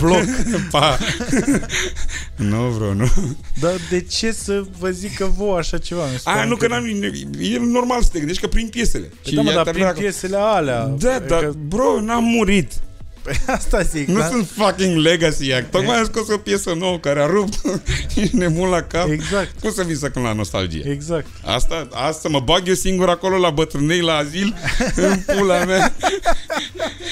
[0.00, 0.24] Bloc.
[0.70, 0.98] Pa.
[2.50, 3.08] nu, bro, nu.
[3.60, 6.04] Dar de ce să vă zic că vouă așa ceva?
[6.04, 6.84] Mi se A, pare nu, că n-am,
[7.40, 9.10] e normal să te gândești că prin piesele.
[9.22, 10.84] Păi da, mă, ea dar te-ar prin vrea- piesele alea.
[10.86, 12.72] Da, Adică- dar, bro, n-am murit.
[13.28, 14.26] Păi asta zic, Nu da?
[14.26, 15.70] sunt fucking legacy act.
[15.70, 17.60] Tocmai am scos o piesă nouă care a rupt.
[18.16, 19.10] Ești nebun la cap.
[19.10, 19.60] Exact.
[19.60, 20.90] Cum să vii să cânt la nostalgie?
[20.90, 21.26] Exact.
[21.44, 24.56] Asta, asta mă bag eu singur acolo la bătrânei, la azil,
[24.94, 25.94] în pula mea.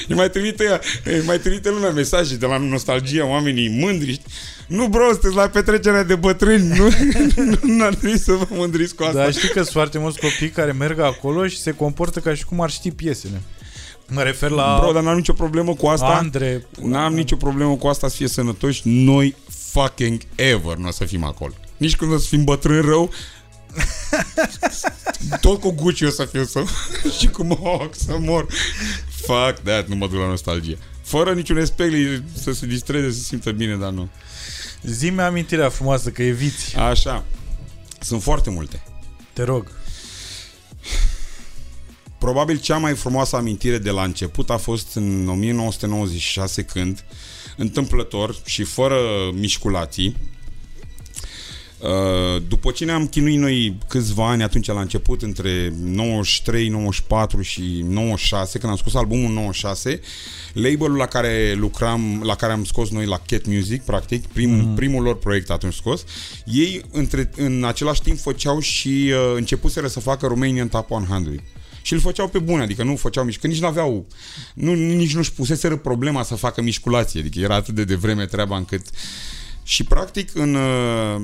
[0.07, 4.21] Îi mai trimite, îi mai trimite lumea mesaje de la nostalgia, oamenii mândri.
[4.67, 6.67] Nu, bro, sunteți la petrecerea de bătrâni.
[6.77, 6.89] Nu,
[7.77, 9.17] nu ar trebui să vă mândriți cu asta.
[9.17, 12.45] Dar știi că sunt foarte mulți copii care merg acolo și se comportă ca și
[12.45, 13.41] cum ar ști piesele.
[14.09, 16.05] Mă refer la Bro, dar n-am nicio problemă cu asta.
[16.05, 16.65] Andre.
[16.81, 18.81] N-am nicio problemă cu asta să fie sănătoși.
[18.83, 21.53] Noi fucking ever nu o să fim acolo.
[21.77, 23.09] Nici când o să fim bătrâni rău,
[25.41, 26.63] tot cu Gucci o să fiu să...
[27.19, 28.45] și cu Mohawk să mor.
[29.25, 30.77] Fuck that, nu mă duc la nostalgie.
[31.03, 34.09] Fără niciun respect să se distreze, să se simtă bine, dar nu.
[34.83, 36.75] Zi-mi amintirea frumoasă că eviți.
[36.75, 37.23] Așa.
[37.99, 38.83] Sunt foarte multe.
[39.33, 39.76] Te rog.
[42.27, 47.03] Probabil cea mai frumoasă amintire de la început a fost în 1996 când,
[47.57, 48.95] întâmplător și fără
[49.33, 50.15] mișculații,
[51.79, 57.85] uh, după ce ne-am chinuit noi câțiva ani atunci la început, între 93, 94 și
[57.87, 59.99] 96, când am scos albumul în 96,
[60.53, 64.75] labelul la care lucram, la care am scos noi la Cat Music, practic, prim, mm.
[64.75, 66.03] primul lor proiect atunci scos,
[66.45, 71.41] ei între, în același timp făceau și uh, începuseră să facă Romanian Top 100
[71.87, 74.05] și îl făceau pe bune, adică nu făceau mișcă, nici nu aveau,
[74.53, 78.85] nu, nici nu-și puseseră problema să facă mișculație, adică era atât de devreme treaba încât
[79.63, 81.21] și practic în uh,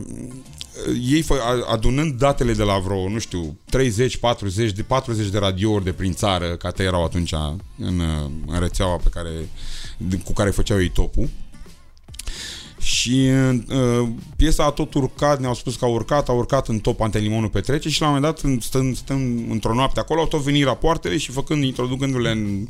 [1.11, 5.38] ei fă, a- adunând datele de la vreo, nu știu, 30, 40, de 40 de
[5.38, 7.34] radiouri de prin țară, ca te erau atunci
[7.77, 9.30] în, uh, în rețeaua pe care,
[9.98, 11.30] de- cu care făceau ei topul.
[12.84, 13.30] Și
[13.69, 17.49] uh, piesa a tot urcat, ne-au spus că a urcat, a urcat în top Antelimonul
[17.49, 20.64] petrece și la un moment dat, în- stând, stând într-o noapte acolo, au tot venit
[20.64, 22.68] rapoartele și făcând, introducându-le în,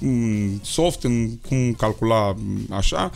[0.00, 2.34] în soft, în cum calcula
[2.70, 3.10] așa.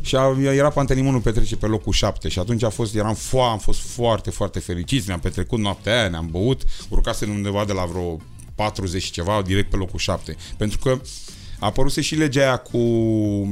[0.00, 3.58] Și a, era Pantelimonul petrece pe locul 7 și atunci a fost, eram foa, am
[3.58, 8.20] fost foarte, foarte fericiți, ne-am petrecut noaptea aia, ne-am băut, urcasem undeva de la vreo
[8.54, 10.36] 40 și ceva, direct pe locul 7.
[10.56, 11.00] Pentru că
[11.58, 12.78] A apăruse și legea aia cu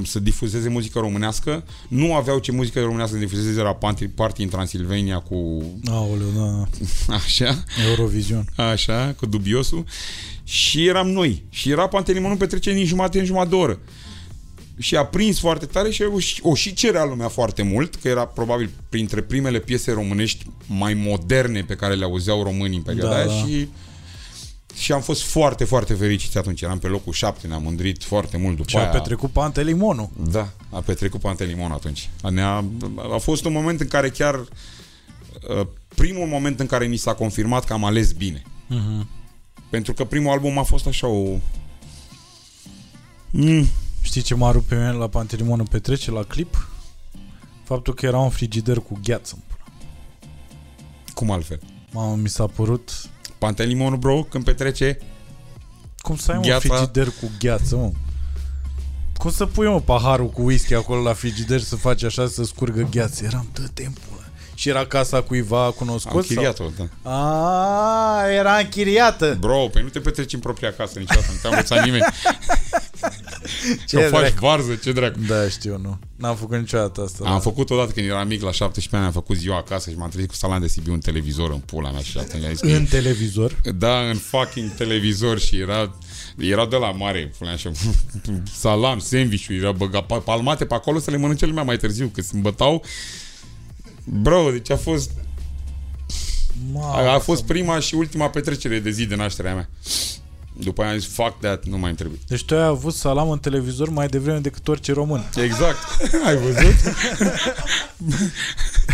[0.05, 1.65] să difuzeze muzică românească.
[1.89, 5.63] Nu aveau ce muzică românească să difuzeze la Party, party în Transilvania cu...
[5.91, 6.65] Aoleu, da.
[7.15, 7.65] Așa.
[7.89, 8.45] Eurovision.
[8.57, 9.85] Așa, cu dubiosul.
[10.45, 11.43] Și eram noi.
[11.51, 13.79] Și era Pantelimonul petrece din jumătate în jumătate de oră.
[14.79, 18.09] Și a prins foarte tare și o, și- o și cerea lumea foarte mult, că
[18.09, 23.11] era probabil printre primele piese românești mai moderne pe care le auzeau românii în perioada
[23.15, 23.33] Da, aia da.
[23.47, 23.69] și
[24.77, 26.61] și am fost foarte, foarte fericiți atunci.
[26.63, 28.89] Eram pe locul 7, ne-am mândrit foarte mult după Și a aia.
[28.89, 30.11] petrecut Pantelimonul.
[30.31, 32.11] Da, a petrecut Pantelimon atunci.
[32.31, 32.65] Ne-a,
[33.15, 37.65] a fost un moment în care chiar uh, primul moment în care mi s-a confirmat
[37.65, 38.43] că am ales bine.
[38.69, 39.09] Mhm.
[39.71, 41.37] Pentru că primul album a fost așa o...
[43.31, 43.67] Mm,
[44.03, 46.69] Știi ce m-a rupt pe mine la Pantelimonul petrece, la clip?
[47.65, 49.39] Faptul că era un frigider cu gheață.
[51.15, 51.61] cum altfel?
[51.93, 53.09] Mamă, mi s-a părut...
[53.39, 54.98] Pantelimonul, bro, când petrece...
[55.98, 56.74] Cum să ai un Gheața?
[56.74, 57.90] frigider cu gheață, mă?
[59.16, 62.89] Cum să pui, mă, paharul cu whisky acolo la frigider să faci așa să scurgă
[62.90, 63.24] gheață?
[63.24, 64.24] Eram, dă timpul.
[64.55, 66.27] Și era casa cuiva Am cunoscut?
[66.27, 66.85] chiriat-o, da.
[67.03, 67.13] Sau?
[67.13, 69.37] A, era închiriată.
[69.41, 72.05] Bro, pe nu te petreci în propria casă niciodată, nu te-a învățat nimeni.
[73.89, 74.35] Ce Că faci dracu?
[74.47, 75.19] varză, ce dracu.
[75.27, 75.99] Da, știu, nu.
[76.17, 77.25] N-am făcut niciodată asta.
[77.25, 77.39] Am da.
[77.39, 80.29] făcut odată când eram mic, la 17 ani, am făcut ziua acasă și m-am trezit
[80.29, 82.85] cu salam de Sibiu un televizor în pula mea și atunci am zis că În
[82.85, 83.61] televizor.
[83.79, 85.97] Da, în fucking televizor și era
[86.39, 87.71] era de la mare, puneam așa,
[88.59, 92.21] salam, sandwich era băgat pa- palmate pe acolo să le mănânce lumea mai târziu, că
[92.23, 92.85] se îmbătau.
[94.05, 95.11] Bro, deci a fost,
[96.81, 99.69] a, a fost prima și ultima petrecere de zi de nașterea mea.
[100.59, 102.19] După aia am zis, fuck that, nu mai îmi trebuie.
[102.29, 105.31] Deci tu ai avut salam în televizor mai devreme decât orice român.
[105.43, 105.77] Exact.
[106.27, 106.75] Ai văzut?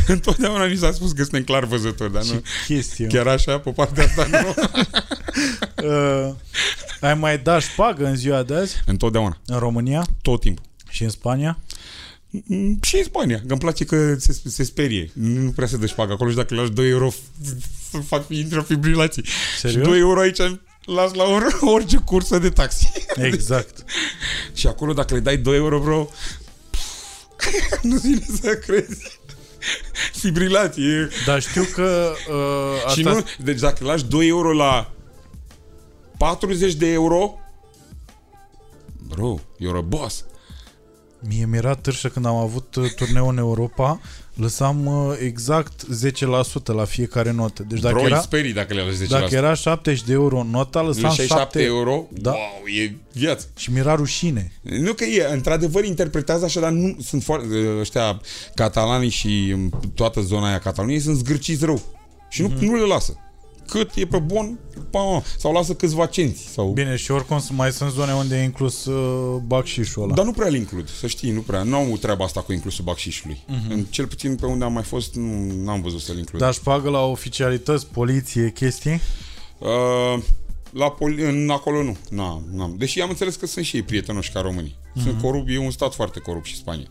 [0.06, 2.42] Întotdeauna mi s-a spus că suntem clar văzători, dar nu.
[2.66, 3.06] Chestie.
[3.06, 4.54] Chiar așa, pe partea asta, nu.
[5.84, 6.34] Uh,
[7.00, 8.82] ai mai dat șpagă în ziua de azi?
[8.86, 10.06] Întotdeauna, În România?
[10.22, 10.64] tot timpul.
[10.88, 11.58] Și în Spania?
[12.46, 15.10] Mm, Și în Spania, că îmi place că se, se sperie.
[15.12, 17.54] Nu prea se dă șpagă acolo și dacă lași 2 euro f-
[17.98, 19.24] f- fac intră fibrilații.
[19.58, 19.82] Serios?
[19.82, 20.38] Și 2 euro aici
[20.84, 22.90] las la or, orice cursă de taxi.
[23.32, 23.84] Exact.
[24.54, 26.08] și acolo dacă le dai 2 euro, bro,
[27.82, 29.18] nu vine să crezi.
[30.12, 31.08] Fibrilație.
[31.26, 34.92] Dar știu că uh, asta Și nu, deci dacă lași 2 euro la
[36.18, 37.38] 40 de euro,
[39.08, 40.24] bro, you're a boss.
[41.28, 44.00] Mie mi-era târșă când am avut uh, turneu în Europa,
[44.34, 45.82] lăsam uh, exact
[46.62, 47.64] 10% la fiecare notă.
[47.68, 49.06] Deci dacă bro, era, îi sperii dacă le lași 10%.
[49.08, 52.30] dacă era 70 de euro nota, lăsam 67 7 euro, Da.
[52.30, 52.40] wow,
[52.82, 53.46] e viață.
[53.56, 54.52] și mi-era rușine.
[54.62, 57.46] Nu că e, într-adevăr interpretează așa, dar nu sunt foarte,
[57.80, 58.20] ăștia
[58.54, 61.82] catalanii și în toată zona aia Cataloniei sunt zgârciți rău.
[62.28, 62.56] Și nu, Mhm.
[62.56, 62.60] mm-hmm.
[62.60, 63.14] nu le lasă.
[63.70, 64.58] Cât e pe bun,
[64.90, 66.42] pa, sau lasă câțiva cenți.
[66.42, 66.68] Sau...
[66.68, 70.14] Bine, și oricum mai sunt zone unde e inclus uh, bacșișul ăla.
[70.14, 71.62] Dar nu prea îl includ, să știi, nu prea.
[71.62, 73.44] Nu am treaba asta cu inclusul bacșișului.
[73.46, 73.58] Mhm.
[73.58, 73.70] Mm-hmm.
[73.70, 76.40] În, cel puțin pe unde am mai fost, nu am văzut să-l includ.
[76.40, 79.00] Dar șpagă la oficialități, poliție, chestii?
[79.58, 80.22] Uh,
[80.70, 81.96] la poli- în acolo nu.
[82.10, 82.74] N-am, n-am.
[82.78, 84.76] Deși am înțeles că sunt și ei prietenoși ca românii.
[84.78, 85.02] Mm-hmm.
[85.02, 86.86] Sunt corupți, e un stat foarte corupt și Spania.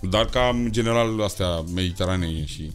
[0.00, 2.72] Dar ca în general astea mediteranee și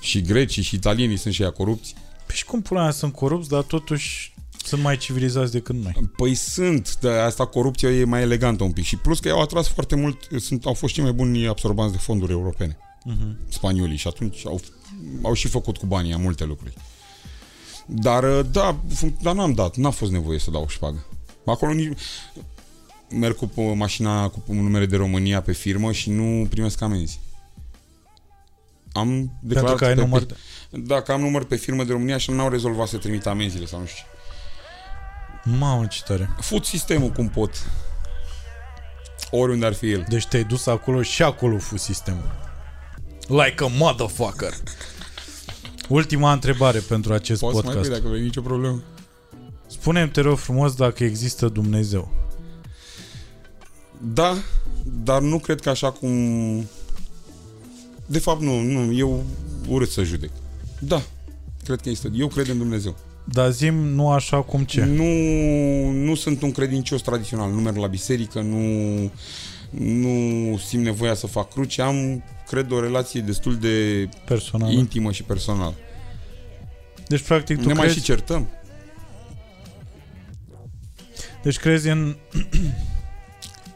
[0.00, 1.94] și grecii și italienii sunt și ea corupți.
[2.26, 6.10] Păi și cum pula mea sunt corupți, dar totuși sunt mai civilizați decât noi.
[6.16, 8.84] Păi sunt, dar asta corupția e mai elegantă un pic.
[8.84, 11.98] Și plus că i-au atras foarte mult, sunt, au fost cei mai buni absorbanți de
[11.98, 12.76] fonduri europene.
[13.04, 13.36] Mhm.
[13.48, 14.60] Spaniolii și atunci au,
[15.22, 16.74] au și făcut cu banii multe lucruri.
[17.86, 21.06] Dar da, fun- dar n-am dat, n-a fost nevoie să dau șpagă.
[21.46, 21.98] Acolo nici...
[23.18, 27.20] Merg cu p- mașina cu numere de România pe firmă și nu primesc amenzi.
[28.92, 30.36] Am declarat Pentru că ai pe, număr pe,
[30.70, 33.86] Dacă am număr pe firmă de România și n-au rezolvat să trimit amenziile sau nu
[33.86, 34.04] știu.
[35.44, 35.56] ce.
[35.58, 36.30] Mamă, ce tare.
[36.40, 37.66] Fut sistemul cum pot.
[39.30, 40.06] Oriunde ar fi el.
[40.08, 42.30] Deci te-ai dus acolo și acolo fu sistemul.
[43.28, 44.52] Like a motherfucker.
[45.88, 47.88] Ultima întrebare pentru acest Poți mai podcast.
[47.88, 48.82] fi dacă vrei nicio problemă.
[49.66, 52.10] Spune-mi, te rog frumos, dacă există Dumnezeu.
[53.98, 54.36] Da,
[54.84, 56.10] dar nu cred că așa cum...
[58.10, 59.24] De fapt, nu, nu, eu
[59.68, 60.30] urât să judec.
[60.78, 61.02] Da,
[61.64, 62.10] cred că este.
[62.14, 62.96] Eu cred în Dumnezeu.
[63.24, 64.84] Dar zim nu așa cum ce.
[64.84, 65.04] Nu,
[65.90, 68.60] nu sunt un credincios tradițional, nu merg la biserică, nu,
[69.70, 74.72] nu simt nevoia să fac cruce, am, cred, o relație destul de Personal.
[74.72, 75.74] intimă și personală.
[77.08, 78.48] Deci, practic, tu ne mai crezi, și certăm.
[81.42, 82.16] deci crezi în...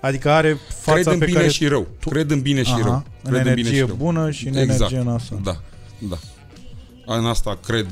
[0.05, 1.51] adică are fața Cred în pe bine care...
[1.51, 1.87] și rău.
[2.11, 3.05] Cred în bine și Aha, rău.
[3.23, 3.97] în Cred energie bine și rău.
[3.97, 4.79] bună și în Exact.
[4.81, 5.41] energie noastră.
[5.43, 5.61] Da,
[5.99, 6.19] da.
[7.07, 7.87] În asta cred.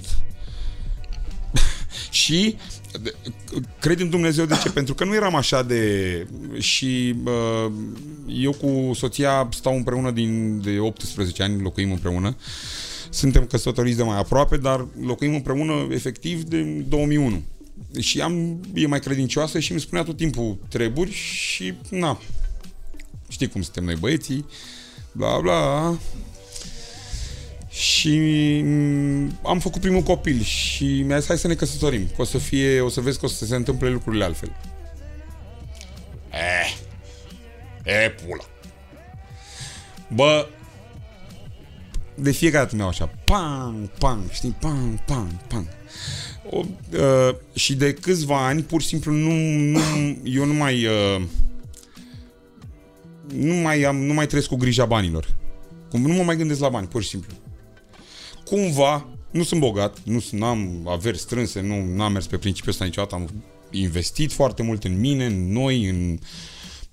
[2.11, 2.57] și
[3.03, 3.15] de,
[3.81, 4.71] cred în Dumnezeu de ce?
[4.79, 6.27] Pentru că nu eram așa de...
[6.59, 7.73] Și uh,
[8.27, 12.37] eu cu soția stau împreună din de 18 ani, locuim împreună.
[13.11, 17.43] Suntem căsătoriți de mai aproape, dar locuim împreună efectiv de 2001.
[18.01, 22.21] Și am, e mai credincioasă și îmi spunea tot timpul treburi și na,
[23.29, 24.47] știi cum suntem noi băieții,
[25.13, 25.99] bla bla,
[27.73, 28.19] și
[28.65, 32.39] mm, am făcut primul copil și mi-a zis hai să ne căsătorim, că o să
[32.39, 34.57] fie, o să vezi că o să se întâmple lucrurile altfel.
[36.31, 36.77] Eh,
[37.85, 38.45] e pula.
[40.09, 40.49] Bă,
[42.15, 45.67] de fiecare dată mi-au așa, pang, pang, știi, pang, pang, pang.
[46.51, 49.33] O, uh, și de câțiva ani, pur și simplu, nu,
[49.71, 49.81] nu
[50.25, 51.23] eu nu mai uh,
[53.35, 55.37] nu mai am, nu mai trăiesc cu grija banilor.
[55.91, 57.35] Cum nu mă mai gândesc la bani, pur și simplu
[58.53, 63.15] cumva, nu sunt bogat, nu am averi strânse, nu am mers pe principiul ăsta niciodată,
[63.15, 66.19] am investit foarte mult în mine, în noi, în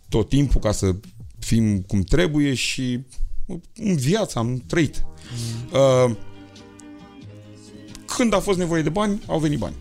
[0.09, 0.95] tot timpul ca să
[1.39, 2.99] fim cum trebuie și
[3.75, 5.03] în viață am trăit.
[5.71, 5.79] Mm.
[5.79, 6.15] Uh,
[8.15, 9.75] când a fost nevoie de bani, au venit bani.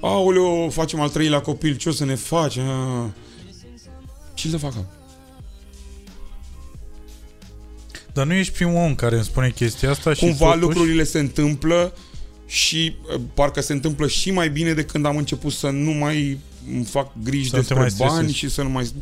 [0.00, 2.64] Aoleo, facem al treilea copil, ce o să ne facem?
[4.34, 4.86] Ce să facă?
[8.12, 10.62] Dar nu ești primul om care îmi spune chestia asta și Cumva totuși...
[10.62, 11.94] lucrurile se întâmplă
[12.46, 16.38] și uh, parcă se întâmplă și mai bine de când am început să nu mai
[16.72, 18.92] îmi fac griji să despre mai bani și să nu mai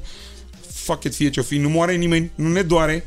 [0.72, 1.56] fac et fie ce-o fi.
[1.56, 3.06] Nu moare nimeni, nu ne doare.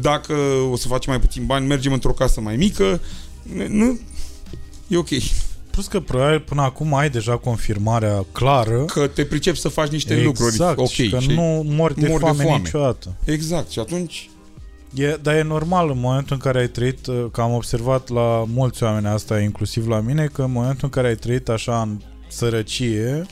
[0.00, 0.34] Dacă
[0.70, 3.00] o să facem mai puțin bani, mergem într-o casă mai mică.
[3.68, 3.98] Nu,
[4.88, 5.08] e ok.
[5.70, 10.14] Plus că probabil până acum ai deja confirmarea clară că te pricepi să faci niște
[10.14, 10.80] exact, lucruri.
[10.80, 10.88] Ok.
[10.88, 13.14] Și că și nu mori de, mor foame de foame niciodată.
[13.24, 13.70] Exact.
[13.70, 14.30] Și atunci
[14.94, 18.44] E, dar e normal în momentul în care ai trăit, uh, că am observat la
[18.46, 22.00] mulți oameni asta, inclusiv la mine, că în momentul în care ai trăit așa în
[22.28, 23.26] sărăcie,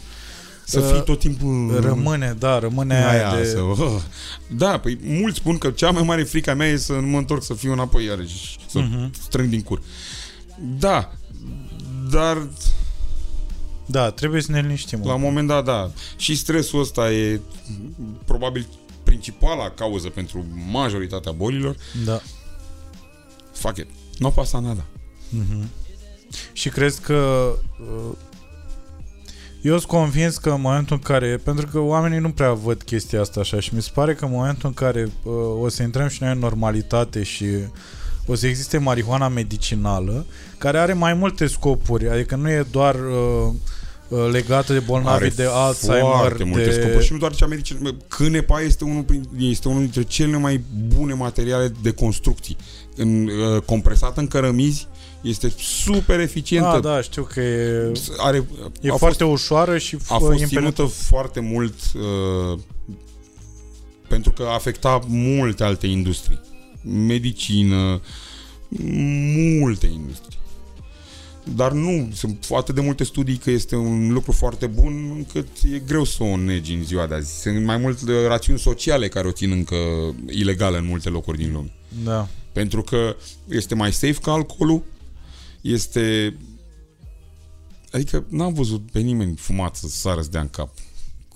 [0.70, 1.80] să fii tot timpul...
[1.80, 3.44] Rămâne, da, rămâne aia de...
[3.44, 4.00] Să, oh.
[4.46, 7.18] Da, păi mulți spun că cea mai mare frică a mea e să nu mă
[7.18, 9.10] întorc să fiu înapoi iarăși, să uh-huh.
[9.22, 9.82] strâng din cur.
[10.78, 11.12] Da,
[12.10, 12.48] dar...
[13.86, 15.00] Da, trebuie să ne liniștim.
[15.04, 15.90] La un moment dat, da.
[16.16, 17.40] Și stresul ăsta e
[18.24, 18.66] probabil
[19.02, 22.20] principala cauză pentru majoritatea bolilor, da.
[23.52, 23.86] fuck it.
[24.18, 24.84] Nu pasa nada.
[25.38, 25.64] Mm-hmm.
[26.52, 28.16] Și crezi că uh,
[29.62, 33.20] eu sunt convins că în momentul în care, pentru că oamenii nu prea văd chestia
[33.20, 36.08] asta așa și mi se pare că în momentul în care uh, o să intrăm
[36.08, 37.46] și noi în normalitate și
[38.26, 40.26] o să existe marihuana medicinală,
[40.58, 43.54] care are mai multe scopuri, adică nu e doar uh,
[44.10, 46.02] Uh, legată de bolnavi de Alzheimer.
[46.02, 46.70] Foarte multe de...
[46.70, 47.96] scopuri și nu doar cea medicină.
[48.08, 49.04] Cânepa este unul,
[49.38, 50.64] este unul dintre cele mai
[50.96, 52.56] bune materiale de construcții.
[52.96, 54.88] În, uh, compresată în cărămizi,
[55.20, 56.68] este super eficientă.
[56.68, 58.46] Ah, da, știu că e, are,
[58.80, 62.58] e foarte fost, ușoară și a fost ținută foarte mult uh,
[64.08, 66.40] pentru că afecta multe alte industrii.
[66.82, 68.00] Medicină,
[69.58, 70.38] multe industrii.
[71.44, 75.78] Dar nu, sunt atât de multe studii că este un lucru foarte bun încât e
[75.78, 77.40] greu să o negi în ziua de azi.
[77.40, 79.76] Sunt mai multe rațiuni sociale care o țin încă
[80.30, 81.72] ilegală în multe locuri din lume.
[82.04, 82.28] Da.
[82.52, 83.16] Pentru că
[83.48, 84.82] este mai safe ca alcoolul,
[85.60, 86.36] este...
[87.92, 90.70] Adică n-am văzut pe nimeni fumat să sară să dea în cap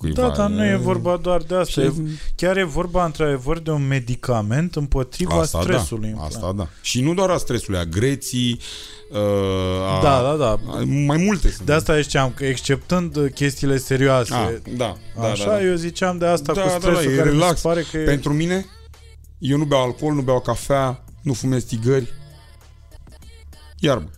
[0.05, 0.29] cuiva.
[0.29, 1.81] Da, dar nu e vorba doar de asta.
[1.81, 1.91] Și...
[2.37, 6.15] Chiar e vorba, într-adevăr, de un medicament împotriva asta da, stresului.
[6.17, 6.69] Da, asta da.
[6.81, 8.61] Și nu doar a stresului, a greții,
[9.11, 9.19] uh,
[9.99, 10.73] a, da, da, da.
[10.73, 11.67] A, mai multe sunt.
[11.67, 15.65] De asta ziceam că exceptând chestiile serioase, a, da, da, așa, da, da.
[15.65, 17.51] eu ziceam de asta da, cu stresul da, da, care relax.
[17.51, 18.05] mi se pare că e...
[18.05, 18.67] Pentru mine,
[19.39, 22.13] eu nu beau alcool, nu beau cafea, nu fumez tigări,
[23.85, 24.11] iarbă.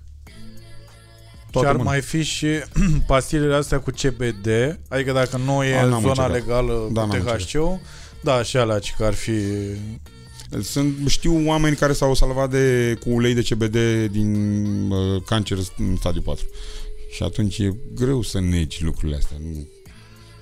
[1.51, 2.47] Și ar mai fi și
[3.07, 6.33] pastilele astea cu CBD, adică dacă nu e în zona încercat.
[6.33, 7.81] legală da, cu THC,
[8.23, 9.33] da, și alea ce ar fi...
[10.63, 13.77] Sunt, știu oameni care s-au salvat de, cu ulei de CBD
[14.11, 16.45] din uh, cancer în stadiu 4.
[17.11, 19.37] Și atunci e greu să negi lucrurile astea.
[19.53, 19.67] Nu.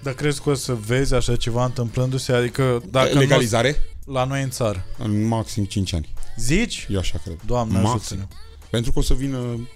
[0.02, 2.32] Dar crezi că o să vezi așa ceva întâmplându-se?
[2.32, 3.82] Adică dacă Legalizare?
[4.04, 4.86] La noi în țară.
[4.98, 6.12] În maxim 5 ani.
[6.36, 6.86] Zici?
[6.90, 7.36] Eu așa cred.
[7.46, 8.28] Doamne ajută
[8.74, 9.68] Pentru că o să vină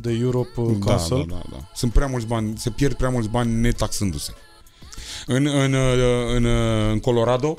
[0.00, 1.26] de Europe uh, da, Council.
[1.28, 1.70] Da, da, da.
[1.74, 4.32] Sunt prea mulți bani, se pierd prea mulți bani netaxându-se.
[5.26, 7.58] În, în, uh, în, uh, în Colorado,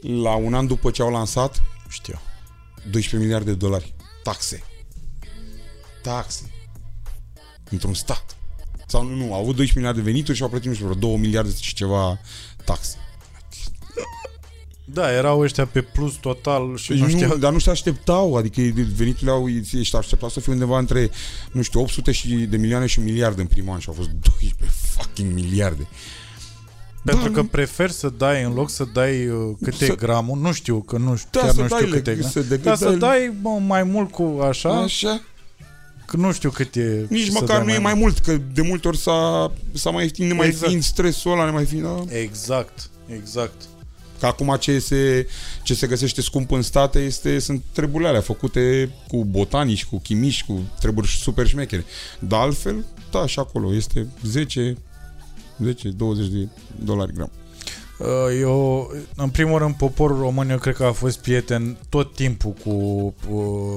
[0.00, 2.20] la un an după ce au lansat, știu,
[2.74, 3.94] 12 miliarde de dolari.
[4.22, 4.62] Taxe.
[6.02, 6.52] Taxe.
[7.70, 8.36] Într-un stat.
[8.86, 11.16] Sau nu, nu, au avut 12 miliarde de venituri și au plătit, nu știu, 2
[11.16, 12.18] miliarde și ceva
[12.64, 12.96] taxe.
[14.84, 17.28] Da, erau ăștia pe plus total și Deci nu știau...
[17.30, 18.60] nu, dar nu se așteptau, adică
[18.96, 21.10] veniturile au, ești așteptat să fie undeva între,
[21.52, 24.08] nu știu, 800 și de milioane și un miliard în primul an și au fost
[24.08, 25.86] 12 fucking miliarde.
[27.04, 27.46] Pentru Da, că nu.
[27.46, 31.16] prefer să dai, în loc să dai uh, câte Să- gramul, nu știu, că nu
[31.16, 32.30] știu, Da, chiar să nu știu dai câte le- gramul.
[32.32, 35.22] să de- Dar să dai- dai bă, mai mult cu așa, Așa?
[36.06, 37.06] că nu știu cât e.
[37.08, 40.08] Nici să măcar dai nu e mai mult, că de multe ori s-a, s-a mai
[40.08, 40.66] fiind, ne mai Exact.
[40.66, 41.84] fiind stresul ăla, ne mai fiind...
[41.84, 42.04] Da?
[42.18, 43.62] Exact, exact.
[44.18, 45.26] Că acum ce se,
[45.62, 50.44] ce se găsește scump în state este, sunt treburile alea făcute cu botanici, cu chimici,
[50.44, 51.84] cu treburi super șmechere.
[52.18, 54.76] Dar altfel, da, și acolo este 10,
[55.58, 56.48] 10, 20 de
[56.84, 57.30] dolari gram.
[57.98, 62.52] Uh, Eu, în primul rând, poporul român, eu cred că a fost prieten tot timpul
[62.64, 63.76] cu, cu,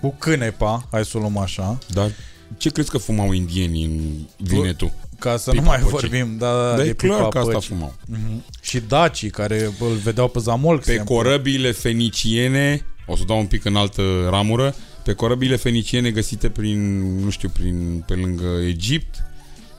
[0.00, 2.10] cu cânepa, hai să o luăm așa, Dar
[2.56, 4.00] ce crezi că fumau indienii în
[4.36, 4.92] Vinetu?
[5.18, 5.90] Ca să Pipa nu mai păcii.
[5.90, 7.68] vorbim da, Dar de e clar pipa că asta păcii.
[7.74, 7.94] fumau.
[8.06, 8.44] Mhm.
[8.60, 13.64] Și dacii, care îl vedeau pe Zamol, Pe corăbiile feniciene, o să dau un pic
[13.64, 14.74] în altă ramură,
[15.04, 19.14] pe corăbiile feniciene găsite prin, nu știu, prin, pe lângă Egipt,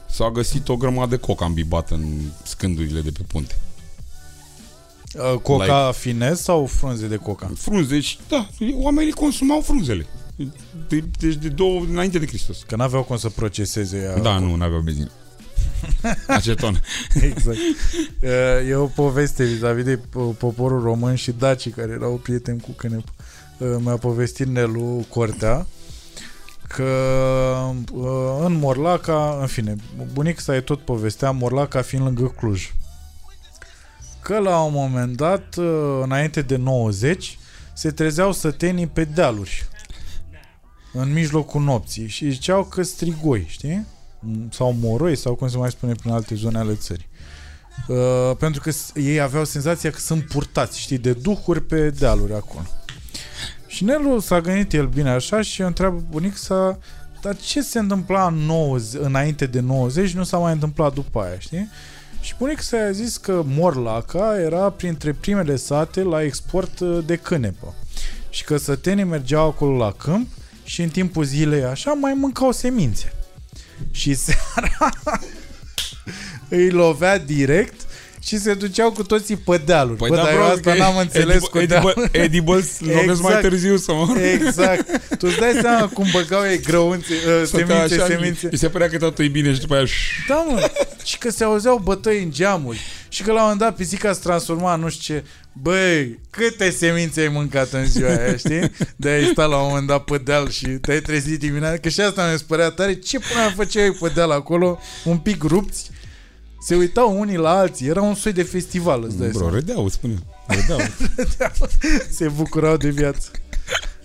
[0.10, 3.56] s-a găsit o grămadă de coca îmbibată în scândurile de pe punte.
[5.34, 7.52] Uh, Coca finez sau frunze de coca?
[7.58, 10.06] Frunze, deci, da, oamenii consumau frunzele.
[10.88, 12.58] De, deci de două, înainte de Hristos.
[12.68, 14.18] Că n-aveau cum să proceseze ea.
[14.20, 15.12] Da, nu, n-aveau benzină.
[16.28, 16.82] Aceton.
[17.22, 17.58] Exact.
[18.22, 22.72] Uh, E o poveste vis-a-vis de po- poporul român și dacii care erau prieteni cu
[22.72, 23.04] Cânep.
[23.58, 25.68] Uh, Mi-a povestit Nelu Cortea
[26.68, 26.84] că
[27.94, 29.76] uh, în Morlaca, în fine,
[30.14, 32.72] bunica sa e tot povestea, Morlaca fiind lângă Cluj.
[34.22, 37.38] Că la un moment dat, uh, înainte de 90,
[37.74, 39.68] se trezeau sătenii pe dealuri
[40.94, 43.86] în mijlocul nopții și ziceau că strigoi, știi?
[44.50, 47.08] Sau moroi, sau cum se mai spune prin alte zone ale țării.
[47.88, 47.98] Uh,
[48.40, 52.66] pentru că s- ei aveau senzația că sunt purtați, știi, de duhuri pe dealuri acolo.
[53.68, 56.80] Și Nelu s-a gândit el bine așa și eu întreabă bunic sa
[57.22, 61.40] dar ce se întâmpla în 90, înainte de 90 nu s-a mai întâmplat după aia,
[61.40, 61.70] știi?
[62.22, 67.74] Și bunic s-a zis că Morlaca era printre primele sate la export uh, de cânepă.
[68.30, 70.28] Și că sătenii mergeau acolo la câmp
[70.64, 73.12] și în timpul zilei așa mai mâncau semințe.
[73.92, 74.90] Și seara
[76.50, 77.87] îi lovea direct
[78.20, 79.98] și se duceau cu toții pe dealuri.
[79.98, 82.10] Păi Bă, dar eu asta că n-am înțeles cu edible, dealuri.
[82.26, 83.22] edibles, lovesc Exact.
[83.22, 84.20] mai târziu să mă...
[84.20, 85.18] Exact.
[85.18, 88.50] Tu îți dai seama cum băgau ei grăunțe, uh, semințe, semințe.
[88.52, 89.86] Mi se părea că totul e bine și după aia...
[90.28, 90.72] Da, mă.
[91.04, 92.80] Și că se auzeau bătăi în geamuri.
[93.10, 95.24] Și că la un moment dat pisica se transforma în nu știu ce.
[95.62, 98.72] Băi, câte semințe ai mâncat în ziua aia, știi?
[98.96, 101.78] De ai stat la un moment dat pe deal și te-ai trezit dimineața.
[101.78, 102.94] Că și asta mi-a spărea tare.
[102.96, 104.80] Ce până făceai pe deal acolo?
[105.04, 105.92] Un pic rupți.
[106.62, 107.88] Se uitau unii la alții.
[107.88, 109.54] Era un soi de festival, îți dai Bro, seama.
[109.54, 110.14] râdeau, spune.
[110.48, 110.80] Râdeau.
[112.18, 113.30] Se bucurau de viață.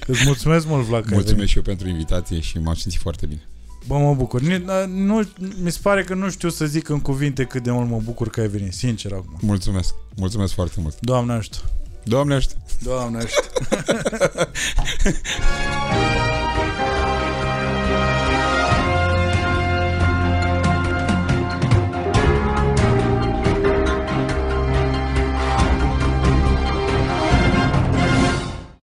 [0.07, 1.25] Îți mulțumesc mult, Vlad, că ai venit.
[1.25, 3.43] Mulțumesc și eu pentru invitație și m-am simțit foarte bine.
[3.87, 4.41] Bă, mă bucur.
[4.41, 5.29] Ni- Nu,
[5.63, 8.31] mi se pare că nu știu să zic în cuvinte cât de mult mă bucur
[8.31, 8.73] că ai venit.
[8.73, 9.39] Sincer acum.
[9.41, 9.95] Mulțumesc.
[10.17, 11.01] Mulțumesc foarte mult.
[11.01, 11.57] Doamne ajută.
[12.05, 12.55] Doamne ajută.
[12.83, 14.51] Doamne ajută.